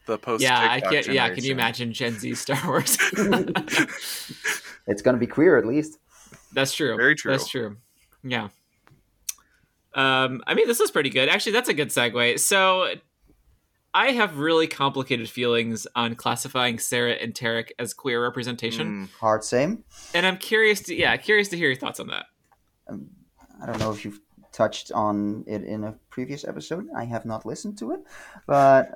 the 0.06 0.20
post. 0.20 0.44
yeah, 0.44 0.68
I 0.70 0.82
can't. 0.82 1.08
Yeah, 1.08 1.30
can 1.30 1.44
you 1.44 1.52
imagine 1.52 1.94
Gen 1.94 2.13
Z 2.13 2.36
Star 2.36 2.60
Wars? 2.68 3.00
It's 4.88 5.02
going 5.02 5.16
to 5.16 5.20
be 5.20 5.28
queer 5.28 5.58
at 5.58 5.66
least. 5.66 6.00
That's 6.54 6.74
true. 6.74 6.96
Very 6.96 7.16
true. 7.16 7.32
That's 7.32 7.48
true. 7.48 7.78
Yeah. 8.24 8.48
Um, 9.94 10.42
I 10.48 10.54
mean, 10.54 10.68
this 10.68 10.80
is 10.80 10.92
pretty 10.92 11.10
good. 11.10 11.28
Actually, 11.28 11.52
that's 11.54 11.70
a 11.70 11.74
good 11.74 11.90
segue. 11.90 12.40
So, 12.40 12.94
I 13.97 14.12
have 14.12 14.38
really 14.38 14.67
complicated 14.67 15.27
feelings 15.27 15.88
on 15.95 16.13
classifying 16.13 16.77
Sarah 16.77 17.13
and 17.13 17.33
Terec 17.33 17.69
as 17.79 17.93
queer 17.95 18.21
representation, 18.21 19.07
Mm, 19.07 19.10
Hard 19.19 19.43
same. 19.43 19.83
and 20.13 20.23
I'm 20.25 20.37
curious 20.37 20.81
to 20.83 20.95
yeah, 20.95 21.17
curious 21.17 21.48
to 21.50 21.58
hear 21.58 21.67
your 21.69 21.77
thoughts 21.77 22.00
on 22.00 22.08
that. 22.08 22.25
I 22.89 23.65
don't 23.65 23.79
know 23.79 23.91
if 23.91 24.06
you've 24.06 24.19
touched 24.52 24.91
on 24.91 25.43
it 25.48 25.63
in 25.63 25.83
a 25.83 25.93
previous 26.12 26.45
episode. 26.45 26.87
I 26.95 27.06
have 27.06 27.25
not 27.25 27.43
listened 27.45 27.79
to 27.79 27.91
it, 27.93 28.02
but 28.45 28.89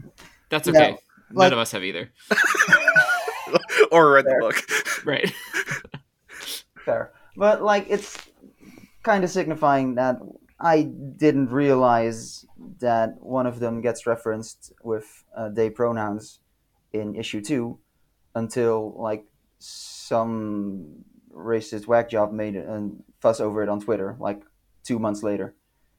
That's 0.50 0.68
No, 0.68 0.78
okay. 0.78 0.90
None 0.90 0.98
like- 1.32 1.52
of 1.52 1.58
us 1.58 1.72
have 1.72 1.82
either. 1.82 2.10
or 3.90 4.12
read 4.12 4.26
the 4.26 4.36
book. 4.40 4.56
Right. 5.06 5.32
fair. 6.84 7.10
But 7.36 7.62
like, 7.62 7.86
it's 7.88 8.16
kind 9.02 9.24
of 9.24 9.30
signifying 9.30 9.94
that 9.96 10.18
I 10.62 10.82
didn't 10.82 11.50
realize 11.50 12.46
that 12.78 13.20
one 13.20 13.46
of 13.46 13.58
them 13.58 13.80
gets 13.80 14.06
referenced 14.06 14.72
with 14.82 15.24
uh, 15.36 15.48
they 15.48 15.68
pronouns 15.70 16.38
in 16.92 17.16
issue 17.16 17.40
two 17.40 17.78
until 18.34 18.94
like 18.96 19.24
some 19.58 21.04
racist 21.34 21.86
whack 21.86 22.08
job 22.08 22.32
made 22.32 22.54
a 22.56 22.90
fuss 23.20 23.40
over 23.40 23.62
it 23.62 23.68
on 23.68 23.80
Twitter 23.80 24.16
like 24.20 24.42
two 24.84 24.98
months 24.98 25.22
later. 25.22 25.54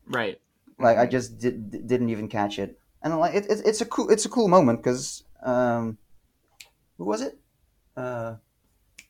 Right. 0.08 0.40
Like 0.80 0.98
I 0.98 1.06
just 1.08 1.40
did, 1.40 1.88
didn't 1.88 2.10
even 2.10 2.28
catch 2.28 2.58
it, 2.58 2.80
and 3.02 3.18
like 3.20 3.36
it, 3.36 3.46
it, 3.50 3.62
it's 3.66 3.82
a 3.82 3.86
cool 3.86 4.10
it's 4.10 4.26
a 4.26 4.30
cool 4.30 4.48
moment 4.48 4.82
because 4.82 5.24
um, 5.44 5.98
who 6.98 7.06
was 7.06 7.22
it? 7.22 7.38
Uh, 7.96 8.36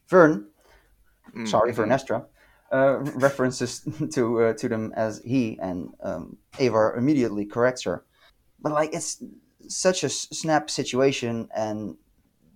Vern. 0.07 0.47
Mm, 1.35 1.47
Sorry. 1.47 1.73
Vernestra. 1.73 2.25
Uh, 2.73 2.97
references 3.15 3.81
to 4.13 4.41
uh, 4.41 4.53
to 4.53 4.67
them 4.67 4.91
as 4.95 5.21
he, 5.23 5.59
and 5.61 5.93
um, 6.01 6.37
Avar 6.59 6.95
immediately 6.95 7.45
corrects 7.45 7.83
her. 7.83 8.03
But 8.59 8.71
like 8.73 8.93
it's 8.93 9.23
such 9.67 10.03
a 10.03 10.09
snap 10.09 10.71
situation, 10.71 11.49
and 11.55 11.97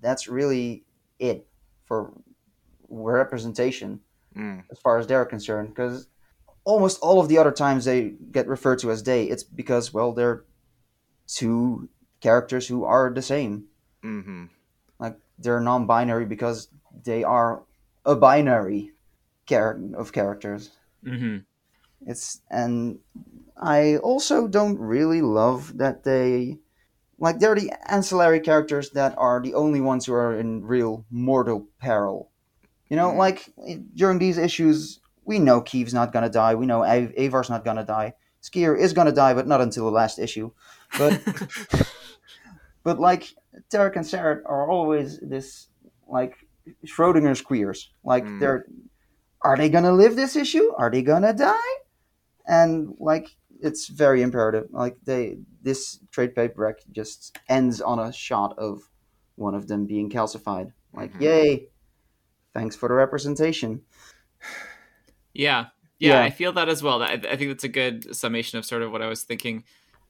that's 0.01 0.27
really 0.27 0.85
it 1.19 1.47
for 1.85 2.13
representation 2.89 4.01
Mm, 4.35 4.63
as 4.71 4.79
far 4.79 4.97
as 4.99 5.07
they're 5.07 5.25
concerned. 5.25 5.69
Because 5.69 6.07
almost 6.63 6.99
all 7.01 7.19
of 7.19 7.27
the 7.29 7.37
other 7.37 7.51
times 7.51 7.85
they 7.85 8.13
get 8.31 8.47
referred 8.47 8.79
to 8.79 8.91
as 8.91 9.03
they, 9.03 9.25
it's 9.25 9.43
because 9.43 9.93
well 9.93 10.13
they're 10.13 10.45
two 11.27 11.89
characters 12.21 12.67
who 12.67 12.83
are 12.85 13.11
the 13.13 13.21
same. 13.21 13.65
mhm. 14.03 14.49
Like 14.99 15.17
they're 15.37 15.59
non-binary 15.59 16.25
because 16.25 16.69
they 17.03 17.23
are 17.23 17.63
a 18.05 18.15
binary 18.15 18.91
char- 19.47 19.79
of 19.95 20.11
characters. 20.11 20.71
Mm-hmm. 21.05 21.37
It's 22.05 22.41
and 22.49 22.99
I 23.59 23.97
also 23.97 24.47
don't 24.47 24.77
really 24.79 25.21
love 25.21 25.77
that 25.77 26.03
they 26.03 26.59
like 27.19 27.39
they're 27.39 27.55
the 27.55 27.71
ancillary 27.87 28.39
characters 28.39 28.91
that 28.91 29.15
are 29.17 29.41
the 29.41 29.55
only 29.55 29.81
ones 29.81 30.05
who 30.05 30.13
are 30.13 30.37
in 30.39 30.63
real 30.63 31.05
mortal 31.09 31.67
peril. 31.79 32.29
You 32.89 32.95
know, 32.97 33.09
Mm. 33.11 33.17
like 33.17 33.49
during 33.95 34.19
these 34.19 34.37
issues, 34.37 34.99
we 35.25 35.39
know 35.39 35.59
Keeve's 35.61 35.93
not 35.93 36.13
gonna 36.13 36.29
die. 36.29 36.55
We 36.55 36.65
know 36.67 36.83
Av- 36.85 37.13
Avar's 37.17 37.49
not 37.49 37.65
gonna 37.65 37.83
die. 37.83 38.13
Sskeer 38.43 38.77
is 38.77 38.93
gonna 38.93 39.11
die, 39.11 39.33
but 39.33 39.47
not 39.47 39.59
until 39.61 39.85
the 39.85 39.91
last 39.91 40.19
issue. 40.19 40.51
But 40.97 41.19
but 42.83 42.99
like 42.99 43.33
Terec 43.71 43.95
and 43.95 44.05
Sarah 44.05 44.41
are 44.45 44.69
always 44.69 45.19
this 45.19 45.67
like 46.07 46.35
Schrodinger's 46.85 47.41
queers. 47.41 47.91
Like 48.03 48.25
Mm. 48.25 48.39
they're 48.39 48.65
are 49.41 49.57
they 49.57 49.69
gonna 49.69 49.91
live 49.91 50.15
this 50.15 50.35
issue? 50.35 50.71
Are 50.77 50.89
they 50.89 51.01
gonna 51.01 51.33
die? 51.33 51.73
And 52.47 52.95
like 52.99 53.35
it's 53.59 53.87
very 53.87 54.21
imperative. 54.21 54.67
Like 54.71 54.97
they 55.03 55.37
this 55.61 55.99
trade 56.11 56.35
paperback 56.35 56.77
just 56.91 57.37
ends 57.49 57.81
on 57.81 57.99
a 57.99 58.11
shot 58.13 58.57
of 58.57 58.81
one 59.35 59.53
of 59.55 59.67
them 59.67 59.85
being 59.85 60.09
calcified. 60.09 60.71
Like 60.93 61.13
Mhm. 61.13 61.21
yay! 61.21 61.69
Thanks 62.53 62.75
for 62.75 62.89
the 62.89 62.95
representation. 62.95 63.81
Yeah. 65.33 65.67
yeah, 65.99 66.13
Yeah. 66.13 66.23
I 66.23 66.31
feel 66.31 66.51
that 66.53 66.67
as 66.67 66.81
well. 66.81 67.03
I, 67.03 67.11
I 67.13 67.35
think 67.35 67.51
that's 67.51 67.63
a 67.63 67.69
good 67.69 68.15
summation 68.15 68.57
of 68.57 68.65
sort 68.65 68.81
of 68.81 68.91
what 68.91 69.03
I 69.03 69.07
was 69.07 69.23
thinking. 69.23 69.63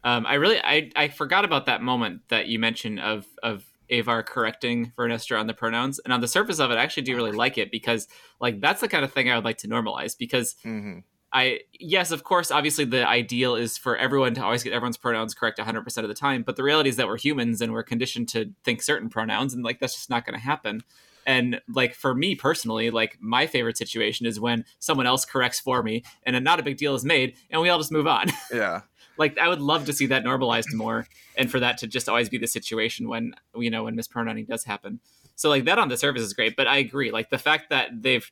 Um, 0.03 0.25
I 0.25 0.35
really, 0.35 0.57
I, 0.63 0.89
I 0.95 1.09
forgot 1.09 1.43
about 1.43 1.65
that 1.65 1.81
moment 1.81 2.21
that 2.29 2.47
you 2.47 2.59
mentioned 2.59 2.99
of 3.01 3.25
of 3.43 3.65
Avar 3.91 4.23
correcting 4.23 4.91
Vernestra 4.97 5.39
on 5.39 5.47
the 5.47 5.53
pronouns, 5.53 5.99
and 5.99 6.11
on 6.13 6.21
the 6.21 6.27
surface 6.27 6.59
of 6.59 6.71
it, 6.71 6.75
I 6.75 6.83
actually 6.83 7.03
do 7.03 7.15
really 7.15 7.31
like 7.31 7.57
it 7.57 7.71
because, 7.71 8.07
like, 8.39 8.59
that's 8.61 8.81
the 8.81 8.87
kind 8.87 9.03
of 9.05 9.11
thing 9.13 9.29
I 9.29 9.35
would 9.35 9.45
like 9.45 9.57
to 9.59 9.67
normalize. 9.67 10.17
Because 10.17 10.55
Mhm. 10.65 11.03
I, 11.33 11.59
yes, 11.73 12.11
of 12.11 12.23
course, 12.23 12.51
obviously 12.51 12.85
the 12.85 13.05
ideal 13.07 13.55
is 13.55 13.77
for 13.77 13.97
everyone 13.97 14.33
to 14.35 14.43
always 14.43 14.63
get 14.63 14.71
everyone's 14.71 14.95
pronouns 14.97 15.33
correct 15.33 15.59
100 15.59 15.83
percent 15.83 16.05
of 16.05 16.09
the 16.09 16.15
time. 16.15 16.41
But 16.43 16.55
the 16.55 16.63
reality 16.63 16.89
is 16.89 16.95
that 16.95 17.07
we're 17.07 17.17
humans 17.17 17.59
and 17.61 17.73
we're 17.73 17.83
conditioned 17.83 18.29
to 18.29 18.53
think 18.63 18.81
certain 18.81 19.09
pronouns, 19.09 19.53
and 19.53 19.63
like 19.63 19.79
that's 19.79 19.93
just 19.95 20.09
not 20.09 20.25
going 20.25 20.35
to 20.35 20.43
happen. 20.45 20.83
And 21.25 21.59
like 21.67 21.93
for 21.93 22.15
me 22.15 22.35
personally, 22.35 22.89
like 22.89 23.17
my 23.19 23.47
favorite 23.47 23.75
situation 23.77 24.25
is 24.25 24.39
when 24.39 24.63
someone 24.79 25.05
else 25.05 25.25
corrects 25.25 25.59
for 25.59 25.83
me 25.83 26.03
and 26.23 26.37
a 26.37 26.39
not 26.39 26.61
a 26.61 26.63
big 26.63 26.77
deal 26.77 26.95
is 26.95 27.03
made 27.03 27.35
and 27.49 27.61
we 27.61 27.67
all 27.67 27.77
just 27.77 27.91
move 27.91 28.07
on. 28.07 28.27
Yeah. 28.53 28.83
Like 29.17 29.37
I 29.37 29.47
would 29.47 29.61
love 29.61 29.85
to 29.85 29.93
see 29.93 30.05
that 30.07 30.23
normalized 30.23 30.73
more 30.73 31.07
and 31.37 31.49
for 31.49 31.59
that 31.59 31.77
to 31.79 31.87
just 31.87 32.09
always 32.09 32.29
be 32.29 32.37
the 32.37 32.47
situation 32.47 33.07
when 33.07 33.33
you 33.55 33.69
know 33.69 33.83
when 33.83 33.95
mispronouncing 33.95 34.45
does 34.45 34.63
happen. 34.63 34.99
So 35.35 35.49
like 35.49 35.65
that 35.65 35.79
on 35.79 35.89
the 35.89 35.97
surface 35.97 36.21
is 36.21 36.33
great, 36.33 36.55
but 36.55 36.67
I 36.67 36.77
agree. 36.77 37.11
Like 37.11 37.29
the 37.29 37.37
fact 37.37 37.69
that 37.69 38.01
they've 38.01 38.29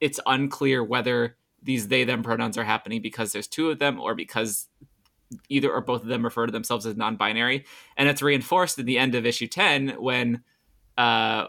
it's 0.00 0.20
unclear 0.26 0.82
whether 0.82 1.36
these 1.62 1.88
they 1.88 2.04
them 2.04 2.22
pronouns 2.22 2.56
are 2.58 2.64
happening 2.64 3.02
because 3.02 3.32
there's 3.32 3.48
two 3.48 3.70
of 3.70 3.78
them 3.78 4.00
or 4.00 4.14
because 4.14 4.68
either 5.48 5.72
or 5.72 5.80
both 5.80 6.02
of 6.02 6.08
them 6.08 6.24
refer 6.24 6.46
to 6.46 6.52
themselves 6.52 6.86
as 6.86 6.96
non-binary 6.96 7.64
and 7.96 8.08
it's 8.08 8.22
reinforced 8.22 8.78
in 8.78 8.86
the 8.86 8.96
end 8.96 9.14
of 9.14 9.26
issue 9.26 9.48
10 9.48 10.00
when 10.00 10.42
uh 10.96 11.46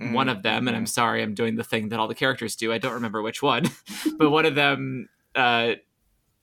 one 0.00 0.28
of 0.28 0.42
them, 0.42 0.66
and 0.66 0.76
I'm 0.76 0.86
sorry, 0.86 1.22
I'm 1.22 1.34
doing 1.34 1.56
the 1.56 1.64
thing 1.64 1.90
that 1.90 2.00
all 2.00 2.08
the 2.08 2.14
characters 2.14 2.56
do. 2.56 2.72
I 2.72 2.78
don't 2.78 2.94
remember 2.94 3.20
which 3.20 3.42
one, 3.42 3.64
but 4.18 4.30
one 4.30 4.46
of 4.46 4.54
them 4.54 5.08
uh, 5.34 5.74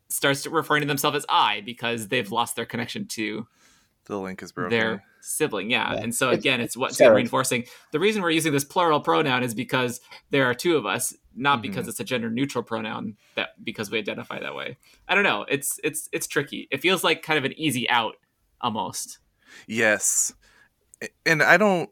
starts 0.09 0.45
referring 0.47 0.81
to 0.81 0.87
themselves 0.87 1.17
as 1.17 1.25
I 1.29 1.61
because 1.61 2.07
they've 2.07 2.31
lost 2.31 2.55
their 2.55 2.65
connection 2.65 3.05
to 3.07 3.47
the 4.05 4.17
link 4.17 4.41
is 4.41 4.51
broken. 4.53 4.69
their 4.77 5.03
sibling. 5.21 5.69
Yeah. 5.69 5.93
Yeah. 5.93 5.99
And 6.01 6.15
so 6.15 6.29
again, 6.29 6.61
it's 6.61 6.77
what's 6.77 6.97
Sarah. 6.97 7.13
reinforcing. 7.15 7.65
The 7.91 7.99
reason 7.99 8.21
we're 8.21 8.31
using 8.31 8.53
this 8.53 8.63
plural 8.63 9.01
pronoun 9.01 9.43
is 9.43 9.53
because 9.53 9.99
there 10.29 10.45
are 10.45 10.53
two 10.53 10.77
of 10.77 10.85
us, 10.85 11.13
not 11.35 11.59
Mhm. 11.59 11.63
because 11.63 11.87
it's 11.89 11.99
a 11.99 12.05
gender 12.05 12.29
neutral 12.29 12.63
pronoun 12.63 13.17
that 13.35 13.61
because 13.63 13.91
we 13.91 13.97
identify 13.99 14.39
that 14.39 14.55
way. 14.55 14.77
I 15.09 15.15
don't 15.15 15.25
know. 15.25 15.45
It's 15.49 15.79
it's 15.83 16.07
it's 16.13 16.27
tricky. 16.27 16.69
It 16.71 16.81
feels 16.81 17.03
like 17.03 17.21
kind 17.21 17.37
of 17.37 17.43
an 17.43 17.53
easy 17.59 17.89
out 17.89 18.15
almost. 18.61 19.19
Yes. 19.67 20.31
And 21.25 21.43
I 21.43 21.57
don't 21.57 21.89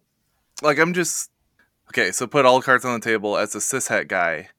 like 0.62 0.80
I'm 0.80 0.94
just 0.94 1.32
okay, 1.90 2.12
so 2.14 2.26
put 2.28 2.46
all 2.46 2.62
cards 2.62 2.86
on 2.86 2.98
the 2.98 3.04
table 3.04 3.38
as 3.38 3.54
a 3.56 3.60
cishet 3.60 4.08
guy. 4.08 4.50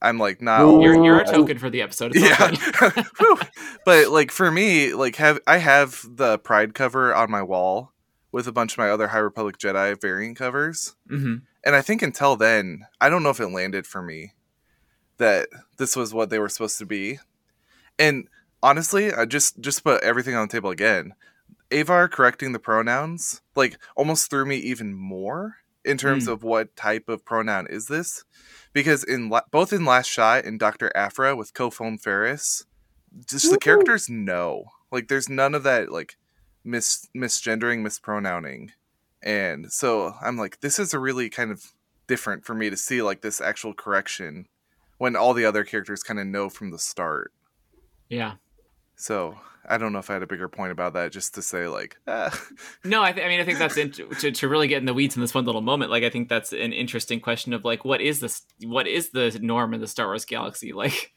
I'm 0.00 0.18
like 0.18 0.40
not 0.40 0.80
You're 0.80 1.02
you're 1.04 1.20
a 1.20 1.24
token 1.24 1.58
for 1.58 1.70
the 1.70 1.82
episode. 1.82 2.12
It's 2.14 2.24
yeah. 2.24 3.02
but 3.84 4.08
like 4.10 4.30
for 4.30 4.50
me, 4.50 4.94
like 4.94 5.16
have 5.16 5.40
I 5.46 5.58
have 5.58 6.04
the 6.08 6.38
Pride 6.38 6.74
cover 6.74 7.14
on 7.14 7.30
my 7.30 7.42
wall 7.42 7.92
with 8.30 8.46
a 8.46 8.52
bunch 8.52 8.72
of 8.72 8.78
my 8.78 8.90
other 8.90 9.08
High 9.08 9.18
Republic 9.18 9.58
Jedi 9.58 10.00
variant 10.00 10.36
covers. 10.36 10.94
hmm 11.08 11.36
And 11.64 11.74
I 11.74 11.82
think 11.82 12.02
until 12.02 12.36
then, 12.36 12.86
I 13.00 13.08
don't 13.08 13.22
know 13.22 13.30
if 13.30 13.40
it 13.40 13.48
landed 13.48 13.86
for 13.86 14.02
me 14.02 14.34
that 15.16 15.48
this 15.78 15.96
was 15.96 16.14
what 16.14 16.30
they 16.30 16.38
were 16.38 16.48
supposed 16.48 16.78
to 16.78 16.86
be. 16.86 17.18
And 17.98 18.28
honestly, 18.62 19.12
I 19.12 19.24
just 19.24 19.60
just 19.60 19.82
put 19.82 20.02
everything 20.04 20.34
on 20.36 20.46
the 20.46 20.52
table 20.52 20.70
again. 20.70 21.14
Avar 21.72 22.08
correcting 22.08 22.52
the 22.52 22.58
pronouns 22.58 23.42
like 23.56 23.78
almost 23.96 24.30
threw 24.30 24.46
me 24.46 24.56
even 24.56 24.94
more 24.94 25.56
in 25.84 25.96
terms 25.98 26.26
Mm. 26.26 26.32
of 26.32 26.42
what 26.42 26.74
type 26.76 27.08
of 27.08 27.24
pronoun 27.24 27.66
is 27.68 27.86
this, 27.86 28.24
because 28.72 29.04
in 29.04 29.28
la- 29.28 29.42
both 29.50 29.72
in 29.72 29.84
Last 29.84 30.06
Shot 30.06 30.44
and 30.44 30.58
Doctor 30.58 30.90
Aphra 30.94 31.36
with 31.36 31.54
Kofon 31.54 32.00
Ferris, 32.00 32.64
just 33.26 33.46
the 33.46 33.56
mm-hmm. 33.56 33.58
characters 33.58 34.08
know 34.08 34.64
like 34.90 35.08
there's 35.08 35.28
none 35.28 35.54
of 35.54 35.62
that 35.64 35.90
like 35.90 36.16
mis 36.64 37.08
misgendering, 37.16 37.82
mispronouncing, 37.82 38.72
and 39.22 39.72
so 39.72 40.14
I'm 40.22 40.36
like, 40.36 40.60
this 40.60 40.78
is 40.78 40.94
a 40.94 40.98
really 40.98 41.28
kind 41.28 41.50
of 41.50 41.72
different 42.06 42.44
for 42.44 42.54
me 42.54 42.70
to 42.70 42.76
see 42.76 43.02
like 43.02 43.20
this 43.20 43.40
actual 43.40 43.74
correction 43.74 44.46
when 44.98 45.14
all 45.14 45.34
the 45.34 45.44
other 45.44 45.64
characters 45.64 46.02
kind 46.02 46.18
of 46.18 46.26
know 46.26 46.48
from 46.48 46.70
the 46.70 46.78
start. 46.78 47.32
Yeah. 48.08 48.34
So 49.00 49.38
I 49.66 49.78
don't 49.78 49.92
know 49.92 49.98
if 50.00 50.10
I 50.10 50.14
had 50.14 50.22
a 50.22 50.26
bigger 50.26 50.48
point 50.48 50.72
about 50.72 50.94
that, 50.94 51.12
just 51.12 51.34
to 51.36 51.42
say 51.42 51.68
like, 51.68 51.96
ah. 52.06 52.30
No, 52.84 53.02
I, 53.02 53.12
th- 53.12 53.24
I 53.24 53.28
mean, 53.28 53.40
I 53.40 53.44
think 53.44 53.58
that's 53.58 53.76
in- 53.76 53.92
to 53.92 54.30
to 54.32 54.48
really 54.48 54.66
get 54.68 54.78
in 54.78 54.86
the 54.86 54.94
weeds 54.94 55.14
in 55.16 55.20
this 55.22 55.34
one 55.34 55.44
little 55.44 55.60
moment. 55.62 55.90
Like, 55.90 56.04
I 56.04 56.10
think 56.10 56.28
that's 56.28 56.52
an 56.52 56.72
interesting 56.72 57.20
question 57.20 57.52
of 57.52 57.64
like, 57.64 57.84
what 57.84 58.00
is 58.00 58.20
this? 58.20 58.42
What 58.64 58.86
is 58.86 59.10
the 59.10 59.38
norm 59.40 59.72
in 59.74 59.80
the 59.80 59.86
Star 59.86 60.06
Wars 60.06 60.24
galaxy? 60.24 60.72
Like, 60.78 61.12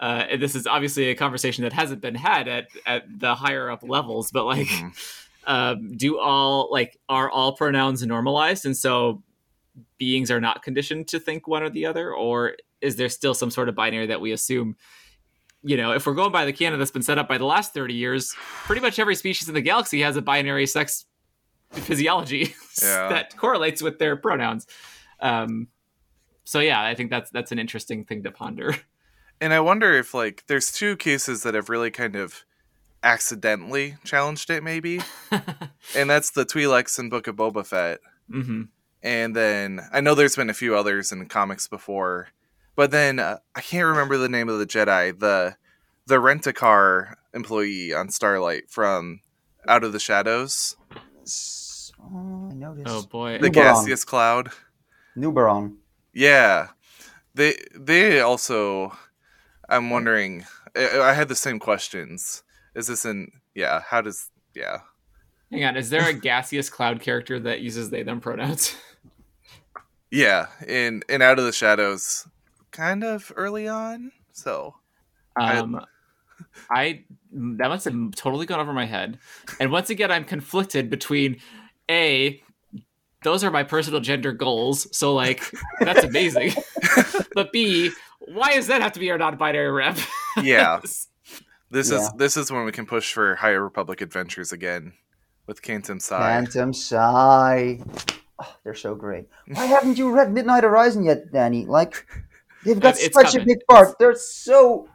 uh, 0.00 0.36
this 0.38 0.54
is 0.54 0.66
obviously 0.66 1.10
a 1.10 1.14
conversation 1.14 1.62
that 1.64 1.72
hasn't 1.72 2.00
been 2.00 2.14
had 2.16 2.46
at 2.48 2.66
at 2.86 3.04
the 3.20 3.34
higher 3.34 3.70
up 3.70 3.82
levels, 3.82 4.30
but 4.32 4.44
like, 4.44 4.66
Mhm. 4.68 4.92
um, 5.46 5.96
do 5.96 6.18
all 6.18 6.68
like 6.70 6.98
are 7.08 7.30
all 7.30 7.56
pronouns 7.56 8.04
normalized, 8.06 8.64
and 8.66 8.76
so 8.76 9.22
beings 9.98 10.30
are 10.30 10.40
not 10.40 10.62
conditioned 10.62 11.08
to 11.08 11.18
think 11.20 11.48
one 11.48 11.62
or 11.62 11.70
the 11.70 11.86
other, 11.86 12.12
or 12.12 12.56
is 12.80 12.96
there 12.96 13.08
still 13.08 13.34
some 13.34 13.50
sort 13.50 13.68
of 13.68 13.74
binary 13.74 14.06
that 14.06 14.20
we 14.20 14.30
assume? 14.32 14.76
You 15.66 15.76
know, 15.78 15.92
if 15.92 16.06
we're 16.06 16.14
going 16.14 16.30
by 16.30 16.44
the 16.44 16.52
canon 16.52 16.78
that's 16.78 16.90
been 16.90 17.02
set 17.02 17.18
up 17.18 17.26
by 17.26 17.38
the 17.38 17.46
last 17.46 17.72
30 17.72 17.94
years, 17.94 18.34
pretty 18.64 18.82
much 18.82 18.98
every 18.98 19.14
species 19.14 19.48
in 19.48 19.54
the 19.54 19.62
galaxy 19.62 20.02
has 20.02 20.16
a 20.16 20.22
binary 20.22 20.66
sex 20.66 21.06
physiology 21.72 22.54
Yeah. 22.82 23.08
that 23.08 23.36
correlates 23.36 23.80
with 23.82 23.98
their 23.98 24.14
pronouns. 24.16 24.66
Um, 25.20 25.68
so 26.44 26.60
yeah, 26.60 26.82
I 26.82 26.94
think 26.94 27.10
that's 27.10 27.30
that's 27.30 27.50
an 27.52 27.58
interesting 27.58 28.04
thing 28.04 28.22
to 28.24 28.30
ponder. 28.30 28.76
and 29.40 29.54
I 29.54 29.60
wonder 29.60 29.92
if 29.94 30.12
like 30.12 30.44
there's 30.48 30.70
two 30.70 30.96
cases 30.96 31.42
that 31.44 31.54
have 31.54 31.68
really 31.70 31.90
kind 31.90 32.14
of 32.16 32.44
accidentally 33.02 33.96
challenged 34.04 34.50
it, 34.50 34.62
maybe, 34.62 35.00
and 35.96 36.08
that's 36.10 36.30
the 36.30 36.44
Twi'leks 36.44 36.98
and 36.98 37.10
Book 37.10 37.26
of 37.26 37.36
Boba 37.36 37.64
Fett. 37.66 38.00
hmm 38.30 38.62
And 39.02 39.34
then 39.36 39.80
I 39.92 40.00
know 40.00 40.14
there's 40.14 40.36
been 40.36 40.50
a 40.50 40.54
few 40.54 40.74
others 40.76 41.12
in 41.12 41.26
comics 41.26 41.68
before, 41.68 42.28
but 42.76 42.90
then 42.90 43.18
uh, 43.18 43.38
I 43.54 43.60
can't 43.60 43.86
remember 43.86 44.16
the 44.16 44.28
name 44.28 44.48
of 44.48 44.58
the 44.58 44.66
Jedi. 44.66 45.18
The 45.18 45.56
the 46.06 46.20
rent 46.20 46.46
a 46.46 46.52
car 46.52 47.16
employee 47.32 47.92
on 47.94 48.10
Starlight 48.10 48.70
from 48.70 49.20
Out 49.66 49.84
of 49.84 49.92
the 49.92 49.98
Shadows, 50.00 50.76
S- 51.22 51.92
oh, 52.00 52.48
I 52.50 52.54
noticed. 52.54 52.86
Oh 52.88 53.02
boy. 53.02 53.38
the 53.38 53.48
Nubaron. 53.48 53.52
gaseous 53.84 54.04
cloud. 54.04 54.50
Nubaron. 55.16 55.76
Yeah, 56.12 56.68
they 57.34 57.56
they 57.74 58.20
also. 58.20 58.96
I'm 59.68 59.90
wondering. 59.90 60.44
I, 60.76 61.00
I 61.00 61.12
had 61.14 61.28
the 61.28 61.34
same 61.36 61.58
questions. 61.58 62.42
Is 62.74 62.88
this 62.88 63.04
in? 63.04 63.30
Yeah. 63.54 63.80
How 63.88 64.00
does? 64.00 64.30
Yeah. 64.54 64.78
Hang 65.52 65.64
on, 65.64 65.76
is 65.76 65.90
there 65.90 66.08
a 66.08 66.12
gaseous 66.12 66.68
cloud 66.68 67.00
character 67.00 67.38
that 67.38 67.60
uses 67.60 67.90
they 67.90 68.02
them 68.02 68.20
pronouns? 68.20 68.74
Yeah. 70.10 70.46
In 70.66 71.02
in 71.08 71.22
Out 71.22 71.38
of 71.40 71.44
the 71.44 71.52
Shadows, 71.52 72.28
kind 72.74 73.02
of 73.04 73.32
early 73.36 73.66
on. 73.68 74.12
So 74.32 74.74
I- 75.36 75.58
Um, 75.58 75.80
I 76.70 77.04
that 77.32 77.68
must 77.68 77.84
have 77.86 77.94
totally 78.16 78.44
gone 78.46 78.60
over 78.60 78.72
my 78.72 78.84
head. 78.86 79.18
And 79.60 79.70
once 79.72 79.88
again, 79.90 80.10
I'm 80.10 80.24
conflicted 80.24 80.90
between 80.90 81.40
a 81.90 82.42
those 83.22 83.42
are 83.42 83.50
my 83.50 83.62
personal 83.62 84.00
gender 84.00 84.32
goals, 84.32 84.86
so 84.96 85.14
like 85.14 85.42
that's 85.80 86.04
amazing. 86.04 86.52
but 87.34 87.52
B, 87.52 87.90
why 88.20 88.54
does 88.54 88.66
that 88.66 88.82
have 88.82 88.92
to 88.92 89.00
be 89.00 89.10
our 89.10 89.18
non-binary 89.18 89.70
rep? 89.70 89.96
yeah, 90.42 90.80
this 91.70 91.90
Yeah. 91.90 91.98
is 91.98 92.10
this 92.18 92.36
is 92.36 92.50
when 92.52 92.64
we 92.64 92.72
can 92.72 92.84
push 92.86 93.12
for 93.12 93.36
Higher 93.36 93.62
Republic 93.62 94.00
adventures 94.00 94.52
again 94.52 94.92
with 95.46 95.62
Kantam 95.62 96.02
Sy. 96.02 96.18
Phantom 96.18 96.72
Sigh. 96.74 97.80
Oh, 98.40 98.56
they're 98.64 98.74
so 98.74 98.94
great. 98.96 99.28
Why 99.46 99.66
haven't 99.66 99.96
you 99.98 100.10
read 100.10 100.32
Midnight 100.32 100.64
Horizon 100.64 101.04
yet, 101.04 101.32
Danny? 101.32 101.64
Like, 101.66 102.04
they've 102.64 102.80
got 102.80 102.96
It's 102.98 103.14
such 103.14 103.34
a 103.34 103.44
big 103.44 103.58
part. 103.68 103.96
They're 103.98 104.14
so 104.14 104.88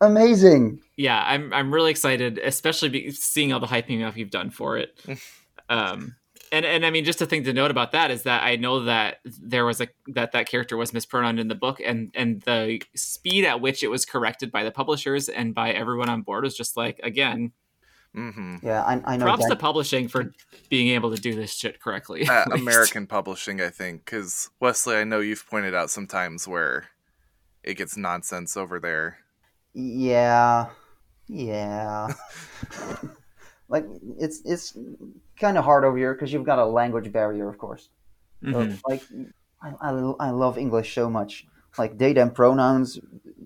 amazing. 0.00 0.80
yeah, 0.96 1.22
I'm 1.26 1.52
I'm 1.52 1.72
really 1.72 1.90
excited, 1.90 2.38
especially 2.38 2.88
be, 2.88 3.10
seeing 3.10 3.52
all 3.52 3.60
the 3.60 3.66
hyping 3.66 4.06
up 4.06 4.16
you've 4.16 4.30
done 4.30 4.50
for 4.50 4.78
it. 4.78 4.98
um, 5.68 6.14
and 6.50 6.64
and 6.64 6.86
I 6.86 6.90
mean, 6.90 7.04
just 7.04 7.20
a 7.20 7.26
thing 7.26 7.44
to 7.44 7.52
note 7.52 7.70
about 7.70 7.92
that 7.92 8.10
is 8.10 8.22
that 8.22 8.42
I 8.42 8.56
know 8.56 8.84
that 8.84 9.18
there 9.24 9.64
was 9.66 9.80
a 9.80 9.88
that 10.08 10.32
that 10.32 10.48
character 10.48 10.76
was 10.76 10.92
mispronounced 10.92 11.40
in 11.40 11.48
the 11.48 11.54
book, 11.54 11.80
and 11.84 12.10
and 12.14 12.40
the 12.42 12.80
speed 12.94 13.44
at 13.44 13.60
which 13.60 13.82
it 13.82 13.88
was 13.88 14.04
corrected 14.06 14.50
by 14.50 14.64
the 14.64 14.70
publishers 14.70 15.28
and 15.28 15.54
by 15.54 15.70
everyone 15.72 16.08
on 16.08 16.22
board 16.22 16.44
was 16.44 16.56
just 16.56 16.76
like 16.76 17.00
again, 17.02 17.52
hmm 18.14 18.56
Yeah, 18.62 18.82
I, 18.82 19.02
I 19.04 19.16
know. 19.16 19.24
props 19.24 19.42
Dan- 19.42 19.50
to 19.50 19.56
publishing 19.56 20.08
for 20.08 20.32
being 20.70 20.88
able 20.88 21.14
to 21.14 21.20
do 21.20 21.34
this 21.34 21.52
shit 21.52 21.80
correctly. 21.80 22.26
Uh. 22.26 22.44
American 22.52 23.06
publishing, 23.06 23.60
I 23.60 23.68
think, 23.68 24.04
because 24.04 24.48
Wesley, 24.60 24.96
I 24.96 25.04
know 25.04 25.20
you've 25.20 25.46
pointed 25.48 25.74
out 25.74 25.90
sometimes 25.90 26.48
where 26.48 26.86
it 27.68 27.76
gets 27.76 27.96
nonsense 27.96 28.56
over 28.56 28.80
there. 28.80 29.18
Yeah, 29.74 30.70
yeah. 31.28 32.08
like 33.68 33.84
it's 34.18 34.40
it's 34.44 34.76
kind 35.38 35.58
of 35.58 35.64
hard 35.64 35.84
over 35.84 35.96
here 35.96 36.14
because 36.14 36.32
you've 36.32 36.44
got 36.44 36.58
a 36.58 36.64
language 36.64 37.12
barrier, 37.12 37.48
of 37.48 37.58
course. 37.58 37.90
So, 38.52 38.66
Mhm. 38.66 38.80
like, 38.86 39.02
I, 39.62 39.74
I, 39.80 39.90
I 40.20 40.30
love 40.30 40.58
English 40.58 40.94
so 40.94 41.10
much. 41.10 41.46
Like, 41.78 41.98
they 41.98 42.12
them 42.14 42.32
pronouns, 42.32 43.00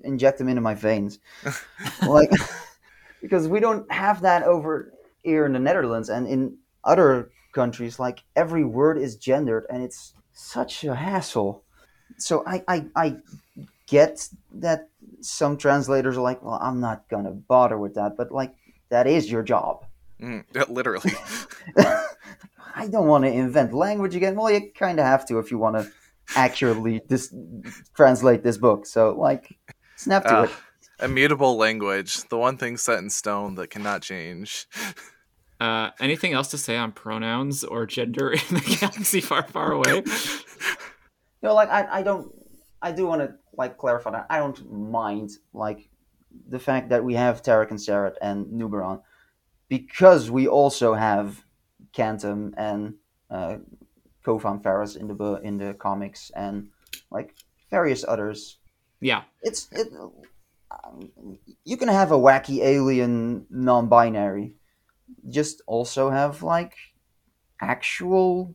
inject 0.04 0.38
them 0.38 0.48
into 0.48 0.62
my 0.62 0.74
veins. 0.74 1.18
like, 2.02 2.30
because 3.22 3.48
we 3.48 3.60
don't 3.60 3.90
have 3.92 4.22
that 4.22 4.44
over 4.44 4.92
here 5.22 5.46
in 5.46 5.52
the 5.54 5.58
Netherlands 5.60 6.08
and 6.10 6.26
in 6.28 6.58
other 6.84 7.30
countries. 7.54 7.98
Like, 7.98 8.24
every 8.36 8.64
word 8.64 8.98
is 8.98 9.16
gendered 9.16 9.66
and 9.70 9.82
it's 9.82 10.14
such 10.32 10.84
a 10.84 10.94
hassle. 10.94 11.64
So 12.18 12.44
I, 12.46 12.64
I, 12.68 12.86
I 12.96 13.16
get 13.92 14.28
that 14.66 14.88
some 15.20 15.56
translators 15.56 16.16
are 16.16 16.22
like, 16.30 16.42
well, 16.42 16.58
I'm 16.60 16.80
not 16.80 16.98
going 17.12 17.24
to 17.24 17.30
bother 17.54 17.76
with 17.78 17.94
that. 17.94 18.16
But, 18.16 18.32
like, 18.32 18.52
that 18.88 19.06
is 19.06 19.30
your 19.30 19.42
job. 19.42 19.84
Mm, 20.20 20.44
literally. 20.68 21.12
I 22.74 22.88
don't 22.88 23.06
want 23.06 23.24
to 23.24 23.30
invent 23.30 23.72
language 23.74 24.14
again. 24.16 24.34
Well, 24.36 24.50
you 24.50 24.70
kind 24.74 24.98
of 24.98 25.04
have 25.06 25.26
to 25.28 25.38
if 25.38 25.50
you 25.50 25.58
want 25.58 25.76
to 25.76 25.84
accurately 26.36 27.00
dis- 27.06 27.34
translate 27.94 28.42
this 28.42 28.56
book. 28.56 28.86
So, 28.86 29.14
like, 29.28 29.44
snap 29.96 30.24
to 30.24 30.38
Uh, 30.38 30.42
it. 30.44 30.50
immutable 31.04 31.56
language, 31.56 32.26
the 32.28 32.38
one 32.38 32.56
thing 32.56 32.76
set 32.78 32.98
in 32.98 33.10
stone 33.10 33.54
that 33.56 33.68
cannot 33.68 34.00
change. 34.02 34.66
Uh, 35.60 35.90
anything 36.00 36.32
else 36.32 36.48
to 36.50 36.58
say 36.58 36.76
on 36.76 36.92
pronouns 36.92 37.62
or 37.62 37.86
gender 37.86 38.32
in 38.32 38.40
the 38.50 38.76
galaxy 38.80 39.20
far, 39.20 39.42
far 39.46 39.72
away? 39.72 40.02
You 41.42 41.48
know, 41.48 41.54
like, 41.56 41.70
I, 41.70 41.98
I 41.98 42.02
don't, 42.04 42.30
I 42.82 42.92
do 42.92 43.06
want 43.06 43.22
to, 43.22 43.34
like, 43.56 43.78
clarify 43.78 44.10
that. 44.10 44.26
I 44.28 44.38
don't 44.38 44.72
mind, 44.72 45.30
like, 45.52 45.88
the 46.48 46.58
fact 46.58 46.88
that 46.90 47.04
we 47.04 47.14
have 47.14 47.42
Terec 47.42 47.70
and 47.70 47.78
Ceret 47.78 48.16
and 48.20 48.46
Nuberon 48.46 49.02
because 49.68 50.30
we 50.30 50.46
also 50.46 50.94
have 50.94 51.44
Kantam 51.94 52.52
and 52.56 52.94
uh, 53.30 53.56
Kovan 54.24 54.62
Ferris 54.62 54.96
in 54.96 55.06
the 55.08 55.40
in 55.42 55.58
the 55.58 55.74
comics 55.74 56.30
and, 56.34 56.68
like, 57.10 57.34
various 57.70 58.04
others. 58.06 58.58
Yeah, 59.00 59.22
it's 59.42 59.68
it, 59.72 59.88
um, 60.72 61.38
you 61.64 61.76
can 61.76 61.88
have 61.88 62.12
a 62.12 62.18
wacky 62.18 62.58
alien 62.62 63.46
non-binary 63.50 64.54
just 65.28 65.62
also 65.66 66.10
have 66.10 66.42
like 66.42 66.74
actual 67.60 68.54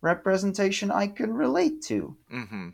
representation 0.00 0.90
i 0.90 1.06
can 1.06 1.32
relate 1.32 1.82
to 1.82 2.16
hmm 2.30 2.70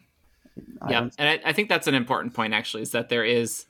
I 0.83 0.91
yeah, 0.91 1.09
and 1.19 1.29
I, 1.29 1.51
I 1.51 1.53
think 1.53 1.69
that's 1.69 1.87
an 1.87 1.95
important 1.95 2.35
point 2.35 2.55
actually 2.55 2.83
is 2.83 2.93
that 2.93 3.09
there 3.09 3.25
is, 3.25 3.67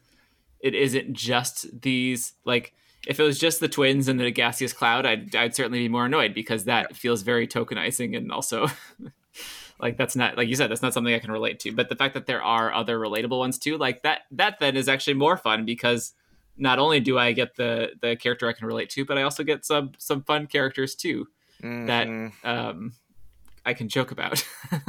it 0.61 0.75
isn't 0.75 1.13
just 1.15 1.81
these 1.83 2.33
like 2.45 2.73
if 3.07 3.19
it 3.21 3.23
was 3.23 3.39
just 3.39 3.61
the 3.61 3.69
twins 3.69 4.09
and 4.09 4.19
the 4.21 4.31
gaseous 4.31 4.73
cloud, 4.73 5.07
I'd 5.07 5.35
I'd 5.35 5.55
certainly 5.55 5.79
be 5.79 5.89
more 5.89 6.07
annoyed 6.07 6.35
because 6.35 6.65
that 6.65 6.97
feels 6.97 7.23
very 7.23 7.47
tokenizing 7.47 8.17
and 8.17 8.33
also. 8.33 8.67
Like 9.81 9.97
that's 9.97 10.17
not 10.17 10.37
like 10.37 10.49
you 10.49 10.57
said 10.57 10.73
that's 10.73 10.83
not 10.83 10.93
something 10.93 11.15
I 11.15 11.21
can 11.21 11.31
relate 11.31 11.61
to, 11.61 11.71
but 11.73 11.89
the 11.89 11.95
fact 11.95 12.15
that 12.15 12.27
there 12.27 12.43
are 12.43 12.75
other 12.75 12.99
relatable 12.99 13.39
ones 13.39 13.59
too, 13.59 13.79
like 13.79 14.03
that 14.03 14.23
that 14.33 14.59
then 14.59 14.77
is 14.77 14.89
actually 14.89 15.15
more 15.15 15.37
fun 15.37 15.65
because 15.65 16.15
not 16.57 16.81
only 16.81 16.99
do 16.99 17.17
I 17.17 17.31
get 17.31 17.55
the 17.55 17.91
the 18.03 18.17
character 18.17 18.49
I 18.49 18.55
can 18.55 18.67
relate 18.67 18.91
to, 18.91 19.05
but 19.05 19.19
I 19.19 19.23
also 19.23 19.45
get 19.45 19.65
some 19.65 19.93
some 19.97 20.25
fun 20.25 20.49
characters 20.49 20.97
too 20.97 21.29
that 21.63 22.09
Mhm. 22.09 22.33
um 22.43 22.93
I 23.69 23.75
can 23.75 23.89
joke 23.89 24.11
about. 24.11 24.45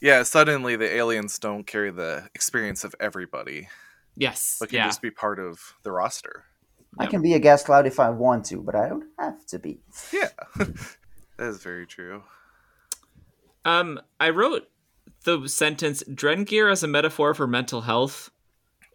Yeah, 0.00 0.22
suddenly 0.22 0.76
the 0.76 0.88
aliens 0.94 1.40
don't 1.40 1.66
carry 1.66 1.90
the 1.90 2.28
experience 2.32 2.84
of 2.84 2.94
everybody, 3.00 3.68
yes, 4.14 4.56
but 4.60 4.68
can 4.68 4.76
yeah. 4.76 4.86
just 4.86 5.02
be 5.02 5.10
part 5.10 5.40
of 5.40 5.58
the 5.82 5.90
roster. 5.90 6.44
i 7.00 7.06
can 7.06 7.20
be 7.20 7.34
a 7.34 7.40
gas 7.40 7.64
cloud 7.64 7.84
if 7.84 7.98
i 7.98 8.08
want 8.08 8.44
to 8.46 8.62
but 8.62 8.74
i 8.76 8.88
don't 8.88 9.04
have 9.18 9.44
to 9.46 9.58
be 9.58 9.80
Yeah, 10.12 10.28
that 10.56 11.48
is 11.52 11.58
very 11.64 11.84
true. 11.86 12.22
Um, 13.64 14.00
I 14.20 14.30
wrote 14.30 14.68
the 15.24 15.48
sentence 15.48 16.04
"Drengir 16.08 16.70
as 16.70 16.82
a 16.84 16.88
metaphor 16.88 17.34
for 17.34 17.46
mental 17.48 17.80
health," 17.82 18.30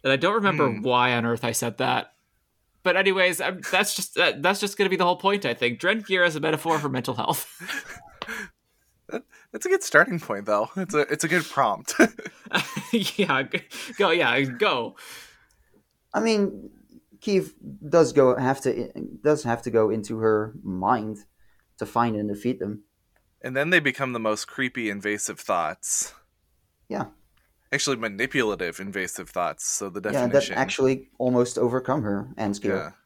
and 0.02 0.10
I 0.12 0.16
don't 0.16 0.34
remember 0.34 0.70
Hmm. 0.70 0.82
why 0.82 1.12
on 1.12 1.26
earth 1.26 1.44
I 1.44 1.52
said 1.52 1.76
that. 1.78 2.12
But 2.82 2.96
anyways, 2.96 3.40
I'm, 3.42 3.60
that's 3.70 3.94
just 3.94 4.14
that, 4.14 4.42
that's 4.42 4.60
just 4.60 4.76
going 4.78 4.86
to 4.86 4.90
be 4.90 4.96
the 4.96 5.04
whole 5.04 5.16
point. 5.28 5.44
I 5.44 5.52
think 5.54 5.78
Drengir 5.80 6.24
as 6.26 6.34
a 6.36 6.40
metaphor 6.40 6.78
for 6.78 6.88
mental 6.88 7.14
health. 7.14 7.44
That's 9.08 9.66
a 9.66 9.68
good 9.68 9.82
starting 9.82 10.18
point, 10.18 10.46
though. 10.46 10.70
It's 10.76 10.94
a 10.94 11.00
it's 11.00 11.24
a 11.24 11.28
good 11.28 11.44
prompt. 11.44 11.94
yeah, 12.92 13.44
go. 13.98 14.10
Yeah, 14.10 14.40
go. 14.40 14.96
i 16.12 16.20
mean 16.20 16.70
Keeve 17.20 17.52
does 17.88 18.12
go 18.12 18.36
have 18.36 18.60
to 18.62 18.90
does 19.22 19.42
have 19.44 19.62
to 19.62 19.70
go 19.70 19.90
into 19.90 20.18
her 20.18 20.54
mind 20.62 21.18
to 21.78 21.86
find 21.86 22.16
and 22.16 22.28
defeat 22.28 22.58
them 22.60 22.84
and 23.44 23.54
then 23.54 23.68
they 23.68 23.78
become 23.78 24.14
the 24.14 24.18
most 24.18 24.46
creepy, 24.46 24.88
invasive 24.88 25.38
thoughts. 25.38 26.14
Yeah. 26.88 27.06
Actually, 27.70 27.96
manipulative, 27.96 28.80
invasive 28.80 29.28
thoughts. 29.28 29.66
So 29.66 29.90
the 29.90 30.00
yeah 30.00 30.26
definition. 30.26 30.54
that 30.54 30.60
actually 30.60 31.10
almost 31.18 31.58
overcome 31.58 32.02
her 32.02 32.30
and 32.38 32.56
scare 32.56 32.96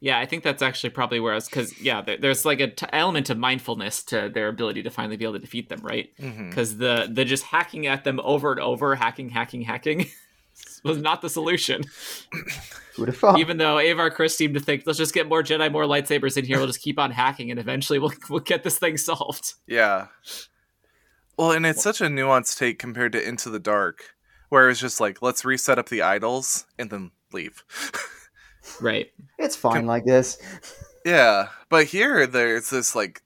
Yeah. 0.00 0.18
I 0.18 0.26
think 0.26 0.42
that's 0.42 0.62
actually 0.62 0.90
probably 0.90 1.20
where 1.20 1.32
I 1.32 1.36
was 1.36 1.48
because 1.48 1.78
yeah, 1.80 2.00
there, 2.00 2.16
there's 2.16 2.44
like 2.44 2.60
a 2.60 2.68
t- 2.68 2.86
element 2.92 3.30
of 3.30 3.38
mindfulness 3.38 4.02
to 4.04 4.30
their 4.32 4.48
ability 4.48 4.82
to 4.82 4.90
finally 4.90 5.16
be 5.16 5.24
able 5.24 5.34
to 5.34 5.38
defeat 5.40 5.68
them, 5.68 5.80
right? 5.82 6.10
Mm-hmm. 6.18 6.50
Because 6.50 6.78
the 6.78 7.08
the 7.10 7.24
just 7.24 7.44
hacking 7.44 7.86
at 7.86 8.04
them 8.04 8.20
over 8.22 8.52
and 8.52 8.60
over, 8.60 8.94
hacking, 8.94 9.30
hacking, 9.30 9.62
hacking, 9.62 10.06
was 10.84 10.98
not 10.98 11.22
the 11.22 11.30
solution. 11.30 11.82
who'd 13.00 13.08
have 13.08 13.16
thought 13.16 13.38
even 13.38 13.56
though 13.56 13.78
Avar 13.78 14.10
Kriss 14.10 14.32
seemed 14.32 14.54
to 14.54 14.60
think, 14.60 14.82
let's 14.86 14.98
just 14.98 15.14
get 15.14 15.28
more 15.28 15.42
Jedi, 15.42 15.70
more 15.70 15.84
lightsabers 15.84 16.36
in 16.36 16.44
here. 16.44 16.58
We'll 16.58 16.66
just 16.66 16.82
keep 16.82 16.98
on 16.98 17.10
hacking, 17.10 17.50
and 17.50 17.58
eventually 17.58 17.98
we'll 17.98 18.12
we'll 18.28 18.40
get 18.40 18.62
this 18.62 18.78
thing 18.78 18.96
solved. 18.96 19.54
Yeah. 19.66 20.08
Well, 21.36 21.52
and 21.52 21.64
it's 21.64 21.82
such 21.82 22.00
a 22.00 22.04
nuanced 22.04 22.58
take 22.58 22.78
compared 22.78 23.12
to 23.12 23.26
Into 23.26 23.48
the 23.48 23.58
Dark, 23.58 24.14
where 24.50 24.68
it's 24.68 24.80
just 24.80 25.00
like, 25.00 25.22
let's 25.22 25.44
reset 25.44 25.78
up 25.78 25.88
the 25.88 26.02
idols 26.02 26.66
and 26.78 26.90
then 26.90 27.12
leave. 27.32 27.64
Right. 28.80 29.10
it's 29.38 29.56
fine 29.56 29.86
like 29.86 30.04
this 30.04 30.38
yeah. 31.04 31.48
But 31.68 31.86
here, 31.86 32.26
there's 32.26 32.70
this 32.70 32.94
like, 32.94 33.22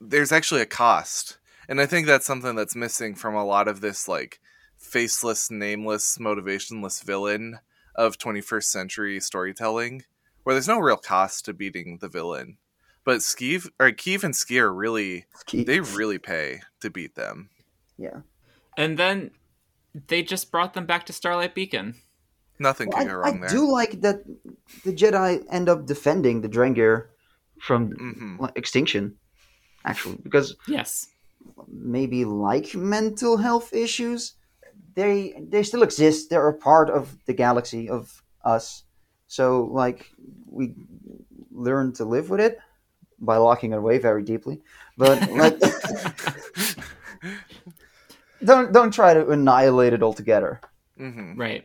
there's 0.00 0.32
actually 0.32 0.60
a 0.60 0.66
cost. 0.66 1.38
And 1.68 1.80
I 1.80 1.86
think 1.86 2.06
that's 2.06 2.26
something 2.26 2.56
that's 2.56 2.74
missing 2.74 3.14
from 3.14 3.34
a 3.34 3.44
lot 3.44 3.68
of 3.68 3.80
this 3.80 4.08
like 4.08 4.40
faceless, 4.76 5.50
nameless, 5.50 6.18
motivationless 6.18 7.02
villain 7.04 7.58
of 7.94 8.18
21st 8.18 8.64
century 8.64 9.20
storytelling 9.20 10.04
where 10.42 10.54
there's 10.54 10.68
no 10.68 10.78
real 10.78 10.96
cost 10.96 11.44
to 11.44 11.52
beating 11.52 11.98
the 12.00 12.08
villain. 12.08 12.56
But 13.04 13.18
Skeev 13.18 13.68
or 13.78 13.90
Keeve 13.90 14.24
and 14.24 14.34
Sskeer 14.34 14.70
really 14.74 15.26
Keeve. 15.46 15.66
they 15.66 15.80
really 15.80 16.18
pay 16.18 16.60
to 16.80 16.90
beat 16.90 17.14
them. 17.14 17.50
yeah. 17.98 18.20
And 18.76 18.98
then 18.98 19.32
they 20.08 20.22
just 20.22 20.50
brought 20.50 20.74
them 20.74 20.86
back 20.86 21.04
to 21.06 21.12
Starlight 21.12 21.54
Beacon. 21.54 21.96
Nothing 22.60 22.90
Well, 22.90 22.98
can 22.98 23.08
go 23.08 23.14
I, 23.14 23.22
wrong 23.22 23.36
I 23.36 23.40
there. 23.40 23.50
I 23.50 23.54
do 23.54 23.72
like 23.72 24.00
that 24.02 24.22
the 24.84 24.92
Jedi 24.92 25.44
end 25.50 25.68
up 25.68 25.86
defending 25.86 26.40
the 26.40 26.48
Drengir 26.48 27.06
from 27.60 27.90
hmm 27.92 28.44
extinction, 28.56 29.16
actually, 29.84 30.16
because 30.22 30.56
Yes. 30.68 31.08
maybe 31.68 32.24
like 32.24 32.74
mental 32.74 33.36
health 33.38 33.72
issues, 33.72 34.34
they 34.94 35.34
they 35.50 35.62
still 35.62 35.82
exist. 35.82 36.30
They're 36.30 36.48
a 36.48 36.54
part 36.54 36.90
of 36.90 37.16
the 37.26 37.32
galaxy 37.34 37.88
of 37.88 38.22
us. 38.44 38.84
So 39.28 39.64
like 39.72 40.10
we 40.50 40.74
learn 41.52 41.92
to 41.94 42.04
live 42.04 42.30
with 42.30 42.40
it 42.40 42.58
by 43.20 43.36
locking 43.36 43.72
it 43.72 43.78
away 43.78 43.98
very 43.98 44.22
deeply. 44.22 44.60
But 44.96 45.18
like 45.28 45.58
don't 48.44 48.72
don't 48.72 48.92
try 48.92 49.14
to 49.14 49.28
annihilate 49.28 49.92
it 49.92 50.02
altogether. 50.02 50.60
hmm 50.96 51.34
Right. 51.36 51.64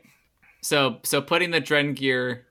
So 0.65 0.97
so 1.03 1.21
putting 1.21 1.51
the 1.51 1.61
Drengir 1.61 2.41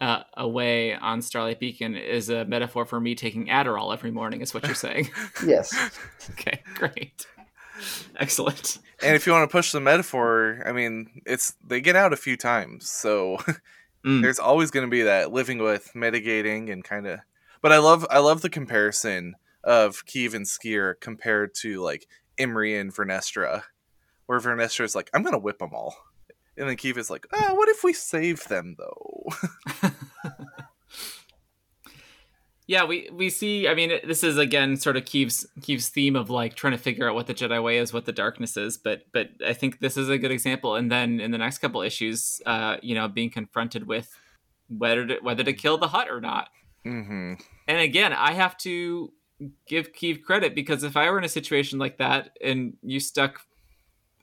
uh, 0.00 0.22
away 0.36 0.94
on 0.94 1.20
Starlight 1.22 1.58
Beacon 1.58 1.96
is 1.96 2.28
a 2.28 2.44
metaphor 2.44 2.86
for 2.86 3.00
me 3.00 3.16
taking 3.16 3.46
Adderall 3.48 3.92
every 3.92 4.12
morning. 4.12 4.42
Is 4.42 4.54
what 4.54 4.64
you're 4.64 4.76
saying? 4.76 5.10
Yes. 5.44 5.74
okay, 6.30 6.62
great, 6.74 7.26
excellent. 8.16 8.78
And 9.02 9.16
if 9.16 9.26
you 9.26 9.32
want 9.32 9.50
to 9.50 9.52
push 9.52 9.72
the 9.72 9.80
metaphor, 9.80 10.62
I 10.64 10.70
mean, 10.70 11.20
it's 11.26 11.54
they 11.66 11.80
get 11.80 11.96
out 11.96 12.12
a 12.12 12.16
few 12.16 12.36
times, 12.36 12.88
so 12.88 13.38
Mm. 14.04 14.20
there's 14.20 14.40
always 14.40 14.72
going 14.72 14.84
to 14.84 14.90
be 14.90 15.02
that 15.02 15.30
living 15.30 15.58
with, 15.58 15.94
mitigating, 15.94 16.70
and 16.70 16.82
kind 16.82 17.06
of. 17.06 17.20
But 17.60 17.70
I 17.70 17.78
love 17.78 18.04
I 18.10 18.18
love 18.18 18.40
the 18.42 18.50
comparison 18.50 19.34
of 19.62 20.04
Keeve 20.06 20.34
and 20.34 20.44
Sskeer 20.44 20.94
compared 21.00 21.54
to 21.62 21.80
like 21.80 22.08
Imri 22.36 22.76
and 22.76 22.92
Vernestra, 22.92 23.62
where 24.26 24.40
Vernestra 24.40 24.84
is 24.84 24.96
like, 24.96 25.08
"I'm 25.14 25.22
going 25.22 25.34
to 25.34 25.38
whip 25.38 25.58
them 25.60 25.70
all," 25.72 25.96
and 26.56 26.68
then 26.68 26.76
Keeve 26.76 26.96
is 26.96 27.10
like, 27.10 27.26
"Ah, 27.32 27.52
what 27.54 27.68
if 27.68 27.84
we 27.84 27.92
save 27.92 28.44
them 28.48 28.76
though?" 28.78 29.26
Yeah, 32.72 32.84
we 32.84 33.10
we 33.12 33.28
see. 33.28 33.66
I 33.66 33.74
mean, 33.74 33.92
this 34.06 34.22
is 34.22 34.38
again 34.38 34.76
sort 34.76 34.96
of 34.96 35.04
Keeve's 35.04 35.46
Keeve's 35.60 35.88
theme 35.88 36.14
of 36.14 36.30
like 36.30 36.54
trying 36.54 36.72
to 36.72 36.78
figure 36.78 37.08
out 37.08 37.14
what 37.14 37.26
the 37.26 37.34
Jedi 37.34 37.62
way 37.62 37.78
is, 37.78 37.92
what 37.92 38.04
the 38.04 38.12
darkness 38.12 38.56
is. 38.56 38.78
But 38.78 39.02
but 39.12 39.30
I 39.44 39.52
think 39.52 39.80
this 39.80 39.96
is 39.96 40.08
a 40.08 40.16
good 40.16 40.30
example. 40.30 40.76
And 40.76 40.90
then 40.90 41.20
in 41.20 41.32
the 41.32 41.38
next 41.38 41.58
couple 41.58 41.82
issues, 41.82 42.40
uh, 42.46 42.76
you 42.80 42.94
know, 42.94 43.08
being 43.08 43.30
confronted 43.30 43.86
with 43.86 44.16
whether 44.68 45.06
to, 45.06 45.18
whether 45.22 45.42
to 45.42 45.52
kill 45.52 45.76
the 45.76 45.88
Hutt 45.88 46.08
or 46.08 46.20
not. 46.20 46.48
hmm 46.84 47.34
And 47.66 47.78
again, 47.78 48.12
I 48.12 48.32
have 48.32 48.56
to 48.58 49.12
give 49.66 49.92
Keeve 49.92 50.22
credit 50.22 50.54
because 50.54 50.84
if 50.84 50.96
I 50.96 51.10
were 51.10 51.18
in 51.18 51.24
a 51.24 51.28
situation 51.28 51.80
like 51.80 51.98
that 51.98 52.38
and 52.42 52.74
you 52.82 53.00
stuck 53.00 53.40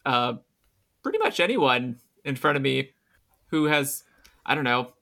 uh, 0.06 0.36
pretty 1.04 1.20
much 1.20 1.42
anyone 1.42 1.98
in 2.30 2.36
front 2.36 2.56
of 2.56 2.62
me 2.62 2.92
who 3.48 3.66
has, 3.66 4.04
I 4.46 4.56
don't 4.56 4.64
know, 4.64 4.94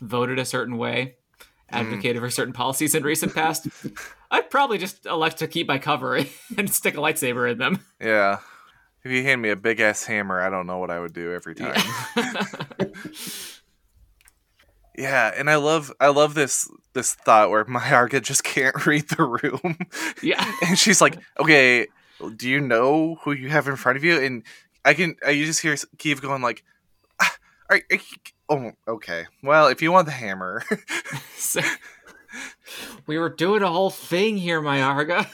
voted 0.00 0.38
a 0.38 0.44
certain 0.44 0.78
way, 0.78 1.16
advocated 1.68 2.22
for 2.22 2.30
certain 2.30 2.54
policies 2.54 2.94
in 2.94 3.02
recent 3.02 3.34
past, 3.34 3.68
I'd 4.30 4.50
probably 4.50 4.78
just 4.78 5.04
elect 5.04 5.38
to 5.38 5.48
keep 5.48 5.68
my 5.68 5.78
cover 5.78 6.16
and 6.56 6.70
stick 6.70 6.94
a 6.94 7.00
lightsaber 7.00 7.50
in 7.50 7.58
them. 7.58 7.84
Yeah. 8.00 8.38
If 9.04 9.12
you 9.12 9.22
hand 9.22 9.42
me 9.42 9.50
a 9.50 9.56
big 9.56 9.80
ass 9.80 10.04
hammer, 10.04 10.40
I 10.40 10.50
don't 10.50 10.66
know 10.66 10.78
what 10.78 10.90
I 10.90 10.98
would 10.98 11.12
do 11.12 11.32
every 11.32 11.54
time. 11.54 11.80
Yeah, 14.98 15.30
and 15.36 15.48
I 15.48 15.54
love 15.56 15.92
I 16.00 16.08
love 16.08 16.34
this 16.34 16.68
this 16.92 17.14
thought 17.14 17.50
where 17.50 17.64
Myarga 17.66 18.20
just 18.20 18.42
can't 18.42 18.84
read 18.84 19.08
the 19.08 19.22
room. 19.22 19.78
yeah. 20.24 20.44
and 20.66 20.76
she's 20.76 21.00
like, 21.00 21.18
"Okay, 21.38 21.86
do 22.36 22.48
you 22.50 22.60
know 22.60 23.16
who 23.22 23.30
you 23.30 23.48
have 23.48 23.68
in 23.68 23.76
front 23.76 23.96
of 23.96 24.02
you?" 24.02 24.20
And 24.20 24.42
I 24.84 24.94
can 24.94 25.16
I 25.26 25.30
you 25.30 25.46
just 25.46 25.60
hear 25.60 25.74
Keeve 25.74 26.20
going 26.20 26.42
like, 26.42 26.64
ah, 27.20 27.36
are, 27.70 27.80
are 27.90 27.98
"Oh, 28.48 28.72
okay. 28.86 29.26
Well, 29.42 29.68
if 29.68 29.82
you 29.82 29.92
want 29.92 30.06
the 30.06 30.12
hammer." 30.12 30.62
So, 31.38 31.60
we 33.06 33.16
were 33.16 33.30
doing 33.30 33.62
a 33.62 33.68
whole 33.68 33.90
thing 33.90 34.36
here, 34.36 34.60
Myarga. 34.60 35.26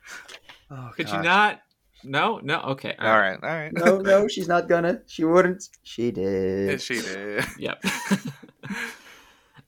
oh, 0.70 0.90
Could 0.96 1.10
you 1.10 1.20
not? 1.20 1.60
No, 2.04 2.40
no. 2.42 2.60
Okay. 2.60 2.94
All 2.98 3.18
right, 3.18 3.38
all 3.42 3.48
right. 3.48 3.72
No, 3.72 3.98
no, 3.98 4.28
she's 4.28 4.48
not 4.48 4.68
gonna. 4.68 5.02
She 5.06 5.24
wouldn't. 5.24 5.68
She 5.82 6.10
did. 6.10 6.80
she 6.80 7.00
did. 7.00 7.44
Yep. 7.58 7.84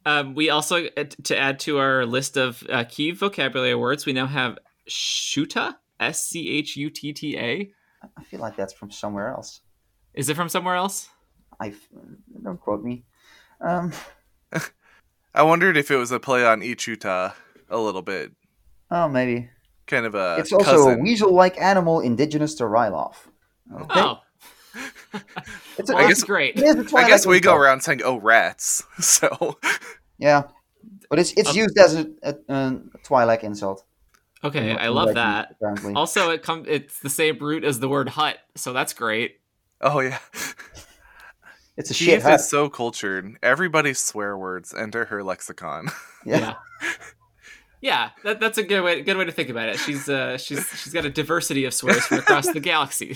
um, 0.07 0.35
we 0.35 0.51
also, 0.51 0.87
uh, 0.97 1.05
to 1.25 1.39
add 1.39 1.61
to 1.61 1.79
our 1.79 2.07
list 2.07 2.37
of 2.37 2.63
uh, 2.71 2.85
key 2.85 3.11
vocabulary 3.13 3.75
words, 3.75 4.07
we 4.07 4.13
now 4.13 4.27
have 4.27 4.59
shuta, 4.89 5.77
S 6.01 6.25
C 6.25 6.49
H 6.51 6.77
U 6.77 6.91
T 6.91 7.13
T 7.13 7.39
A. 7.39 7.73
I 8.17 8.25
feel 8.25 8.41
like 8.41 8.57
that's 8.57 8.73
from 8.73 8.91
somewhere 8.91 9.29
else. 9.29 9.61
Is 10.15 10.29
it 10.29 10.37
from 10.37 10.49
somewhere 10.49 10.75
else? 10.77 11.09
I 11.61 11.73
don't 12.43 12.61
quote 12.61 12.83
me. 12.83 13.05
Um, 13.61 13.93
I 15.35 15.43
wondered 15.43 15.77
if 15.77 15.91
it 15.91 15.97
was 15.97 16.13
a 16.13 16.21
play 16.21 16.45
on 16.47 16.61
Ichuta 16.61 17.33
a 17.69 17.79
little 17.79 18.03
bit, 18.03 18.33
oh, 18.91 19.09
maybe 19.09 19.49
kind 19.87 20.07
of 20.07 20.15
a 20.15 20.37
it's 20.39 20.53
also 20.53 20.65
cousin. 20.65 20.99
a 21.01 21.03
weasel-like 21.03 21.61
animal 21.61 22.01
indigenous 22.01 22.55
to 22.57 22.65
Ryloth. 22.65 23.17
Okay. 23.73 24.01
Oh, 24.01 24.19
It's 25.79 25.91
a, 25.91 25.95
well, 25.95 26.05
I 26.05 26.09
guess- 26.09 26.23
great. 26.25 26.57
it 26.57 26.63
is 26.65 26.93
a 26.93 26.97
I 26.97 27.07
guess 27.09 27.27
we 27.27 27.41
go 27.41 27.55
around 27.57 27.81
saying 27.83 28.01
"oh 28.05 28.17
rats," 28.19 28.83
so 29.01 29.59
Yeah, 30.19 30.45
but 31.11 31.19
it's 31.19 31.33
it's 31.33 31.51
Um, 31.51 31.57
used 31.57 31.79
as 31.79 31.95
a, 31.95 32.07
a, 32.23 32.35
a 32.49 32.71
Twi'lek 33.05 33.43
insult. 33.45 33.85
Okay, 34.45 34.77
I 34.77 34.89
love 34.89 35.07
legends, 35.09 35.15
that. 35.17 35.51
Apparently, 35.53 35.95
Also, 35.95 36.31
it 36.31 36.43
come 36.43 36.65
it's 36.69 36.99
the 37.01 37.11
same 37.11 37.39
root 37.39 37.65
as 37.65 37.81
the 37.81 37.89
word 37.89 38.09
Hutt, 38.11 38.37
so 38.55 38.73
that's 38.73 38.93
great. 38.93 39.41
oh 39.81 40.01
yeah. 40.01 40.19
it's 41.77 41.91
a 41.91 41.95
shit 41.95 42.17
Keith 42.17 42.23
hut. 42.23 42.35
is 42.41 42.49
so 42.49 42.69
cultured. 42.69 43.37
Everybody's 43.43 43.99
swear 43.99 44.37
words 44.37 44.75
enter 44.75 45.07
her 45.07 45.23
lexicon. 45.23 45.89
Yeah. 46.25 46.55
Yeah. 46.81 46.91
Yeah, 47.81 48.11
that, 48.23 48.41
that's 48.41 48.57
a 48.57 48.63
good 48.63 48.81
way 48.83 49.03
good 49.03 49.19
way 49.19 49.27
to 49.27 49.33
think 49.33 49.51
about 49.51 49.69
it. 49.69 49.79
She's 49.79 50.09
uh 50.09 50.39
she's 50.39 50.67
she's 50.71 50.93
got 50.95 51.05
a 51.05 51.11
diversity 51.11 51.67
of 51.67 51.75
swears 51.75 52.07
from 52.07 52.21
across 52.21 52.51
the 52.51 52.61
galaxy. 52.61 53.15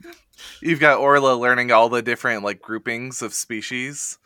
You've 0.62 0.80
got 0.80 0.98
Orla 0.98 1.34
learning 1.34 1.72
all 1.72 1.90
the 1.90 2.00
different 2.00 2.42
like 2.42 2.62
groupings 2.62 3.20
of 3.20 3.34
species. 3.34 4.16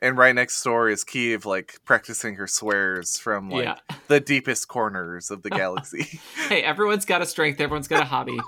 And 0.00 0.16
right 0.16 0.34
next 0.34 0.62
door 0.62 0.88
is 0.88 1.04
Keeve 1.04 1.44
like 1.44 1.80
practicing 1.84 2.36
her 2.36 2.46
swears 2.46 3.18
from 3.18 3.50
like 3.50 3.64
yeah. 3.64 3.76
the 4.06 4.20
deepest 4.20 4.68
corners 4.68 5.30
of 5.30 5.42
the 5.42 5.50
galaxy. 5.62 6.20
Hey, 6.48 6.62
everyone's 6.62 7.04
got 7.04 7.22
a 7.22 7.26
strength. 7.26 7.60
Everyone's 7.60 7.88
got 7.88 8.02
a 8.02 8.06
hobby. 8.06 8.38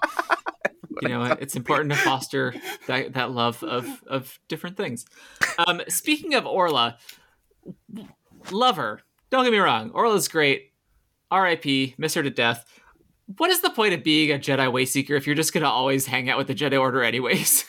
you 1.03 1.09
know, 1.09 1.25
it's 1.25 1.57
important 1.57 1.93
to 1.93 1.99
foster 1.99 2.55
that, 2.87 3.15
that 3.15 3.33
love 3.33 3.63
of 3.65 4.03
of 4.07 4.39
different 4.49 4.77
things. 4.77 5.07
Um, 5.59 5.83
speaking 5.89 6.35
of 6.35 6.47
Orla, 6.47 6.99
love 8.51 8.77
her. 8.77 9.01
Don't 9.31 9.45
get 9.45 9.53
me 9.53 9.59
wrong. 9.59 9.91
Orla's 9.91 10.29
great. 10.29 10.73
R.I.P. 11.31 11.95
Miss 11.97 12.15
her 12.15 12.23
to 12.23 12.31
death. 12.31 12.65
What 13.37 13.51
is 13.51 13.61
the 13.61 13.71
point 13.71 13.95
of 13.95 14.03
being 14.03 14.33
a 14.33 14.39
Jedi 14.39 14.71
Wayseeker 14.73 15.17
if 15.17 15.27
you're 15.27 15.37
just 15.37 15.53
gonna 15.53 15.69
always 15.69 16.07
hang 16.07 16.29
out 16.29 16.39
with 16.39 16.49
the 16.49 16.55
Jedi 16.55 16.81
Order 16.81 17.03
anyways? 17.03 17.65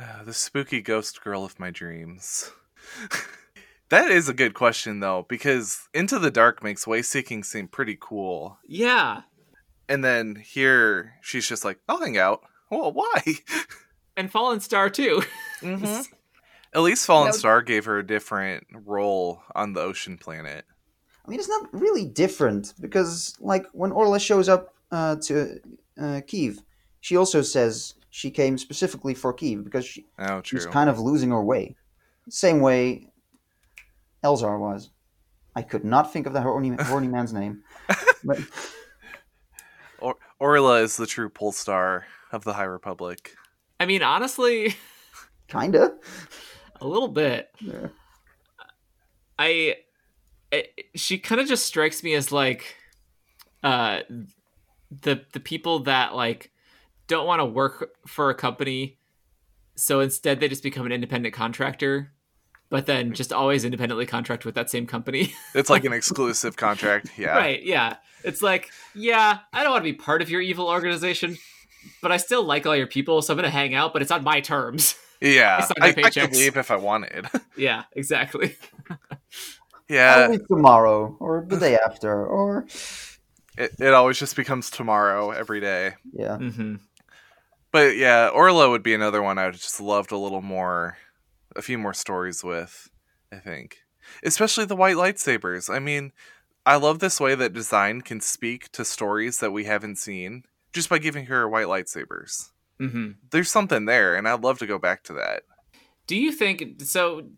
Ah, 0.00 0.22
the 0.24 0.32
spooky 0.32 0.80
ghost 0.80 1.22
girl 1.22 1.44
of 1.44 1.58
my 1.58 1.70
dreams. 1.70 2.52
that 3.90 4.10
is 4.10 4.28
a 4.28 4.34
good 4.34 4.54
question 4.54 5.00
though, 5.00 5.26
because 5.28 5.88
Into 5.94 6.18
the 6.18 6.30
Dark 6.30 6.62
makes 6.62 6.86
way 6.86 7.02
seeking 7.02 7.42
seem 7.42 7.68
pretty 7.68 7.96
cool. 8.00 8.58
yeah, 8.66 9.22
And 9.88 10.04
then 10.04 10.36
here 10.36 11.14
she's 11.22 11.48
just 11.48 11.64
like, 11.64 11.78
I'll 11.88 12.00
hang 12.00 12.18
out. 12.18 12.42
Well, 12.70 12.92
why? 12.92 13.22
and 14.16 14.30
Fallen 14.30 14.60
Star 14.60 14.88
too. 14.90 15.22
Mhm. 15.60 16.06
At 16.74 16.80
least 16.80 17.04
Fallen 17.04 17.26
No. 17.28 17.32
Star 17.32 17.60
gave 17.60 17.84
her 17.84 17.98
a 17.98 18.06
different 18.06 18.66
role 18.72 19.42
on 19.54 19.74
the 19.74 19.80
ocean 19.82 20.16
planet. 20.16 20.64
I 21.26 21.30
mean, 21.30 21.38
it's 21.38 21.48
not 21.48 21.68
really 21.72 22.06
different 22.06 22.72
because, 22.80 23.36
like, 23.40 23.66
when 23.72 23.92
Orla 23.92 24.18
shows 24.18 24.48
up 24.48 24.72
uh, 24.90 25.16
to 25.16 25.60
uh, 25.98 26.22
Keeve, 26.26 26.60
she 27.00 27.16
also 27.18 27.42
says 27.42 27.94
she 28.08 28.30
came 28.30 28.56
specifically 28.56 29.12
for 29.12 29.34
Keeve 29.34 29.64
because 29.64 29.84
she, 29.84 30.06
Oh, 30.18 30.40
she's 30.42 30.64
kind 30.64 30.88
of 30.88 30.98
losing 30.98 31.28
her 31.30 31.44
way. 31.44 31.76
Same 32.28 32.60
way 32.60 33.08
Elzar 34.24 34.58
was. 34.58 34.90
I 35.54 35.62
could 35.62 35.84
not 35.84 36.12
think 36.12 36.26
of 36.26 36.32
the 36.32 36.40
horny, 36.40 36.70
horny 36.80 37.08
man's 37.08 37.32
name. 37.32 37.62
But 38.24 38.38
Or- 39.98 40.16
Orla 40.38 40.80
is 40.82 40.96
the 40.96 41.06
true 41.06 41.28
pole 41.28 41.50
star 41.52 42.06
of 42.30 42.44
the 42.44 42.52
High 42.52 42.62
Republic. 42.64 43.34
I 43.80 43.86
mean, 43.86 44.02
honestly, 44.02 44.76
kinda. 45.48 45.94
a 46.80 46.86
little 46.86 47.08
bit. 47.08 47.50
Yeah. 47.60 47.88
I, 49.38 49.76
I 50.52 50.66
she 50.94 51.18
kind 51.18 51.40
of 51.40 51.48
just 51.48 51.66
strikes 51.66 52.02
me 52.04 52.14
as 52.14 52.30
like 52.30 52.76
uh 53.64 54.00
the 55.02 55.24
the 55.32 55.40
people 55.40 55.80
that 55.80 56.14
like 56.14 56.52
don't 57.08 57.26
want 57.26 57.40
to 57.40 57.44
work 57.44 57.90
for 58.06 58.30
a 58.30 58.34
company 58.34 58.98
so 59.74 60.00
instead 60.00 60.40
they 60.40 60.48
just 60.48 60.62
become 60.62 60.86
an 60.86 60.92
independent 60.92 61.34
contractor, 61.34 62.12
but 62.70 62.86
then 62.86 63.12
just 63.12 63.32
always 63.32 63.64
independently 63.64 64.06
contract 64.06 64.44
with 64.44 64.54
that 64.54 64.70
same 64.70 64.86
company. 64.86 65.34
It's 65.54 65.68
like 65.70 65.84
an 65.84 65.92
exclusive 65.92 66.56
contract. 66.56 67.10
Yeah. 67.18 67.36
Right, 67.36 67.62
yeah. 67.62 67.96
It's 68.24 68.40
like, 68.42 68.70
yeah, 68.94 69.38
I 69.52 69.62
don't 69.62 69.72
want 69.72 69.84
to 69.84 69.90
be 69.92 69.96
part 69.96 70.22
of 70.22 70.30
your 70.30 70.40
evil 70.40 70.68
organization, 70.68 71.36
but 72.00 72.12
I 72.12 72.16
still 72.16 72.44
like 72.44 72.66
all 72.66 72.76
your 72.76 72.86
people, 72.86 73.20
so 73.20 73.32
I'm 73.34 73.36
going 73.36 73.44
to 73.44 73.50
hang 73.50 73.74
out, 73.74 73.92
but 73.92 74.00
it's 74.02 74.10
on 74.10 74.24
my 74.24 74.40
terms. 74.40 74.94
Yeah. 75.20 75.58
It's 75.60 75.68
not 75.68 75.78
my 75.80 76.02
I, 76.02 76.06
I 76.06 76.10
could 76.10 76.32
leave 76.36 76.56
if 76.56 76.70
I 76.70 76.76
wanted. 76.76 77.26
yeah, 77.56 77.84
exactly. 77.92 78.56
yeah. 79.88 80.28
I'll 80.30 80.38
tomorrow 80.48 81.16
or 81.20 81.44
the 81.46 81.58
day 81.58 81.76
after 81.78 82.26
or 82.26 82.66
It, 83.58 83.72
it 83.78 83.92
always 83.94 84.18
just 84.18 84.34
becomes 84.34 84.70
tomorrow 84.70 85.30
every 85.30 85.60
day. 85.60 85.92
yeah. 86.12 86.38
hmm 86.38 86.76
But 87.72 87.96
yeah, 87.96 88.28
Orla 88.28 88.70
would 88.70 88.82
be 88.82 88.94
another 88.94 89.22
one 89.22 89.38
I 89.38 89.46
would 89.46 89.54
just 89.54 89.80
loved 89.80 90.12
a 90.12 90.18
little 90.18 90.42
more, 90.42 90.98
a 91.56 91.62
few 91.62 91.78
more 91.78 91.94
stories 91.94 92.44
with. 92.44 92.90
I 93.32 93.36
think, 93.36 93.78
especially 94.22 94.66
the 94.66 94.76
white 94.76 94.96
lightsabers. 94.96 95.74
I 95.74 95.78
mean, 95.78 96.12
I 96.66 96.76
love 96.76 96.98
this 96.98 97.18
way 97.18 97.34
that 97.34 97.54
design 97.54 98.02
can 98.02 98.20
speak 98.20 98.70
to 98.72 98.84
stories 98.84 99.38
that 99.38 99.52
we 99.52 99.64
haven't 99.64 99.96
seen 99.96 100.44
just 100.72 100.90
by 100.90 100.98
giving 100.98 101.26
her 101.26 101.48
white 101.48 101.66
lightsabers. 101.66 102.50
hmm 102.78 103.12
There's 103.30 103.50
something 103.50 103.86
there, 103.86 104.14
and 104.14 104.28
I'd 104.28 104.44
love 104.44 104.58
to 104.58 104.66
go 104.66 104.78
back 104.78 105.02
to 105.04 105.14
that. 105.14 105.44
Do 106.06 106.16
you 106.16 106.30
think 106.30 106.82
so? 106.82 107.28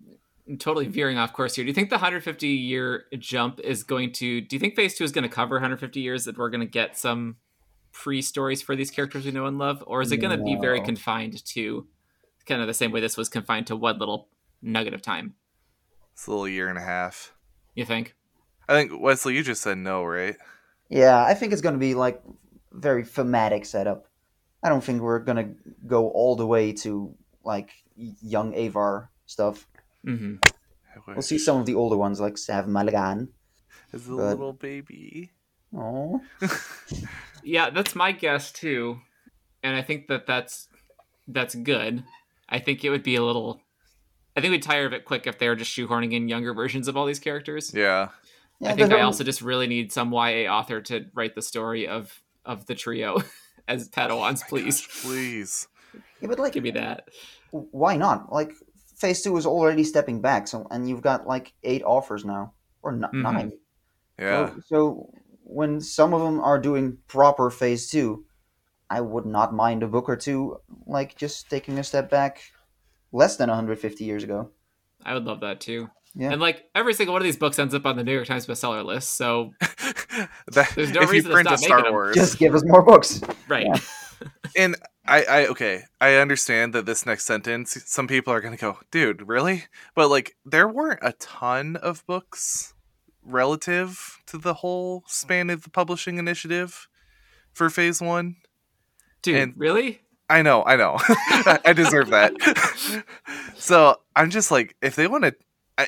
Totally 0.58 0.88
veering 0.88 1.16
off 1.16 1.32
course 1.32 1.54
here. 1.54 1.64
Do 1.64 1.68
you 1.68 1.74
think 1.74 1.88
the 1.88 1.96
150 1.96 2.48
year 2.48 3.04
jump 3.18 3.60
is 3.60 3.82
going 3.82 4.12
to? 4.14 4.40
Do 4.40 4.56
you 4.56 4.60
think 4.60 4.74
Phase 4.74 4.94
Two 4.96 5.04
is 5.04 5.12
going 5.12 5.22
to 5.22 5.28
cover 5.28 5.54
150 5.54 6.00
years? 6.00 6.24
That 6.24 6.36
we're 6.36 6.50
going 6.50 6.60
to 6.60 6.66
get 6.66 6.98
some 6.98 7.36
pre 7.94 8.20
stories 8.20 8.60
for 8.60 8.76
these 8.76 8.90
characters 8.90 9.24
we 9.24 9.30
know 9.30 9.46
and 9.46 9.56
love, 9.58 9.82
or 9.86 10.02
is 10.02 10.12
it 10.12 10.18
going 10.18 10.36
to 10.38 10.44
be 10.44 10.56
very 10.60 10.82
confined 10.82 11.42
to 11.46 11.86
kind 12.44 12.60
of 12.60 12.66
the 12.66 12.74
same 12.74 12.90
way 12.92 13.00
this 13.00 13.16
was 13.16 13.30
confined 13.30 13.66
to 13.68 13.76
one 13.76 13.98
little 13.98 14.28
nugget 14.60 14.92
of 14.92 15.00
time? 15.00 15.34
It's 16.12 16.26
a 16.26 16.30
little 16.30 16.46
year 16.48 16.68
and 16.68 16.76
a 16.76 16.82
half. 16.82 17.32
You 17.74 17.86
think? 17.86 18.14
I 18.68 18.74
think 18.74 18.92
Wesley, 19.00 19.34
you 19.34 19.42
just 19.42 19.62
said 19.62 19.78
no, 19.78 20.04
right? 20.04 20.36
Yeah, 20.90 21.24
I 21.24 21.32
think 21.34 21.52
it's 21.52 21.62
going 21.62 21.74
to 21.74 21.78
be 21.78 21.94
like 21.94 22.22
very 22.72 23.04
thematic 23.04 23.64
setup. 23.64 24.06
I 24.62 24.68
don't 24.68 24.82
think 24.84 25.00
we're 25.00 25.18
going 25.20 25.36
to 25.36 25.54
go 25.86 26.08
all 26.10 26.36
the 26.36 26.46
way 26.46 26.72
to 26.84 27.14
like 27.44 27.70
young 27.96 28.54
Avar 28.54 29.10
stuff. 29.26 29.66
hmm 30.04 30.34
We'll 31.08 31.22
see 31.22 31.38
some 31.38 31.58
of 31.58 31.66
the 31.66 31.74
older 31.74 31.96
ones 31.96 32.20
like 32.20 32.38
Sav 32.38 32.66
Malagan. 32.66 33.28
As 33.92 34.06
a 34.06 34.10
but- 34.10 34.16
little 34.16 34.52
baby. 34.52 35.32
Oh, 35.76 36.20
Yeah, 37.44 37.70
that's 37.70 37.94
my 37.94 38.12
guess 38.12 38.50
too, 38.52 39.00
and 39.62 39.76
I 39.76 39.82
think 39.82 40.08
that 40.08 40.26
that's 40.26 40.68
that's 41.28 41.54
good. 41.54 42.04
I 42.48 42.58
think 42.58 42.84
it 42.84 42.90
would 42.90 43.02
be 43.02 43.16
a 43.16 43.22
little. 43.22 43.60
I 44.36 44.40
think 44.40 44.50
we'd 44.50 44.62
tire 44.62 44.86
of 44.86 44.92
it 44.92 45.04
quick 45.04 45.26
if 45.26 45.38
they 45.38 45.48
were 45.48 45.54
just 45.56 45.70
shoehorning 45.76 46.12
in 46.12 46.28
younger 46.28 46.52
versions 46.54 46.88
of 46.88 46.96
all 46.96 47.06
these 47.06 47.20
characters. 47.20 47.72
Yeah. 47.72 48.08
yeah. 48.58 48.70
I 48.70 48.74
think 48.74 48.92
I 48.92 49.02
also 49.02 49.22
just 49.24 49.40
really 49.42 49.66
need 49.68 49.92
some 49.92 50.12
YA 50.12 50.52
author 50.52 50.80
to 50.82 51.06
write 51.14 51.34
the 51.36 51.42
story 51.42 51.86
of 51.86 52.20
of 52.44 52.66
the 52.66 52.74
trio 52.74 53.22
as 53.68 53.88
Padawans, 53.88 54.42
please. 54.48 54.86
Please. 55.02 55.68
yeah, 56.20 56.28
but 56.28 56.38
like, 56.38 56.52
Give 56.54 56.64
me 56.64 56.72
that. 56.72 57.08
why 57.50 57.96
not? 57.96 58.32
Like, 58.32 58.52
Phase 58.96 59.22
Two 59.22 59.36
is 59.36 59.46
already 59.46 59.84
stepping 59.84 60.20
back, 60.20 60.48
so 60.48 60.66
and 60.70 60.88
you've 60.88 61.02
got 61.02 61.26
like 61.26 61.52
eight 61.62 61.82
offers 61.84 62.24
now 62.24 62.52
or 62.82 62.92
n- 62.92 63.04
Mhm. 63.12 63.22
nine. 63.22 63.52
Yeah. 64.18 64.50
So, 64.50 64.60
so 64.66 65.10
when 65.44 65.80
some 65.80 66.12
of 66.14 66.20
them 66.22 66.40
are 66.40 66.58
doing 66.58 66.98
proper 67.06 67.50
Phase 67.50 67.88
Two, 67.90 68.24
I 68.90 69.00
would 69.00 69.26
not 69.26 69.54
mind 69.54 69.82
a 69.82 69.88
book 69.88 70.08
or 70.08 70.16
two 70.16 70.58
like 70.86 71.16
just 71.16 71.48
taking 71.50 71.78
a 71.78 71.84
step 71.84 72.10
back, 72.10 72.42
less 73.12 73.36
than 73.36 73.48
150 73.48 74.04
years 74.04 74.24
ago. 74.24 74.50
I 75.04 75.14
would 75.14 75.24
love 75.24 75.40
that 75.40 75.60
too. 75.60 75.88
Yeah. 76.14 76.30
And 76.32 76.40
like 76.40 76.64
every 76.74 76.94
single 76.94 77.12
one 77.12 77.22
of 77.22 77.24
these 77.24 77.36
books 77.36 77.58
ends 77.58 77.74
up 77.74 77.86
on 77.86 77.96
the 77.96 78.04
New 78.04 78.12
York 78.12 78.26
Times 78.26 78.46
bestseller 78.46 78.84
list. 78.84 79.16
So 79.16 79.52
that, 80.52 80.72
There's 80.74 80.92
no 80.92 81.02
if 81.02 81.10
reason 81.10 81.30
you 81.30 81.36
to 81.36 81.42
print 81.42 81.48
a 81.50 81.58
stop 81.58 81.66
Star 81.66 81.76
making 81.78 81.88
'em. 81.88 81.92
Wars, 81.92 82.14
Just 82.14 82.38
give 82.38 82.54
us 82.54 82.62
more 82.64 82.82
books. 82.82 83.20
right. 83.48 83.66
Yeah. 83.66 83.78
and 84.56 84.76
I, 85.06 85.22
I, 85.24 85.46
okay, 85.48 85.82
I 86.00 86.14
understand 86.14 86.72
that 86.72 86.86
this 86.86 87.04
next 87.04 87.24
sentence, 87.26 87.76
some 87.86 88.06
people 88.06 88.32
are 88.32 88.40
gonna 88.40 88.56
go, 88.56 88.78
dude, 88.90 89.26
really? 89.28 89.64
But 89.94 90.08
like, 90.08 90.36
there 90.44 90.68
weren't 90.68 91.00
a 91.02 91.12
ton 91.14 91.76
of 91.76 92.06
books 92.06 92.73
relative 93.24 94.18
to 94.26 94.38
the 94.38 94.54
whole 94.54 95.04
span 95.06 95.50
of 95.50 95.62
the 95.62 95.70
publishing 95.70 96.18
initiative 96.18 96.88
for 97.52 97.70
Phase 97.70 98.00
One. 98.00 98.36
Dude, 99.22 99.36
And- 99.36 99.54
really? 99.56 100.00
I 100.30 100.40
know, 100.40 100.62
I 100.64 100.76
know, 100.76 100.96
I 101.64 101.74
deserve 101.74 102.08
that. 102.10 102.32
so 103.56 103.96
I'm 104.16 104.30
just 104.30 104.50
like, 104.50 104.74
if 104.80 104.96
they 104.96 105.06
want 105.06 105.24
to, 105.24 105.34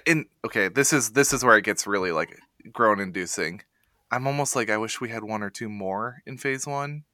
and 0.06 0.26
okay, 0.44 0.68
this 0.68 0.92
is 0.92 1.12
this 1.12 1.32
is 1.32 1.42
where 1.42 1.56
it 1.56 1.64
gets 1.64 1.86
really 1.86 2.12
like 2.12 2.38
groan 2.72 3.00
inducing. 3.00 3.62
I'm 4.10 4.26
almost 4.26 4.54
like 4.54 4.68
I 4.68 4.76
wish 4.76 5.00
we 5.00 5.08
had 5.08 5.24
one 5.24 5.42
or 5.42 5.48
two 5.50 5.68
more 5.70 6.22
in 6.26 6.36
Phase 6.36 6.66
One, 6.66 7.04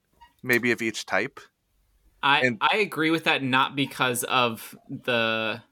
maybe 0.43 0.73
of 0.73 0.83
each 0.83 1.07
type. 1.07 1.39
I 2.25 2.41
And- 2.41 2.59
I 2.61 2.79
agree 2.79 3.11
with 3.11 3.25
that 3.25 3.43
not 3.43 3.77
because 3.77 4.25
of 4.25 4.77
the 4.89 5.63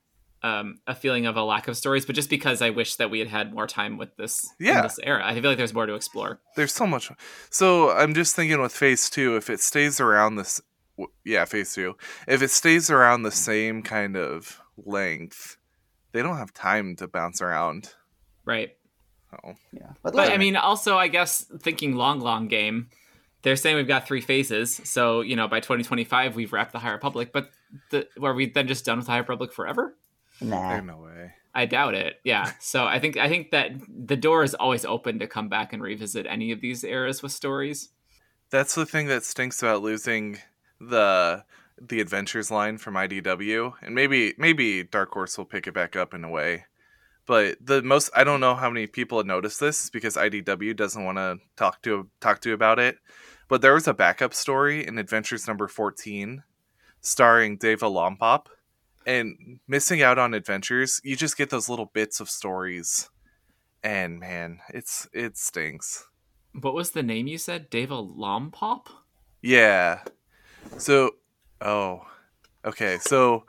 um 0.42 0.78
a 0.86 0.94
feeling 0.94 1.26
of 1.26 1.36
a 1.36 1.42
lack 1.42 1.68
of 1.68 1.76
stories, 1.76 2.06
but 2.06 2.14
just 2.14 2.30
because 2.30 2.62
I 2.62 2.70
wish 2.70 2.96
that 2.96 3.10
we 3.10 3.18
had 3.18 3.28
had 3.28 3.52
more 3.52 3.66
time 3.66 3.98
with 3.98 4.16
this 4.16 4.48
Yeah. 4.58 4.82
this 4.82 4.98
era. 5.02 5.22
I 5.24 5.34
feel 5.38 5.50
like 5.50 5.58
there's 5.58 5.74
more 5.74 5.86
to 5.86 5.94
explore. 5.94 6.40
There's 6.56 6.72
so 6.72 6.86
much. 6.86 7.10
So 7.50 7.90
I'm 7.90 8.14
just 8.14 8.34
thinking 8.34 8.60
with 8.60 8.72
Phase 8.72 9.10
Two, 9.10 9.36
if 9.36 9.50
it 9.50 9.60
stays 9.60 10.00
around 10.00 10.36
this, 10.36 10.60
yeah, 11.24 11.44
Phase 11.44 11.74
Two, 11.74 11.96
if 12.26 12.40
it 12.42 12.50
stays 12.50 12.90
around 12.90 13.22
the 13.22 13.30
same 13.30 13.82
kind 13.82 14.16
of 14.16 14.60
length, 14.78 15.56
they 16.12 16.22
don't 16.22 16.36
have 16.38 16.52
time 16.54 16.96
to 16.96 17.06
bounce 17.06 17.42
around. 17.42 17.94
Right. 18.44 18.76
Oh, 19.44 19.54
Yeah, 19.72 19.92
but, 20.02 20.12
But 20.14 20.32
I 20.32 20.38
mean, 20.38 20.56
also, 20.56 20.96
I 20.96 21.06
guess 21.08 21.44
thinking 21.60 21.94
long, 21.94 22.18
long 22.20 22.48
game, 22.48 22.88
they're 23.42 23.54
saying 23.56 23.76
we've 23.76 23.86
got 23.86 24.06
three 24.06 24.20
phases. 24.20 24.80
So, 24.84 25.20
you 25.20 25.36
know, 25.36 25.46
by 25.46 25.60
2025, 25.60 26.34
we've 26.34 26.52
wrapped 26.52 26.72
the 26.72 26.80
High 26.80 26.90
Republic. 26.90 27.30
But 27.32 27.50
the, 27.90 28.08
are 28.20 28.34
we 28.34 28.46
then 28.50 28.66
just 28.66 28.84
done 28.84 28.96
with 28.98 29.06
the 29.06 29.12
High 29.12 29.18
Republic 29.18 29.52
forever? 29.52 29.94
Nah. 30.40 30.70
there's 30.70 30.84
no 30.84 30.98
way. 30.98 31.32
I 31.54 31.66
doubt 31.66 31.94
it. 31.94 32.20
Yeah. 32.24 32.52
So 32.60 32.84
I 32.84 32.98
think 32.98 33.16
I 33.16 33.28
think 33.28 33.50
that 33.50 33.72
the 33.88 34.16
door 34.16 34.44
is 34.44 34.54
always 34.54 34.84
open 34.84 35.18
to 35.18 35.26
come 35.26 35.48
back 35.48 35.72
and 35.72 35.82
revisit 35.82 36.26
any 36.28 36.52
of 36.52 36.60
these 36.60 36.84
eras 36.84 37.22
with 37.22 37.32
stories. 37.32 37.90
That's 38.50 38.74
the 38.74 38.86
thing 38.86 39.06
that 39.08 39.24
stinks 39.24 39.62
about 39.62 39.82
losing 39.82 40.38
the 40.80 41.44
the 41.80 42.00
adventures 42.00 42.50
line 42.50 42.78
from 42.78 42.94
IDW, 42.94 43.72
and 43.82 43.94
maybe 43.94 44.34
maybe 44.38 44.84
Dark 44.84 45.12
Horse 45.12 45.36
will 45.38 45.46
pick 45.46 45.66
it 45.66 45.74
back 45.74 45.96
up 45.96 46.14
in 46.14 46.24
a 46.24 46.30
way. 46.30 46.66
But 47.26 47.56
the 47.60 47.82
most 47.82 48.10
I 48.14 48.24
don't 48.24 48.40
know 48.40 48.54
how 48.54 48.70
many 48.70 48.86
people 48.86 49.18
have 49.18 49.26
noticed 49.26 49.60
this 49.60 49.90
because 49.90 50.16
IDW 50.16 50.76
doesn't 50.76 51.04
want 51.04 51.18
to 51.18 51.38
talk 51.56 51.82
to 51.82 52.08
talk 52.20 52.40
to 52.42 52.52
about 52.52 52.78
it. 52.78 52.98
But 53.48 53.62
there 53.62 53.74
was 53.74 53.88
a 53.88 53.94
backup 53.94 54.34
story 54.34 54.86
in 54.86 54.98
Adventures 54.98 55.48
number 55.48 55.66
fourteen, 55.66 56.42
starring 57.00 57.56
Deva 57.56 57.86
Lompop, 57.86 58.46
and 59.10 59.58
missing 59.66 60.02
out 60.02 60.18
on 60.18 60.34
Adventures, 60.34 61.00
you 61.02 61.16
just 61.16 61.36
get 61.36 61.50
those 61.50 61.68
little 61.68 61.86
bits 61.92 62.20
of 62.20 62.30
stories, 62.30 63.10
and 63.82 64.20
man, 64.20 64.60
it's 64.72 65.08
it 65.12 65.36
stinks. 65.36 66.06
What 66.60 66.74
was 66.74 66.92
the 66.92 67.02
name 67.02 67.26
you 67.26 67.38
said? 67.38 67.70
Deva 67.70 67.94
Lompop? 67.94 68.86
Yeah. 69.42 70.00
So, 70.78 71.12
oh, 71.60 72.02
okay. 72.64 72.98
So, 73.00 73.46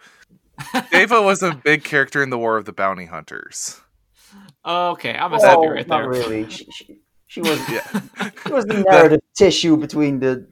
Deva 0.91 1.21
was 1.21 1.43
a 1.43 1.53
big 1.63 1.83
character 1.83 2.21
in 2.23 2.29
the 2.29 2.37
War 2.37 2.57
of 2.57 2.65
the 2.65 2.73
Bounty 2.73 3.05
Hunters. 3.05 3.81
Okay, 4.65 5.13
I'm 5.13 5.33
a 5.33 5.37
Oh, 5.37 5.45
happy 5.45 5.67
right 5.67 5.87
not 5.87 6.01
there. 6.01 6.09
really. 6.09 6.45
She, 6.49 6.65
she, 6.71 6.97
she 7.27 7.41
was 7.41 7.59
Yeah. 7.69 7.81
she 8.45 8.51
was 8.53 8.65
the 8.65 8.83
narrative 8.89 9.21
tissue 9.35 9.77
between 9.77 10.19
the 10.19 10.47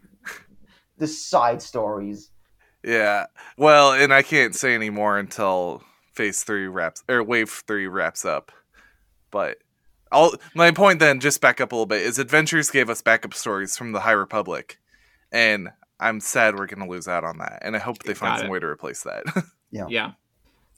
the 0.97 1.07
side 1.07 1.61
stories. 1.61 2.31
Yeah. 2.83 3.25
Well, 3.57 3.93
and 3.93 4.13
I 4.13 4.21
can't 4.21 4.55
say 4.55 4.73
any 4.75 4.89
more 4.89 5.17
until 5.17 5.83
Phase 6.13 6.43
Three 6.43 6.67
wraps 6.67 7.03
or 7.09 7.23
Wave 7.23 7.49
Three 7.67 7.87
wraps 7.87 8.25
up. 8.25 8.51
But 9.31 9.57
all 10.11 10.33
my 10.55 10.71
point 10.71 10.99
then, 10.99 11.19
just 11.19 11.41
back 11.41 11.61
up 11.61 11.71
a 11.71 11.75
little 11.75 11.85
bit, 11.85 12.01
is 12.01 12.17
Adventures 12.19 12.71
gave 12.71 12.89
us 12.89 13.01
backup 13.01 13.33
stories 13.33 13.77
from 13.77 13.91
the 13.91 13.99
High 14.01 14.11
Republic, 14.11 14.79
and 15.31 15.69
I'm 15.99 16.19
sad 16.19 16.55
we're 16.55 16.65
gonna 16.67 16.87
lose 16.89 17.07
out 17.07 17.23
on 17.23 17.37
that. 17.39 17.59
And 17.61 17.75
I 17.75 17.79
hope 17.79 18.03
they 18.03 18.13
find 18.13 18.33
Got 18.33 18.39
some 18.39 18.47
it. 18.47 18.51
way 18.51 18.59
to 18.59 18.67
replace 18.67 19.03
that. 19.03 19.23
Yeah. 19.71 19.85
Yeah. 19.87 20.11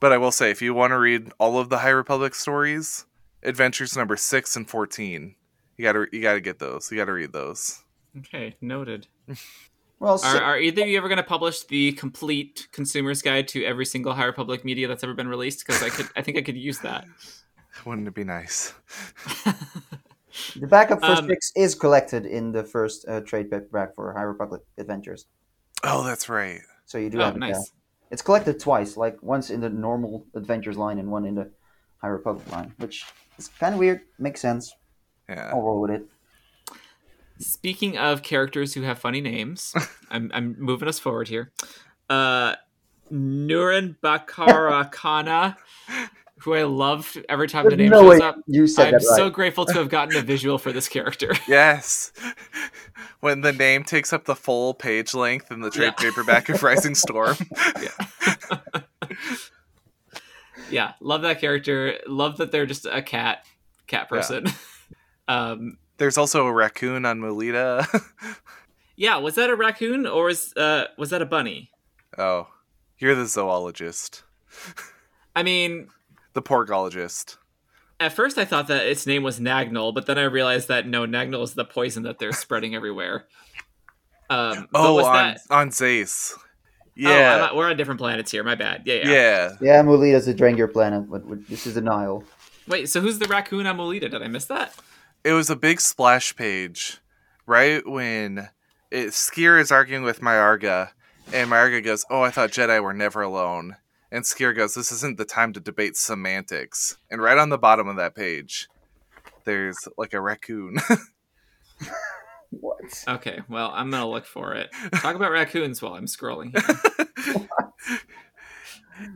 But 0.02 0.12
I 0.12 0.18
will 0.18 0.34
say, 0.34 0.52
if 0.52 0.62
you 0.62 0.74
want 0.74 0.91
to 0.91 0.97
read 0.99 1.32
all 1.39 1.58
of 1.58 1.70
the 1.70 1.78
High 1.78 1.91
Republic 1.91 2.36
stories, 2.36 3.06
Adventures 3.41 3.95
number 3.95 4.18
six 4.18 4.58
and 4.58 4.70
fourteen, 4.70 5.36
you 5.78 5.84
gotta 5.86 6.08
you 6.12 6.22
gotta 6.22 6.41
get 6.41 6.60
those. 6.60 6.91
You 6.91 6.97
gotta 6.97 7.14
read 7.14 7.32
those. 7.32 7.84
Okay, 8.18 8.58
noted. 8.60 9.08
Well, 10.02 10.20
Are, 10.24 10.41
are 10.41 10.60
either 10.60 10.82
of 10.82 10.88
you 10.88 10.97
ever 10.97 11.08
going 11.08 11.18
to 11.18 11.24
publish 11.24 11.62
the 11.66 11.91
complete 11.91 12.68
consumer's 12.72 13.22
guide 13.22 13.47
to 13.49 13.64
every 13.64 13.86
single 13.86 14.14
High 14.14 14.26
Republic 14.26 14.66
media 14.66 14.88
that's 14.88 15.04
ever 15.04 15.14
been 15.14 15.28
released? 15.28 15.64
Because 15.64 15.84
I 15.84 15.89
could, 15.89 16.08
I 16.16 16.24
think 16.24 16.39
I 16.39 16.41
could 16.41 16.58
use 16.58 16.80
that. 16.80 17.06
Wouldn't 17.86 18.08
it 18.08 18.16
be 18.16 18.24
nice? 18.24 18.74
the 20.56 20.66
backup 20.66 21.02
for 21.02 21.06
um, 21.06 21.28
six 21.28 21.52
is 21.56 21.76
collected 21.76 22.26
in 22.26 22.52
the 22.52 22.64
first 22.64 23.08
uh, 23.08 23.22
trade 23.22 23.52
paperback 23.52 23.93
for 23.93 24.12
High 24.14 24.24
Republic 24.24 24.64
Adventures. 24.80 25.28
Oh, 25.84 26.04
that's 26.04 26.30
right. 26.30 26.62
So 26.86 26.97
you 26.97 27.12
do 27.12 27.22
oh, 27.22 27.26
have 27.26 27.36
it 27.36 27.39
nice. 27.39 27.54
there. 27.54 27.64
It's 28.10 28.24
collected 28.24 28.60
twice, 28.60 28.97
like 28.97 29.22
once 29.22 29.52
in 29.52 29.62
the 29.62 29.70
normal 29.70 30.26
Adventures 30.34 30.78
line 30.78 30.97
and 30.97 31.12
one 31.12 31.26
in 31.26 31.36
the 31.36 31.52
High 31.99 32.08
Republic 32.08 32.52
line, 32.52 32.74
which 32.80 33.06
is 33.38 33.49
kind 33.49 33.76
of 33.76 33.80
weird. 33.80 34.02
Makes 34.18 34.41
sense. 34.41 34.74
Yeah. 35.30 35.52
I'll 35.54 35.62
roll 35.62 35.80
with 35.80 35.91
it. 35.91 36.08
Speaking 37.42 37.98
of 37.98 38.22
characters 38.24 38.74
who 38.74 38.82
have 38.84 39.00
funny 39.00 39.20
names, 39.22 39.74
I'm, 40.10 40.32
I'm 40.34 40.56
moving 40.60 40.88
us 40.88 41.00
forward 41.00 41.28
here. 41.28 41.52
Uh, 42.10 42.56
Nurin 43.12 43.98
Bakarakana, 44.02 45.58
who 46.39 46.54
I 46.54 46.64
love 46.64 47.18
every 47.28 47.48
time 47.48 47.68
the 47.70 47.76
name 47.76 47.89
no 47.89 48.12
shows 48.12 48.22
up. 48.22 48.38
you 48.48 48.68
said 48.68 48.88
I'm 48.88 48.92
that 48.94 48.98
right. 49.10 49.18
so 49.18 49.30
grateful 49.30 49.66
to 49.66 49.74
have 49.74 49.89
gotten 49.89 50.16
a 50.18 50.22
visual 50.22 50.58
for 50.58 50.72
this 50.72 50.88
character. 50.88 51.34
Yes. 51.48 52.12
When 53.20 53.42
the 53.42 53.54
name 53.54 53.84
takes 53.84 54.14
up 54.14 54.26
the 54.26 54.36
full 54.36 54.74
page 54.74 55.14
length 55.14 55.52
in 55.52 55.60
the 55.62 55.70
trade 55.70 55.94
Yeah. 56.00 56.10
paperback 56.10 56.50
of 56.50 56.64
Rising 56.64 56.96
Storm. 56.96 57.36
yeah, 57.80 58.82
yeah, 60.72 60.94
love 61.00 61.22
that 61.24 61.39
character. 61.39 62.00
Love 62.08 62.38
that 62.38 62.52
they're 62.52 62.66
just 62.66 62.88
a 62.88 63.02
cat 63.04 63.46
cat 63.88 64.08
Yeah. 64.12 64.18
person. 64.18 64.46
um, 65.28 65.78
There's 66.02 66.18
also 66.18 66.47
a 66.47 66.52
raccoon 66.52 67.06
on 67.06 67.20
Melita. 67.22 67.88
yeah, 68.95 69.18
was 69.18 69.36
that 69.36 69.52
a 69.52 69.56
raccoon 69.56 70.08
or 70.08 70.26
was 70.26 70.52
uh, 70.58 70.86
was 70.97 71.12
that 71.12 71.22
a 71.22 71.28
bunny? 71.28 71.70
oh, 72.18 72.47
you're 72.97 73.14
the 73.14 73.28
zoologist. 73.28 74.24
I 75.36 75.43
mean, 75.43 75.89
The 76.34 76.41
porkologist. 76.41 77.38
at 77.99 78.14
first 78.14 78.39
I 78.39 78.45
thought 78.45 78.68
that 78.70 78.88
its 78.88 79.06
name 79.06 79.22
was 79.22 79.39
Nagnol, 79.39 79.93
but 79.93 80.08
then 80.08 80.18
I 80.18 80.24
realized 80.24 80.70
that 80.70 80.88
no, 80.88 81.06
Nagnol 81.06 81.43
is 81.43 81.54
the 81.54 81.66
poison 81.66 82.02
that 82.04 82.18
they're 82.18 82.34
spreading 82.34 82.74
everywhere. 82.74 83.28
Um, 84.32 84.68
Oh, 84.74 84.95
was 84.95 85.06
on, 85.06 85.14
that? 85.14 85.39
on 85.52 85.70
Zace. 85.70 86.34
Oh, 86.36 86.41
Yeah. 86.95 87.34
I'm 87.36 87.39
not- 87.41 87.56
we're 87.56 87.70
on 87.70 87.78
different 87.78 87.99
planets 87.99 88.32
here. 88.32 88.43
My 88.43 88.56
bad. 88.56 88.82
Yeah, 88.86 88.95
yeah. 88.95 89.10
yeah. 89.12 89.52
Yeah, 89.62 89.82
Mulita's 89.84 90.28
a 90.28 90.34
Drengir 90.34 90.74
planet, 90.74 91.08
but 91.12 91.30
but 91.30 91.47
this 91.47 91.68
is 91.68 91.78
a 91.78 91.82
Nihil. 91.82 92.24
Wait, 92.68 92.89
so 92.89 93.02
who's 93.02 93.20
the 93.20 93.28
raccoon 93.28 93.68
on 93.68 93.78
Molita? 93.78 94.10
Did 94.10 94.24
I 94.24 94.28
miss 94.28 94.45
that? 94.45 94.74
It 95.24 95.34
was 95.34 95.50
a 95.50 95.56
big 95.56 95.80
splash 95.80 96.36
page 96.36 97.00
right 97.46 97.86
when 97.88 98.50
it, 98.90 99.10
Sskeer 99.10 99.60
is 99.60 99.72
arguing 99.72 100.04
with 100.04 100.22
Myarga, 100.22 100.90
and 101.34 101.50
Myarga 101.50 101.84
goes, 101.84 102.06
Oh, 102.10 102.22
I 102.22 102.32
thought 102.32 102.52
Jedi 102.52 102.82
were 102.82 102.94
never 102.94 103.22
alone. 103.22 103.78
And 104.12 104.24
Sskeer 104.24 104.56
goes, 104.56 104.74
This 104.74 104.92
isn't 104.92 105.18
the 105.18 105.26
time 105.26 105.54
to 105.54 105.60
debate 105.60 105.96
semantics. 105.96 106.98
And 107.10 107.22
right 107.22 107.38
on 107.38 107.50
the 107.50 107.58
bottom 107.58 107.88
of 107.88 107.98
that 107.98 108.16
page, 108.16 108.68
there's 109.46 109.88
like 109.98 110.14
a 110.14 110.22
raccoon. 110.22 110.78
What? 112.52 113.06
Okay, 113.08 113.40
well, 113.48 113.72
I'm 113.74 113.90
gonna 113.90 114.10
look 114.10 114.26
for 114.26 114.54
it. 114.56 114.70
Talk 114.96 115.16
about 115.16 115.32
raccoons 115.32 115.82
while 115.82 115.94
I'm 115.94 116.06
scrolling. 116.06 116.52
Here. 117.24 117.48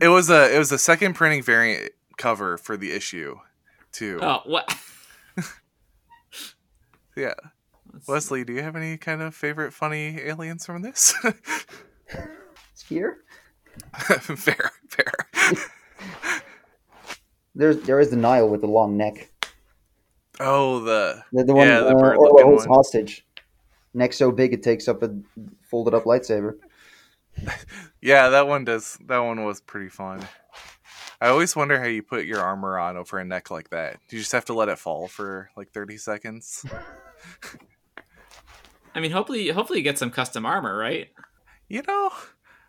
it 0.00 0.08
was 0.08 0.30
a 0.30 0.54
it 0.54 0.58
was 0.58 0.72
a 0.72 0.78
second 0.78 1.14
printing 1.14 1.42
variant 1.42 1.92
cover 2.16 2.56
for 2.56 2.78
the 2.78 2.92
issue, 2.92 3.36
too. 3.92 4.18
Oh, 4.22 4.40
what? 4.46 4.74
Yeah. 7.16 7.34
Let's 7.92 8.06
see. 8.06 8.12
Wesley, 8.12 8.44
do 8.44 8.52
you 8.52 8.62
have 8.62 8.76
any 8.76 8.96
kind 8.98 9.22
of 9.22 9.34
favorite 9.34 9.72
funny 9.72 10.20
aliens 10.20 10.66
from 10.66 10.82
this? 10.82 11.14
Here? 12.88 13.18
fair, 14.20 14.70
fair. 14.88 15.12
There's 17.54 17.80
there 17.82 17.98
is 18.00 18.10
the 18.10 18.16
Nihil 18.16 18.48
with 18.50 18.60
the 18.60 18.66
long 18.66 18.96
neck. 18.96 19.30
Oh, 20.38 20.80
the 20.80 21.22
The, 21.32 21.44
the 21.44 21.54
one 21.54 21.66
Yeah, 21.66 21.80
the 21.80 21.96
uh, 21.96 22.00
bird 22.00 22.16
Orla 22.18 22.44
holds 22.44 22.66
one. 22.68 22.76
hostage. 22.76 23.26
Neck 23.94 24.12
so 24.12 24.30
big 24.30 24.52
it 24.52 24.62
takes 24.62 24.88
up 24.88 25.02
a 25.02 25.14
folded 25.62 25.94
up 25.94 26.04
lightsaber. 26.04 26.54
yeah, 28.02 28.28
that 28.28 28.46
one 28.46 28.64
does. 28.64 28.98
That 29.06 29.18
one 29.18 29.44
was 29.44 29.60
pretty 29.60 29.88
fun. 29.88 30.20
I 31.20 31.28
always 31.28 31.56
wonder 31.56 31.78
how 31.78 31.86
you 31.86 32.02
put 32.02 32.26
your 32.26 32.40
armor 32.40 32.78
on 32.78 32.98
over 32.98 33.18
a 33.18 33.24
neck 33.24 33.50
like 33.50 33.70
that. 33.70 33.98
You 34.10 34.18
just 34.18 34.32
have 34.32 34.44
to 34.46 34.54
let 34.54 34.68
it 34.68 34.78
fall 34.78 35.08
for 35.08 35.50
like 35.56 35.70
thirty 35.70 35.96
seconds. 35.96 36.64
I 38.94 39.00
mean, 39.00 39.10
hopefully, 39.10 39.48
hopefully 39.48 39.80
you 39.80 39.84
get 39.84 39.98
some 39.98 40.10
custom 40.10 40.46
armor, 40.46 40.76
right? 40.76 41.08
You 41.68 41.82
know, 41.86 42.10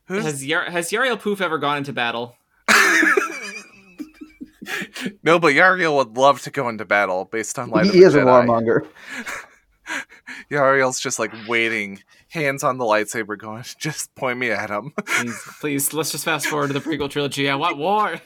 who's 0.05 0.23
Has 0.25 0.45
Yar- 0.45 0.69
has 0.69 0.89
Yarael 0.91 1.19
Poof 1.19 1.39
ever 1.41 1.57
gone 1.57 1.77
into 1.77 1.93
battle? 1.93 2.35
no? 5.23 5.39
But 5.39 5.53
Yarael 5.53 5.95
would 5.95 6.17
love 6.17 6.41
to 6.41 6.51
go 6.51 6.67
into 6.69 6.85
battle 6.85 7.25
based 7.25 7.57
on 7.59 7.69
Light 7.69 7.85
he 7.85 7.91
the 8.01 8.07
is 8.07 8.15
a 8.15 8.19
Jedi. 8.19 8.45
warmonger. 8.45 8.87
Yarael's 10.51 10.99
just 10.99 11.19
like 11.19 11.31
waiting, 11.47 12.01
hands 12.29 12.63
on 12.63 12.77
the 12.77 12.83
lightsaber, 12.85 13.37
going, 13.37 13.63
"Just 13.79 14.13
point 14.15 14.37
me 14.39 14.49
at 14.51 14.69
him." 14.69 14.93
Please, 15.05 15.41
please, 15.61 15.93
let's 15.93 16.11
just 16.11 16.25
fast 16.25 16.47
forward 16.47 16.67
to 16.67 16.73
the 16.73 16.79
prequel 16.81 17.09
trilogy. 17.09 17.49
I 17.49 17.55
want 17.55 17.77
war. 17.77 18.19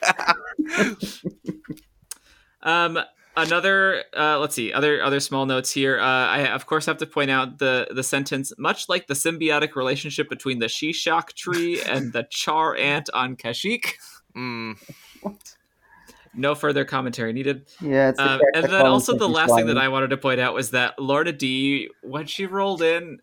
um, 2.64 2.98
another, 3.38 4.04
uh, 4.18 4.40
let's 4.40 4.56
see, 4.56 4.72
other 4.74 5.02
other 5.04 5.20
small 5.20 5.46
notes 5.46 5.72
here. 5.72 6.00
Uh, 6.00 6.04
I 6.04 6.48
of 6.48 6.66
course 6.66 6.86
have 6.86 6.98
to 6.98 7.06
point 7.06 7.32
out 7.32 7.60
the 7.60 7.88
the 7.92 8.04
sentence, 8.04 8.52
much 8.58 8.90
like 8.90 9.08
the 9.08 9.14
symbiotic 9.14 9.76
relationship 9.76 10.30
between 10.30 10.60
the 10.60 10.68
Shishak 10.68 11.34
tree 11.34 11.82
and 11.82 12.14
the 12.14 12.28
Char 12.30 12.76
ant 12.76 13.10
on 13.14 13.36
Kashyyyk 13.36 13.94
Mm, 14.36 14.78
No 16.34 16.56
further 16.56 16.86
commentary 16.86 17.34
needed. 17.34 17.68
Yeah, 17.82 18.10
it's 18.10 18.20
Um, 18.20 18.40
and 18.54 18.64
then 18.66 18.86
also 18.86 19.12
the 19.14 19.20
thinks 19.20 19.28
he's 19.28 19.36
last 19.36 19.56
thing 19.58 19.68
that. 19.68 19.78
I 19.78 19.90
wanted 19.90 20.12
to 20.12 20.18
point 20.18 20.40
out 20.40 20.54
was 20.54 20.72
that 20.72 20.98
Lourna 20.98 21.38
Dee, 21.38 21.90
when 22.02 22.26
she 22.26 22.46
rolled 22.46 22.82
in, 22.82 23.20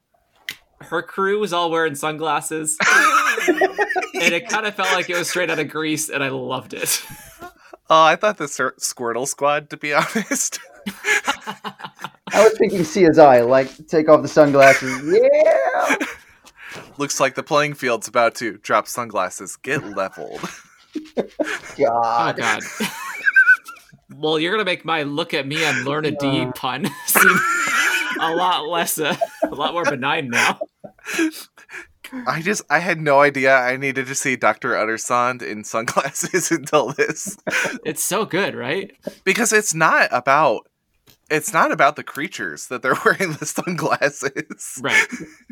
her 0.80 1.02
crew 1.02 1.40
was 1.40 1.52
all 1.52 1.70
wearing 1.70 1.94
sunglasses, 1.94 2.76
and 3.48 4.34
it 4.34 4.48
kind 4.48 4.66
of 4.66 4.74
felt 4.74 4.92
like 4.92 5.08
it 5.10 5.16
was 5.16 5.28
straight 5.30 5.50
out 5.50 5.58
of 5.58 5.68
Greece, 5.68 6.08
and 6.08 6.22
I 6.22 6.28
loved 6.28 6.74
it. 6.74 7.02
oh, 7.90 8.02
I 8.04 8.16
thought 8.16 8.38
the 8.38 8.48
Sir- 8.48 8.74
Squirtle 8.78 9.26
Squad, 9.28 9.70
to 9.70 9.76
be 9.76 9.92
honest. 9.94 10.58
I 12.30 12.42
was 12.44 12.56
thinking 12.58 12.80
CSI, 12.80 13.46
like 13.48 13.86
take 13.88 14.08
off 14.08 14.22
the 14.22 14.28
sunglasses. 14.28 15.02
Yeah. 15.32 15.96
Looks 16.98 17.18
like 17.20 17.34
the 17.34 17.42
playing 17.42 17.74
field's 17.74 18.08
about 18.08 18.34
to 18.36 18.58
drop 18.58 18.86
sunglasses, 18.88 19.56
get 19.56 19.84
leveled. 19.96 20.40
Oh 21.18 21.24
God. 21.78 22.36
God. 22.36 22.62
well, 24.16 24.38
you're 24.38 24.52
gonna 24.52 24.64
make 24.64 24.84
my 24.84 25.02
look 25.04 25.32
at 25.32 25.46
me 25.46 25.64
and 25.64 25.86
Lourna 25.86 26.16
Dee 26.18 26.42
Uh. 26.42 26.52
pun 26.52 26.86
seem 27.06 27.38
a 28.20 28.34
lot 28.34 28.68
less, 28.68 28.98
uh, 28.98 29.16
a 29.44 29.54
lot 29.54 29.72
more 29.72 29.84
benign 29.84 30.28
now. 30.28 30.58
I 32.26 32.42
just 32.42 32.62
I 32.70 32.78
had 32.78 33.00
no 33.00 33.20
idea 33.20 33.56
I 33.56 33.76
needed 33.76 34.06
to 34.06 34.14
see 34.14 34.36
Dr. 34.36 34.70
Uttersond 34.70 35.42
in 35.42 35.64
sunglasses 35.64 36.50
until 36.50 36.92
this. 36.92 37.36
It's 37.84 38.02
so 38.02 38.24
good, 38.24 38.54
right? 38.54 38.92
Because 39.24 39.52
it's 39.52 39.74
not 39.74 40.08
about 40.12 40.68
it's 41.30 41.52
not 41.52 41.72
about 41.72 41.96
the 41.96 42.02
creatures 42.02 42.68
that 42.68 42.82
they're 42.82 42.96
wearing 43.04 43.32
the 43.32 43.46
sunglasses. 43.46 44.78
Right. 44.80 45.06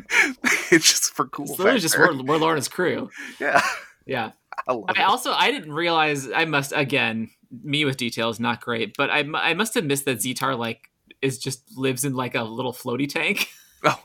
it's 0.71 0.89
just 0.89 1.13
for 1.13 1.27
cool. 1.27 1.45
It's 1.45 1.59
literally 1.59 1.79
just 1.79 1.97
we're, 1.97 2.23
we're 2.23 2.37
Lourna's 2.37 2.67
crew. 2.67 3.09
Yeah. 3.39 3.61
Yeah. 4.05 4.31
I 4.67 4.73
I 4.95 5.03
also 5.03 5.31
I 5.31 5.51
didn't 5.51 5.73
realize 5.73 6.29
I 6.29 6.45
must 6.45 6.73
again 6.75 7.29
me 7.63 7.85
with 7.85 7.97
details 7.97 8.39
not 8.39 8.61
great, 8.61 8.97
but 8.97 9.09
I 9.09 9.23
I 9.33 9.53
must 9.53 9.73
have 9.75 9.85
missed 9.85 10.05
that 10.05 10.17
Zeetar 10.17 10.57
like 10.57 10.89
is 11.21 11.37
just 11.37 11.63
lives 11.77 12.05
in 12.05 12.13
like 12.13 12.35
a 12.35 12.43
little 12.43 12.73
floaty 12.73 13.07
tank. 13.07 13.49
Oh. 13.83 14.01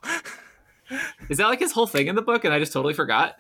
Is 1.29 1.39
that 1.39 1.47
like 1.47 1.61
his 1.61 1.73
whole 1.73 1.87
thing 1.87 2.07
in 2.09 2.15
the 2.15 2.23
book 2.23 2.45
and 2.45 2.53
I 2.55 2.59
just 2.59 2.73
totally 2.73 2.95
forgot? 2.95 3.37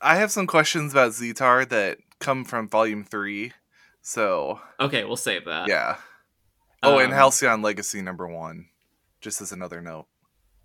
I 0.00 0.16
have 0.16 0.30
some 0.30 0.46
questions 0.46 0.92
about 0.92 1.12
Zeetar 1.12 1.68
that 1.68 1.98
come 2.18 2.44
from 2.44 2.68
volume 2.68 3.04
three. 3.04 3.52
So 4.02 4.60
Okay, 4.80 5.04
we'll 5.04 5.16
save 5.16 5.44
that. 5.46 5.68
yeah. 5.68 5.96
Oh, 6.82 6.98
and 6.98 7.12
Um, 7.12 7.18
Halcyon 7.18 7.62
Legacy 7.62 8.02
number 8.02 8.28
one. 8.28 8.68
Just 9.20 9.40
as 9.40 9.52
another 9.52 9.80
note. 9.80 10.06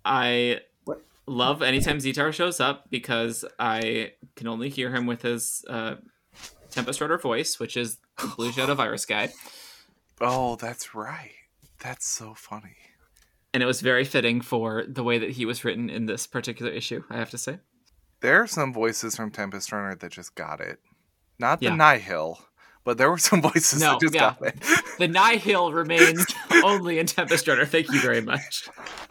I 0.04 0.60
What? 0.84 1.02
love 1.26 1.62
anytime 1.62 1.98
Zeetar 1.98 2.32
shows 2.32 2.60
up 2.60 2.90
because 2.90 3.44
I 3.58 4.12
can 4.36 4.46
only 4.48 4.68
hear 4.68 4.94
him 4.94 5.06
with 5.06 5.22
his 5.22 5.64
uh, 5.68 5.96
Tempest 6.70 7.00
Runner 7.00 7.16
voice, 7.18 7.58
which 7.58 7.76
is 7.76 7.98
the 8.20 8.26
Blue 8.36 8.52
Shadow 8.52 8.74
Virus 8.74 9.06
guy. 9.06 9.32
Oh, 10.22 10.56
that's 10.56 10.94
right. 10.94 11.32
That's 11.82 12.06
so 12.06 12.34
funny. 12.34 12.76
And 13.52 13.62
it 13.62 13.66
was 13.66 13.80
very 13.80 14.04
fitting 14.04 14.40
for 14.40 14.84
the 14.86 15.02
way 15.02 15.18
that 15.18 15.30
he 15.30 15.44
was 15.44 15.64
written 15.64 15.90
in 15.90 16.06
this 16.06 16.26
particular 16.26 16.70
issue, 16.70 17.02
I 17.10 17.16
have 17.16 17.30
to 17.30 17.38
say. 17.38 17.58
There 18.20 18.40
are 18.42 18.46
some 18.46 18.72
voices 18.72 19.16
from 19.16 19.30
Tempest 19.30 19.72
Runner 19.72 19.94
that 19.96 20.12
just 20.12 20.34
got 20.34 20.60
it. 20.60 20.78
Not 21.38 21.58
the 21.60 21.66
Yeah. 21.66 21.74
Nihil, 21.76 22.38
but 22.84 22.96
there 22.98 23.10
were 23.10 23.18
some 23.30 23.42
voices 23.42 23.80
No, 23.80 23.92
that 23.92 24.00
just 24.00 24.14
yeah. 24.14 24.34
got 24.38 24.42
it. 24.46 24.62
The 24.98 25.08
Nihil 25.08 25.72
remains 25.72 26.26
only 26.64 26.98
in 26.98 27.06
Tempest 27.06 27.48
Runner. 27.48 27.64
Thank 27.64 27.90
you 27.90 28.00
very 28.00 28.20
much. 28.20 28.68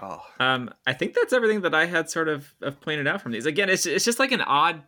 oh, 0.00 0.20
Um, 0.40 0.70
I 0.86 0.92
think 0.92 1.14
that's 1.14 1.32
everything 1.32 1.62
that 1.62 1.74
I 1.74 1.86
had 1.86 2.08
sort 2.10 2.28
of, 2.28 2.54
of 2.62 2.80
pointed 2.80 3.06
out 3.06 3.20
from 3.20 3.32
these. 3.32 3.46
Again, 3.46 3.68
it's 3.68 3.86
it's 3.86 4.04
just 4.04 4.18
like 4.18 4.32
an 4.32 4.40
odd 4.40 4.82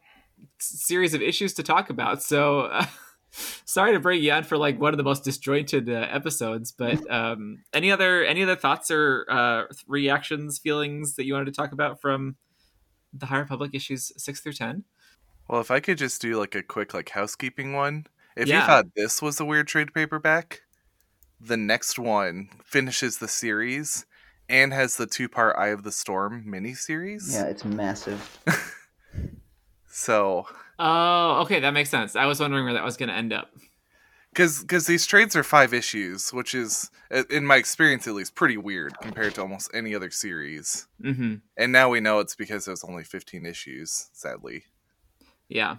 series 0.59 1.15
of 1.15 1.23
issues 1.23 1.55
to 1.55 1.63
talk 1.63 1.91
about. 1.91 2.23
So 2.23 2.61
uh, 2.63 2.87
sorry 3.65 3.93
to 3.93 4.01
bring 4.01 4.23
you 4.23 4.33
on 4.33 4.45
for 4.45 4.57
like 4.57 4.81
one 4.81 4.93
of 4.93 4.99
the 4.99 5.05
most 5.05 5.25
disjointed 5.25 5.89
uh, 5.89 6.07
episodes. 6.11 6.73
But 6.73 7.09
um, 7.11 7.63
any 7.73 7.91
other 7.91 8.25
any 8.25 8.43
other 8.43 8.57
thoughts 8.57 8.91
or 8.91 9.27
uh, 9.29 9.65
reactions, 9.87 10.59
feelings 10.59 11.17
that 11.17 11.25
you 11.25 11.35
wanted 11.35 11.47
to 11.47 11.53
talk 11.53 11.73
about 11.73 12.01
from 12.01 12.37
the 13.13 13.27
higher 13.27 13.43
Republic 13.43 13.71
issues 13.75 14.13
six 14.17 14.41
through 14.41 14.55
ten. 14.55 14.85
Well, 15.49 15.61
if 15.61 15.71
I 15.71 15.81
could 15.81 15.99
just 15.99 16.21
do 16.23 16.39
like 16.39 16.55
a 16.55 16.63
quick 16.63 16.95
like 16.95 17.11
housekeeping 17.11 17.73
one. 17.73 18.07
If 18.37 18.49
Yeah. 18.49 18.61
you 18.61 18.67
thought 18.67 18.87
this 18.97 19.23
was 19.23 19.39
a 19.39 19.45
weird 19.45 19.69
trade 19.69 19.95
paperback, 19.95 20.63
the 21.41 21.57
next 21.57 21.99
one 21.99 22.49
finishes 22.65 23.19
the 23.19 23.29
series 23.29 24.07
and 24.49 24.73
has 24.73 24.97
the 24.97 25.07
two-part 25.07 25.57
Eye 25.57 25.69
of 25.69 25.85
the 25.85 25.93
Storm 25.93 26.45
miniseries. 26.45 27.33
Yeah, 27.33 27.45
it's 27.45 27.65
massive. 27.65 28.39
So, 29.87 30.49
Oh, 30.79 31.43
okay, 31.43 31.61
that 31.61 31.71
makes 31.73 31.91
sense. 31.91 32.17
I 32.17 32.27
was 32.27 32.41
wondering 32.41 32.65
where 32.65 32.75
that 32.75 32.85
was 32.85 32.97
going 32.97 33.09
to 33.09 33.15
end 33.15 33.33
up. 33.33 33.51
because 34.33 34.61
because 34.63 34.87
these 34.87 35.07
trades 35.07 35.37
are 35.37 35.45
five 35.45 35.73
issues, 35.73 36.33
which 36.33 36.55
is 36.55 36.91
in 37.31 37.47
my 37.47 37.57
experience 37.57 38.07
at 38.09 38.15
least 38.15 38.35
pretty 38.35 38.57
weird 38.57 38.99
compared 39.01 39.35
to 39.37 39.43
almost 39.43 39.71
any 39.75 39.95
other 39.95 40.11
series. 40.11 40.89
hmm 41.01 41.37
And 41.57 41.71
now 41.73 41.89
we 41.89 42.01
know 42.01 42.19
it's 42.19 42.35
because 42.35 42.65
there's 42.65 42.83
only 42.85 43.05
15 43.05 43.47
issues. 43.47 44.09
Sadly. 44.13 44.65
Yeah, 45.49 45.77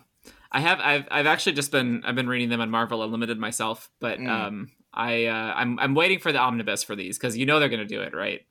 I 0.52 0.62
have. 0.62 0.80
I've 0.80 1.08
I've 1.12 1.26
actually 1.26 1.54
just 1.54 1.72
been 1.72 2.04
I've 2.06 2.16
been 2.16 2.30
reading 2.30 2.50
them 2.50 2.62
on 2.62 2.70
Marvel 2.70 3.04
Unlimited 3.04 3.38
myself, 3.39 3.89
but 4.00 4.20
Mm. 4.20 4.30
um, 4.30 4.72
I 4.93 5.26
uh, 5.26 5.54
I'm 5.56 5.78
I'm 5.80 5.96
waiting 5.96 6.20
for 6.20 6.32
the 6.32 6.39
omnibus 6.39 6.84
for 6.84 6.96
these 6.96 7.18
because 7.18 7.36
you 7.36 7.46
know 7.46 7.60
they're 7.60 7.68
going 7.70 7.86
to 7.86 7.86
do 7.86 8.02
it 8.02 8.14
right. 8.16 8.46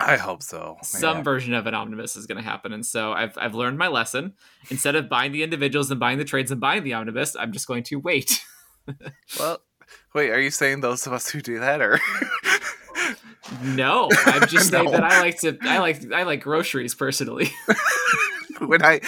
I 0.00 0.16
hope 0.16 0.42
so. 0.42 0.74
man. 0.76 0.84
Some 0.84 1.22
version 1.22 1.52
of 1.54 1.66
an 1.66 1.74
omnibus 1.74 2.16
is 2.16 2.26
going 2.26 2.38
to 2.38 2.42
happen, 2.44 2.72
and 2.72 2.84
so 2.86 3.12
I've 3.12 3.36
I've 3.38 3.54
learned 3.54 3.76
my 3.78 3.88
lesson. 3.88 4.32
Instead 4.70 4.96
of 4.96 5.08
buying 5.08 5.32
the 5.32 5.42
individuals 5.42 5.90
and 5.90 6.00
buying 6.00 6.16
the 6.18 6.24
trades 6.24 6.50
and 6.50 6.60
buying 6.60 6.84
the 6.84 6.94
omnibus, 6.94 7.36
I'm 7.36 7.52
just 7.52 7.66
going 7.66 7.82
to 7.84 7.96
wait. 7.96 8.40
Well, 9.38 9.58
wait, 10.14 10.30
are 10.30 10.40
you 10.40 10.50
saying 10.50 10.80
those 10.80 11.06
of 11.06 11.12
us 11.12 11.28
who 11.30 11.40
do 11.40 11.60
that 11.60 11.80
or 11.80 12.00
no, 13.62 14.08
I'm 14.26 14.48
just 14.48 14.70
saying 14.70 14.86
No. 14.86 14.90
that 14.92 15.04
I 15.04 15.20
like 15.20 15.38
to 15.40 15.56
I 15.62 15.78
like 15.78 16.12
I 16.12 16.22
like 16.24 16.42
groceries 16.42 16.94
personally. 16.94 17.50
when 18.60 18.82
I 18.82 19.00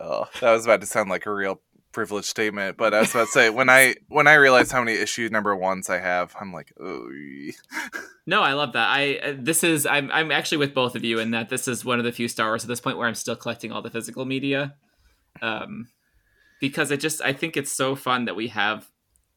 Oh, 0.00 0.26
that 0.40 0.52
was 0.52 0.64
about 0.64 0.80
to 0.82 0.86
sound 0.86 1.10
like 1.10 1.26
a 1.26 1.32
real 1.32 1.60
privileged 1.98 2.28
statement, 2.28 2.76
but 2.76 2.94
I 2.94 3.00
was 3.00 3.10
about 3.10 3.26
to 3.26 3.32
say 3.32 3.50
when 3.50 3.68
I 3.68 3.96
when 4.06 4.28
I 4.28 4.34
realize 4.34 4.70
how 4.70 4.84
many 4.84 4.96
issue 4.96 5.28
number 5.32 5.56
ones 5.56 5.90
I 5.90 5.98
have, 5.98 6.32
I'm 6.40 6.52
like, 6.52 6.72
oh 6.80 7.10
No, 8.26 8.40
I 8.40 8.52
love 8.52 8.74
that. 8.74 8.88
I 8.88 9.16
uh, 9.16 9.34
this 9.36 9.64
is 9.64 9.84
I'm 9.84 10.08
I'm 10.12 10.30
actually 10.30 10.58
with 10.58 10.74
both 10.74 10.94
of 10.94 11.02
you 11.02 11.18
in 11.18 11.32
that 11.32 11.48
this 11.48 11.66
is 11.66 11.84
one 11.84 11.98
of 11.98 12.04
the 12.04 12.12
few 12.12 12.28
Star 12.28 12.50
Wars 12.50 12.62
at 12.62 12.68
this 12.68 12.80
point 12.80 12.98
where 12.98 13.08
I'm 13.08 13.16
still 13.16 13.34
collecting 13.34 13.72
all 13.72 13.82
the 13.82 13.90
physical 13.90 14.24
media, 14.24 14.76
um, 15.42 15.88
because 16.60 16.92
it 16.92 17.00
just 17.00 17.20
I 17.20 17.32
think 17.32 17.56
it's 17.56 17.72
so 17.72 17.96
fun 17.96 18.26
that 18.26 18.36
we 18.36 18.46
have 18.48 18.88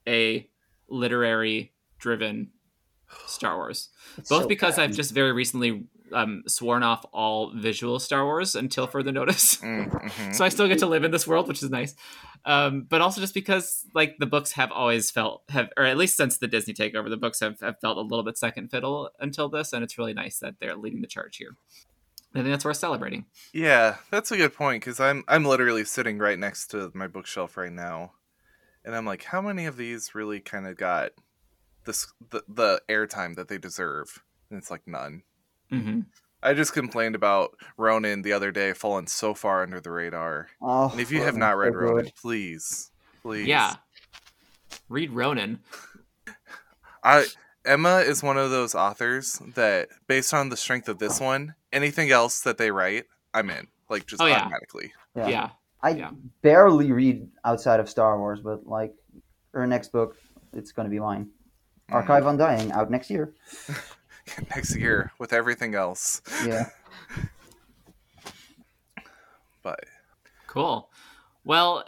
a 0.07 0.47
literary 0.87 1.73
driven 1.97 2.51
Star 3.25 3.57
Wars. 3.57 3.89
It's 4.17 4.29
Both 4.29 4.43
so 4.43 4.47
because 4.47 4.77
I've 4.77 4.91
just 4.91 5.15
very 5.15 5.31
recently 5.31 5.85
um, 6.13 6.43
sworn 6.47 6.83
off 6.83 7.05
all 7.13 7.53
visual 7.55 7.99
Star 7.99 8.25
Wars 8.25 8.55
until 8.55 8.87
further 8.87 9.11
notice. 9.11 9.55
mm-hmm. 9.61 10.31
so 10.31 10.45
I 10.45 10.49
still 10.49 10.67
get 10.67 10.79
to 10.79 10.87
live 10.87 11.03
in 11.03 11.11
this 11.11 11.27
world, 11.27 11.47
which 11.47 11.63
is 11.63 11.69
nice. 11.69 11.95
Um, 12.43 12.87
but 12.89 13.01
also 13.01 13.21
just 13.21 13.33
because 13.33 13.85
like 13.93 14.17
the 14.17 14.25
books 14.25 14.53
have 14.53 14.71
always 14.71 15.11
felt 15.11 15.43
have, 15.49 15.69
or 15.77 15.85
at 15.85 15.97
least 15.97 16.17
since 16.17 16.37
the 16.37 16.47
Disney 16.47 16.73
takeover, 16.73 17.09
the 17.09 17.17
books 17.17 17.39
have, 17.39 17.59
have 17.59 17.79
felt 17.79 17.97
a 17.97 18.01
little 18.01 18.23
bit 18.23 18.37
second 18.37 18.69
fiddle 18.69 19.11
until 19.19 19.49
this, 19.49 19.73
and 19.73 19.83
it's 19.83 19.97
really 19.97 20.13
nice 20.13 20.39
that 20.39 20.55
they're 20.59 20.75
leading 20.75 21.01
the 21.01 21.07
charge 21.07 21.37
here. 21.37 21.55
I 22.33 22.39
think 22.39 22.49
that's 22.49 22.65
worth 22.65 22.77
celebrating. 22.77 23.25
Yeah, 23.53 23.97
that's 24.09 24.31
a 24.31 24.37
good 24.37 24.53
point 24.53 24.81
because 24.81 24.99
I'm 24.99 25.23
I'm 25.27 25.45
literally 25.45 25.83
sitting 25.83 26.17
right 26.17 26.39
next 26.39 26.67
to 26.67 26.91
my 26.93 27.07
bookshelf 27.07 27.57
right 27.57 27.71
now, 27.71 28.13
and 28.85 28.95
I'm 28.95 29.05
like, 29.05 29.23
how 29.23 29.41
many 29.41 29.65
of 29.65 29.77
these 29.77 30.15
really 30.15 30.39
kind 30.39 30.65
of 30.65 30.77
got 30.77 31.11
this 31.85 32.11
the 32.31 32.43
the 32.47 32.81
airtime 32.89 33.35
that 33.35 33.49
they 33.49 33.57
deserve? 33.57 34.23
And 34.49 34.57
it's 34.57 34.71
like 34.71 34.87
none. 34.87 35.23
Hmm 35.71 36.01
I 36.43 36.55
just 36.55 36.73
complained 36.73 37.13
about 37.13 37.51
Ronin 37.77 38.23
the 38.23 38.33
other 38.33 38.51
day 38.51 38.73
falling 38.73 39.05
so 39.05 39.35
far 39.35 39.61
under 39.61 39.79
the 39.79 39.91
radar. 39.91 40.47
Oh, 40.59 40.89
And 40.89 40.99
if 40.99 41.11
you 41.11 41.21
have 41.21 41.37
not 41.37 41.55
read 41.55 41.73
so 41.73 41.79
Ronin, 41.79 42.05
good. 42.05 42.13
please, 42.19 42.91
please, 43.21 43.47
Yeah, 43.47 43.75
read 44.89 45.11
Ronin. 45.11 45.59
I 47.03 47.25
Emma 47.63 47.97
is 47.97 48.23
one 48.23 48.37
of 48.37 48.49
those 48.49 48.73
authors 48.73 49.39
that, 49.53 49.89
based 50.07 50.33
on 50.33 50.49
the 50.49 50.57
strength 50.57 50.89
of 50.89 50.97
this 50.97 51.19
one, 51.19 51.53
anything 51.71 52.09
else 52.09 52.41
that 52.41 52.57
they 52.57 52.71
write, 52.71 53.05
I'm 53.33 53.49
in. 53.51 53.67
Like 53.87 54.07
just 54.07 54.21
Oh, 54.21 54.25
yeah. 54.25 54.37
automatically. 54.41 54.93
Yeah. 55.15 55.29
Yeah, 55.29 55.49
I 55.83 55.89
yeah. 55.91 56.11
barely 56.41 56.91
read 56.91 57.27
outside 57.45 57.79
of 57.79 57.89
Star 57.89 58.17
Wars, 58.17 58.39
but 58.41 58.65
like 58.65 58.93
her 59.53 59.67
next 59.67 59.91
book, 59.91 60.15
it's 60.53 60.71
gonna 60.71 60.89
be 60.89 60.99
mine. 60.99 61.29
Mm. 61.89 61.95
Archive 61.95 62.25
Undying 62.25 62.71
out 62.71 62.89
next 62.89 63.09
year. 63.11 63.35
Next 64.55 64.75
year 64.75 65.11
with 65.19 65.33
everything 65.33 65.75
else, 65.75 66.21
Yeah. 66.45 66.69
but 69.63 69.79
cool. 70.47 70.89
Well, 71.43 71.85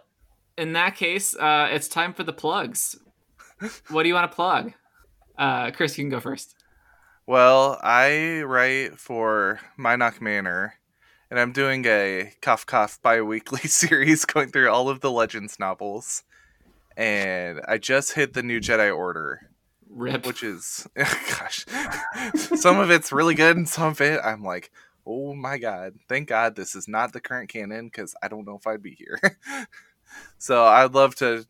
in 0.58 0.74
that 0.74 0.96
case, 0.96 1.36
uh, 1.36 1.70
it's 1.72 1.88
time 1.88 2.14
for 2.14 2.24
the 2.24 2.34
plugs. 2.34 2.96
what 3.90 4.04
do 4.04 4.10
you 4.10 4.16
want 4.16 4.32
to 4.32 4.36
plug? 4.36 4.74
Uh, 5.38 5.72
Chris, 5.72 5.98
you 5.98 6.04
can 6.04 6.10
go 6.10 6.20
first. 6.20 6.56
Well, 7.26 7.80
I 7.82 8.42
write 8.42 9.00
for 9.00 9.60
Mynock 9.80 10.20
Manor, 10.22 10.76
and 11.32 11.40
I'm 11.40 11.54
doing 11.54 11.86
a 11.86 12.34
Cough 12.42 12.66
Cough 12.66 13.00
bi-weekly 13.02 13.60
series 13.62 14.26
going 14.26 14.50
through 14.50 14.70
all 14.70 14.90
of 14.90 15.00
the 15.00 15.12
Legends 15.12 15.60
novels. 15.60 16.24
And 16.96 17.62
I 17.68 17.80
just 17.80 18.14
hit 18.14 18.34
the 18.34 18.44
new 18.44 18.60
Jedi 18.60 18.96
Order, 18.96 19.50
Rip. 19.94 20.26
which 20.26 20.44
is, 20.44 20.88
gosh, 20.96 21.66
some 22.34 22.80
of 22.80 22.92
it's 22.92 23.12
really 23.12 23.36
good, 23.36 23.58
and 23.58 23.68
some 23.68 23.90
of 23.90 24.02
it 24.02 24.20
I'm 24.24 24.44
like, 24.44 24.72
oh 25.06 25.34
my 25.34 25.58
god, 25.58 25.96
thank 26.08 26.30
God 26.30 26.56
this 26.56 26.76
is 26.76 26.88
not 26.88 27.14
the 27.14 27.22
current 27.22 27.50
canon 27.50 27.88
because 27.88 28.16
I 28.22 28.28
don't 28.28 28.46
know 28.46 28.58
if 28.58 28.68
I'd 28.68 28.84
be 28.84 28.96
here. 28.96 29.20
so 30.38 30.64
I'd 30.64 30.94
love 30.94 31.16
to 31.16 31.46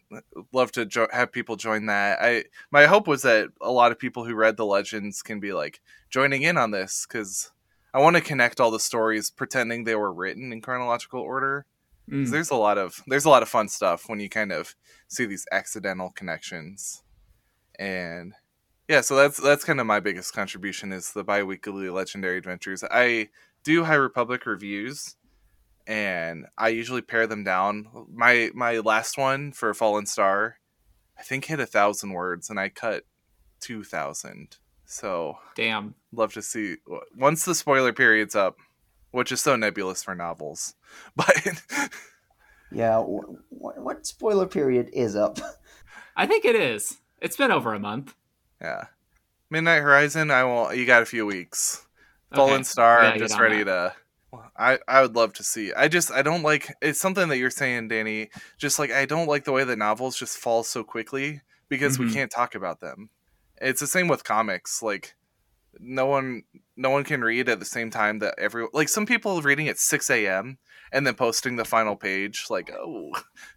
love 0.51 0.71
to 0.73 0.85
jo- 0.85 1.07
have 1.11 1.31
people 1.31 1.55
join 1.55 1.85
that. 1.87 2.19
I 2.21 2.45
my 2.71 2.85
hope 2.85 3.07
was 3.07 3.21
that 3.23 3.49
a 3.61 3.71
lot 3.71 3.91
of 3.91 3.99
people 3.99 4.25
who 4.25 4.35
read 4.35 4.57
the 4.57 4.65
legends 4.65 5.21
can 5.21 5.39
be 5.39 5.53
like 5.53 5.81
joining 6.09 6.43
in 6.43 6.57
on 6.57 6.71
this 6.71 7.05
because 7.07 7.51
I 7.93 7.99
want 7.99 8.15
to 8.15 8.21
connect 8.21 8.59
all 8.59 8.71
the 8.71 8.79
stories 8.79 9.29
pretending 9.29 9.83
they 9.83 9.95
were 9.95 10.13
written 10.13 10.51
in 10.51 10.61
chronological 10.61 11.21
order. 11.21 11.65
Mm. 12.09 12.29
There's 12.29 12.49
a 12.49 12.55
lot 12.55 12.77
of 12.77 13.01
there's 13.07 13.25
a 13.25 13.29
lot 13.29 13.43
of 13.43 13.49
fun 13.49 13.69
stuff 13.69 14.09
when 14.09 14.19
you 14.19 14.29
kind 14.29 14.51
of 14.51 14.75
see 15.07 15.25
these 15.25 15.45
accidental 15.51 16.09
connections, 16.09 17.02
and 17.79 18.33
yeah, 18.87 19.01
so 19.01 19.15
that's 19.15 19.39
that's 19.39 19.63
kind 19.63 19.79
of 19.79 19.85
my 19.85 19.99
biggest 19.99 20.33
contribution 20.33 20.91
is 20.91 21.13
the 21.13 21.23
biweekly 21.23 21.89
legendary 21.89 22.37
adventures. 22.37 22.83
I 22.83 23.29
do 23.63 23.83
High 23.83 23.95
Republic 23.95 24.45
reviews, 24.45 25.15
and 25.87 26.45
I 26.57 26.69
usually 26.69 27.01
pare 27.01 27.27
them 27.27 27.43
down. 27.43 27.87
My 28.13 28.51
my 28.53 28.79
last 28.79 29.17
one 29.17 29.51
for 29.51 29.73
Fallen 29.73 30.05
Star, 30.05 30.57
I 31.17 31.23
think 31.23 31.45
hit 31.45 31.59
a 31.59 31.65
thousand 31.65 32.11
words, 32.11 32.49
and 32.49 32.59
I 32.59 32.69
cut 32.69 33.03
two 33.59 33.83
thousand. 33.83 34.57
So 34.85 35.37
Damn. 35.55 35.95
love 36.11 36.33
to 36.33 36.41
see 36.41 36.75
once 37.17 37.45
the 37.45 37.55
spoiler 37.55 37.93
period's 37.93 38.35
up, 38.35 38.57
which 39.11 39.31
is 39.31 39.41
so 39.41 39.55
nebulous 39.55 40.03
for 40.03 40.13
novels, 40.13 40.75
but 41.15 41.35
Yeah. 42.73 42.97
What, 42.99 43.77
what 43.81 44.05
spoiler 44.05 44.47
period 44.47 44.89
is 44.93 45.15
up? 45.15 45.39
I 46.15 46.25
think 46.25 46.43
it 46.45 46.55
is. 46.55 46.97
It's 47.23 47.35
been 47.37 47.51
over 47.51 47.73
a 47.73 47.79
month. 47.79 48.13
yeah. 48.61 48.85
Midnight 49.49 49.81
Horizon, 49.81 50.29
I 50.31 50.43
won't. 50.43 50.75
You 50.77 50.85
got 50.85 51.01
a 51.03 51.05
few 51.05 51.25
weeks. 51.25 51.85
Fallen 52.33 52.63
Star, 52.63 52.99
I'm 53.01 53.17
just 53.19 53.39
ready 53.39 53.63
that. 53.63 53.95
to. 54.33 54.39
I 54.57 54.79
I 54.87 55.01
would 55.03 55.15
love 55.15 55.33
to 55.33 55.43
see. 55.43 55.71
I 55.73 55.87
just 55.87 56.11
I 56.11 56.21
don't 56.23 56.41
like 56.41 56.73
it's 56.81 56.99
something 56.99 57.29
that 57.29 57.37
you're 57.37 57.51
saying, 57.51 57.87
Danny. 57.89 58.29
Just 58.57 58.79
like 58.79 58.91
I 58.91 59.05
don't 59.05 59.27
like 59.27 59.43
the 59.45 59.51
way 59.51 59.63
that 59.63 59.77
novels 59.77 60.17
just 60.17 60.37
fall 60.37 60.63
so 60.63 60.83
quickly 60.83 61.41
because 61.69 61.99
we 61.99 62.07
Mhm. 62.07 62.13
can't 62.13 62.31
talk 62.31 62.55
about 62.55 62.79
them. 62.79 63.09
It's 63.61 63.79
the 63.79 63.85
same 63.87 64.07
with 64.07 64.23
comics. 64.23 64.81
Like 64.81 65.13
no 65.79 66.05
one 66.05 66.43
no 66.75 66.89
one 66.89 67.03
can 67.03 67.21
read 67.21 67.49
at 67.49 67.59
the 67.59 67.65
same 67.65 67.89
time 67.89 68.19
that 68.19 68.35
every 68.37 68.67
like 68.73 68.89
some 68.89 69.05
people 69.05 69.41
reading 69.41 69.67
at 69.67 69.77
6 69.77 70.09
a.m. 70.09 70.57
and 70.91 71.05
then 71.05 71.13
posting 71.15 71.55
the 71.55 71.65
final 71.65 71.95
page. 71.95 72.45
Like 72.49 72.71
oh, 72.77 73.11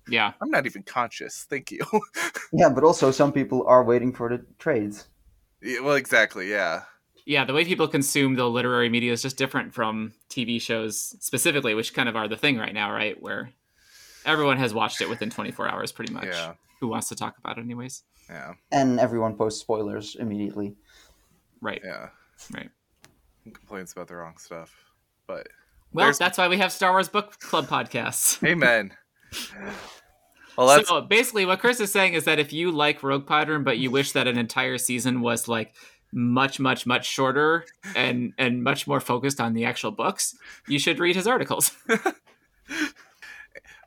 Yeah. 0.09 0.33
I'm 0.41 0.51
not 0.51 0.67
even 0.67 0.83
conscious. 0.83 1.47
Thank 1.49 1.71
you. 1.71 1.81
yeah, 2.53 2.69
but 2.69 2.85
also 2.85 3.11
some 3.11 3.33
people 3.33 3.65
are 3.67 3.85
waiting 3.85 4.13
for 4.13 4.29
the 4.29 4.45
trades. 4.59 5.07
Yeah, 5.63 5.81
well, 5.81 5.97
exactly. 5.97 6.51
Yeah. 6.51 6.83
Yeah, 7.25 7.45
the 7.45 7.53
way 7.53 7.65
people 7.65 7.89
consume 7.89 8.37
the 8.37 8.49
literary 8.49 8.89
media 8.89 9.13
is 9.13 9.23
just 9.23 9.37
different 9.37 9.75
from 9.75 10.13
TV 10.31 10.61
shows 10.61 11.17
specifically, 11.21 11.75
which 11.75 11.93
kind 11.93 12.09
of 12.09 12.15
are 12.15 12.29
the 12.29 12.37
thing 12.37 12.57
right 12.57 12.73
now, 12.73 12.93
right? 12.93 13.21
Where 13.21 13.51
everyone 14.25 14.59
has 14.59 14.73
watched 14.73 15.01
it 15.01 15.09
within 15.09 15.31
24 15.31 15.69
hours 15.69 15.91
pretty 15.91 16.13
much. 16.13 16.27
Yeah. 16.27 16.55
Who 16.81 16.89
wants 16.89 17.09
to 17.09 17.17
talk 17.17 17.37
about 17.39 17.59
it 17.59 17.63
anyways? 17.63 18.05
Yeah. 18.29 18.55
And 18.71 19.01
everyone 19.01 19.37
posts 19.37 19.61
spoilers 19.61 20.17
immediately. 20.17 20.77
Right. 21.61 21.81
Yeah. 21.85 22.09
Right. 22.53 22.71
Complaints 23.45 23.93
about 23.93 24.09
the 24.09 24.17
wrong 24.17 24.37
stuff, 24.39 24.75
but 25.27 25.47
Well, 25.93 26.07
There's- 26.07 26.19
that's 26.19 26.39
why 26.39 26.49
we 26.49 26.59
have 26.59 26.73
Star 26.73 26.93
Wars 26.93 27.09
book 27.09 27.39
club 27.39 27.67
podcasts. 27.67 28.43
amen. 28.47 28.93
Well, 30.57 30.69
that's 30.69 30.89
So 30.89 31.01
basically, 31.03 31.47
what 31.47 31.61
Chris 31.61 31.81
is 31.81 31.93
saying 31.93 32.15
is 32.15 32.25
that 32.25 32.39
if 32.39 32.53
you 32.53 32.73
like 32.73 33.03
Rogue 33.03 33.27
Podron, 33.27 33.65
but 33.65 33.79
you 33.79 33.91
wish 33.91 34.13
that 34.13 34.27
an 34.27 34.39
entire 34.39 34.79
season 34.79 35.21
was 35.21 35.49
like 35.49 35.75
much, 36.13 36.59
much, 36.59 36.87
much 36.87 37.07
shorter 37.07 37.65
and 37.95 38.33
and 38.39 38.63
much 38.63 38.87
more 38.87 39.01
focused 39.01 39.41
on 39.41 39.53
the 39.53 39.65
actual 39.65 39.91
books, 39.91 40.35
you 40.67 40.79
should 40.79 40.99
read 40.99 41.15
his 41.15 41.27
articles. 41.27 41.73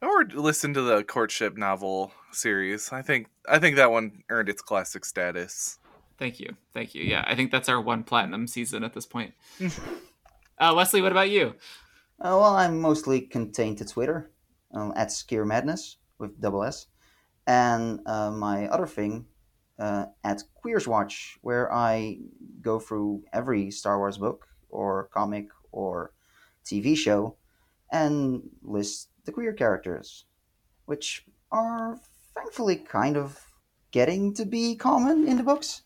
or 0.01 0.23
listen 0.33 0.73
to 0.73 0.81
the 0.81 1.03
courtship 1.03 1.57
novel 1.57 2.11
series. 2.31 2.91
I 2.93 3.01
think 3.01 3.27
I 3.47 3.59
think 3.59 3.75
that 3.77 3.91
one 3.91 4.23
earned 4.29 4.49
its 4.49 4.61
classic 4.61 5.05
status. 5.05 5.79
Thank 6.19 6.41
you, 6.41 6.57
thank 6.73 6.93
you. 6.93 7.03
Yeah, 7.03 7.23
I 7.25 7.35
think 7.35 7.49
that's 7.49 7.69
our 7.69 7.79
one 7.79 8.03
platinum 8.03 8.45
season 8.45 8.83
at 8.83 8.93
this 8.93 9.05
point. 9.05 9.33
uh, 10.59 10.73
Wesley, 10.75 11.01
what 11.01 11.13
about 11.13 11.29
you? 11.29 11.55
Uh, 12.19 12.35
well, 12.35 12.57
I'm 12.57 12.81
mostly 12.81 13.21
contained 13.21 13.77
to 13.77 13.85
Twitter 13.85 14.29
um, 14.73 14.91
at 14.97 15.07
Sskeer 15.07 15.47
Madness 15.47 15.95
with 16.17 16.41
double 16.41 16.65
S, 16.65 16.87
and 17.47 18.01
uh, 18.05 18.31
my 18.31 18.67
other 18.67 18.85
thing 18.85 19.27
uh, 19.79 20.07
at 20.25 20.43
Queers 20.55 20.89
Watch, 20.89 21.37
where 21.41 21.73
I 21.73 22.19
go 22.61 22.79
through 22.79 23.23
every 23.31 23.71
Star 23.71 23.97
Wars 23.97 24.17
book 24.17 24.45
or 24.69 25.09
comic 25.13 25.47
or 25.71 26.11
TV 26.65 26.97
show 26.97 27.37
and 27.93 28.43
list 28.61 29.07
the 29.23 29.31
queer 29.31 29.53
characters, 29.53 30.25
which 30.85 31.25
are 31.49 31.97
thankfully 32.35 32.75
kind 32.75 33.15
of 33.15 33.39
getting 33.91 34.33
to 34.33 34.45
be 34.45 34.75
common 34.75 35.25
in 35.25 35.37
the 35.37 35.43
books. 35.43 35.83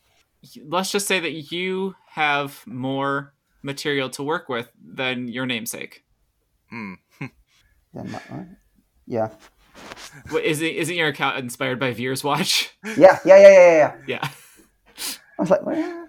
Let's 0.67 0.91
just 0.91 1.07
say 1.07 1.19
that 1.19 1.51
you 1.51 1.95
have 2.09 2.61
more 2.65 3.33
material 3.61 4.09
to 4.11 4.23
work 4.23 4.49
with 4.49 4.69
than 4.83 5.27
your 5.27 5.45
namesake. 5.45 6.03
Hmm. 6.69 6.93
Then 7.93 8.11
my- 8.11 8.45
yeah, 9.05 9.29
What, 10.31 10.43
is 10.43 10.61
it, 10.61 10.75
isn't 10.75 10.95
your 10.95 11.09
account 11.09 11.37
inspired 11.37 11.79
by 11.79 11.93
Veer's 11.93 12.23
Watch? 12.23 12.71
yeah, 12.97 13.19
yeah, 13.25 13.37
yeah, 13.37 13.49
yeah, 13.49 13.77
yeah. 13.77 13.95
Yeah. 14.07 14.29
I 15.37 15.41
was 15.41 15.49
like, 15.49 15.63
well, 15.65 16.07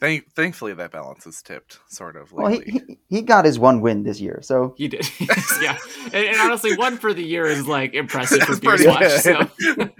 Thank, 0.00 0.32
thankfully, 0.32 0.72
that 0.74 0.90
balance 0.90 1.26
is 1.26 1.42
tipped, 1.42 1.78
sort 1.88 2.16
of. 2.16 2.32
well 2.32 2.48
he, 2.48 2.60
he 2.60 2.98
he 3.10 3.22
got 3.22 3.44
his 3.44 3.58
one 3.58 3.82
win 3.82 4.02
this 4.02 4.18
year, 4.18 4.40
so 4.42 4.74
he 4.78 4.88
did, 4.88 5.06
yeah. 5.60 5.76
And, 6.06 6.14
and 6.14 6.40
honestly, 6.40 6.74
one 6.74 6.96
for 6.96 7.12
the 7.12 7.22
year 7.22 7.44
is 7.44 7.66
like 7.68 7.92
impressive 7.92 8.40
for 8.42 8.52
It's 8.52 8.60
Veer's 8.60 8.82
pretty 8.82 8.88
Watch. 8.88 9.10
So 9.20 9.50
good. 9.74 9.92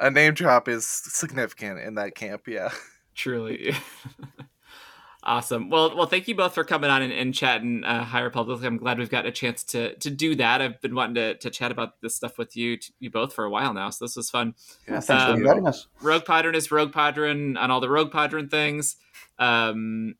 A 0.00 0.10
name 0.10 0.34
drop 0.34 0.68
is 0.68 0.86
significant 0.86 1.78
in 1.80 1.94
that 1.94 2.14
camp. 2.14 2.48
Yeah. 2.48 2.70
truly, 3.14 3.74
awesome. 5.22 5.70
Well, 5.70 5.96
well, 5.96 6.06
thank 6.06 6.26
you 6.28 6.34
both 6.34 6.54
for 6.54 6.64
coming 6.64 6.90
on 6.90 7.02
and, 7.02 7.12
and 7.12 7.32
chatting 7.34 7.84
uh, 7.84 8.02
High 8.04 8.20
Republic. 8.22 8.62
I'm 8.64 8.78
glad 8.78 8.98
we've 8.98 9.10
got 9.10 9.26
a 9.26 9.30
chance 9.32 9.62
to 9.64 9.94
to 9.96 10.10
do 10.10 10.34
that. 10.36 10.60
I've 10.60 10.80
been 10.80 10.94
wanting 10.94 11.14
to, 11.16 11.34
to 11.36 11.50
chat 11.50 11.70
about 11.70 12.00
this 12.00 12.16
stuff 12.16 12.38
with 12.38 12.56
you 12.56 12.78
you 12.98 13.10
both 13.10 13.32
for 13.32 13.44
a 13.44 13.50
while 13.50 13.72
now, 13.74 13.90
so 13.90 14.04
this 14.04 14.16
was 14.16 14.30
fun. 14.30 14.54
yeah, 14.88 15.00
thanks 15.00 15.10
Um, 15.24 15.34
for 15.34 15.40
inviting 15.40 15.66
us. 15.66 15.86
Rogue 16.00 16.24
Podron 16.24 16.54
is 16.54 16.70
Rogue 16.72 16.92
Podron 16.92 17.56
on 17.56 17.70
all 17.70 17.80
the 17.80 17.90
Rogue 17.90 18.10
Podron 18.10 18.48
things. 18.48 18.96
Um, 19.38 20.14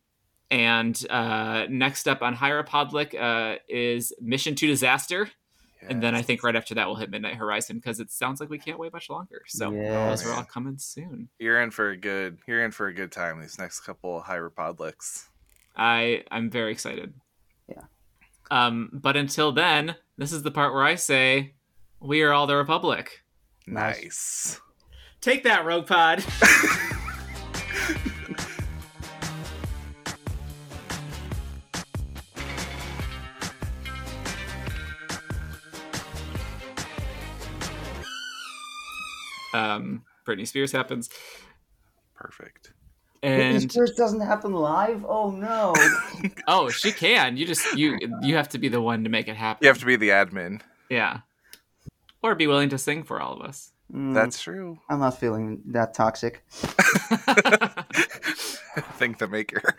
and 0.51 1.03
uh, 1.09 1.65
next 1.71 2.07
up 2.07 2.21
on 2.23 2.35
High 2.35 2.51
Republic 2.51 3.15
uh, 3.19 3.57
is 3.69 4.13
Mission 4.21 4.55
to 4.57 4.67
Disaster. 4.67 5.31
And 5.89 6.03
then 6.03 6.15
I 6.15 6.23
think 6.23 6.43
right 6.43 6.55
after 6.57 6.75
that 6.75 6.87
we'll 6.87 6.97
hit 6.97 7.11
Midnight 7.11 7.37
Horizon 7.37 7.77
because 7.77 8.01
it 8.01 8.11
sounds 8.11 8.41
like 8.41 8.49
we 8.51 8.59
can't 8.59 8.79
wait 8.79 8.93
much 8.93 9.11
longer. 9.11 9.43
So 9.47 9.71
Yeah. 9.73 10.09
those 10.11 10.25
are 10.27 10.33
all 10.33 10.45
coming 10.45 10.79
soon. 10.79 11.29
you're 11.39 11.61
in 11.63 11.71
for 11.71 11.91
a 11.91 11.97
good. 11.97 12.39
You're 12.47 12.65
in 12.65 12.71
for 12.71 12.87
a 12.89 12.95
good 12.95 13.11
time. 13.13 13.41
These 13.41 13.59
next 13.59 13.81
couple 13.81 14.19
of 14.19 14.25
High 14.25 14.37
Republics. 14.37 15.29
I 15.77 16.25
I'm 16.31 16.51
very 16.51 16.71
excited. 16.73 17.15
Yeah. 17.69 17.83
Um, 18.51 18.91
but 18.93 19.17
until 19.17 19.53
then, 19.53 19.97
this 20.19 20.33
is 20.33 20.43
the 20.43 20.51
part 20.51 20.75
where 20.75 20.83
I 20.85 20.95
say, 20.97 21.55
"We 22.01 22.23
are 22.23 22.33
all 22.33 22.47
the 22.47 22.57
Republic." 22.57 23.23
Nice. 23.67 24.03
Nice. 24.05 24.61
Take 25.21 25.45
that, 25.45 25.65
Rogue 25.65 25.87
Pod. 25.87 26.25
um, 39.53 40.05
Britney 40.27 40.47
Spears 40.47 40.73
happens, 40.73 41.09
Perfect. 42.15 42.73
Britney 43.23 43.55
and 43.55 43.71
Spears 43.71 43.93
doesn't 43.93 44.21
happen 44.21 44.53
live. 44.53 45.05
Oh 45.07 45.31
no! 45.31 45.75
oh, 46.49 46.71
she 46.71 46.93
can. 46.93 47.37
You 47.37 47.47
just 47.47 47.77
you 47.77 47.99
you 48.21 48.37
have 48.37 48.49
to 48.51 48.59
be 48.59 48.69
the 48.69 48.81
one 48.81 49.05
to 49.05 49.11
make 49.11 49.29
it 49.29 49.37
happen. 49.37 49.65
You 49.65 49.69
have 49.69 49.79
to 49.79 49.87
be 49.87 49.97
the 49.97 50.09
admin. 50.11 50.61
Yeah. 50.89 51.21
Or 52.23 52.35
be 52.35 52.47
willing 52.47 52.69
to 52.71 52.79
sing 52.79 53.03
for 53.03 53.21
all 53.21 53.35
of 53.35 53.43
us. 53.43 53.73
Mm, 53.93 54.15
That's 54.15 54.41
true. 54.41 54.79
I'm 54.89 55.01
not 55.01 55.19
feeling 55.19 55.61
that 55.67 55.95
toxic. 55.95 56.43
Think 58.97 59.19
the 59.19 59.29
maker. 59.29 59.75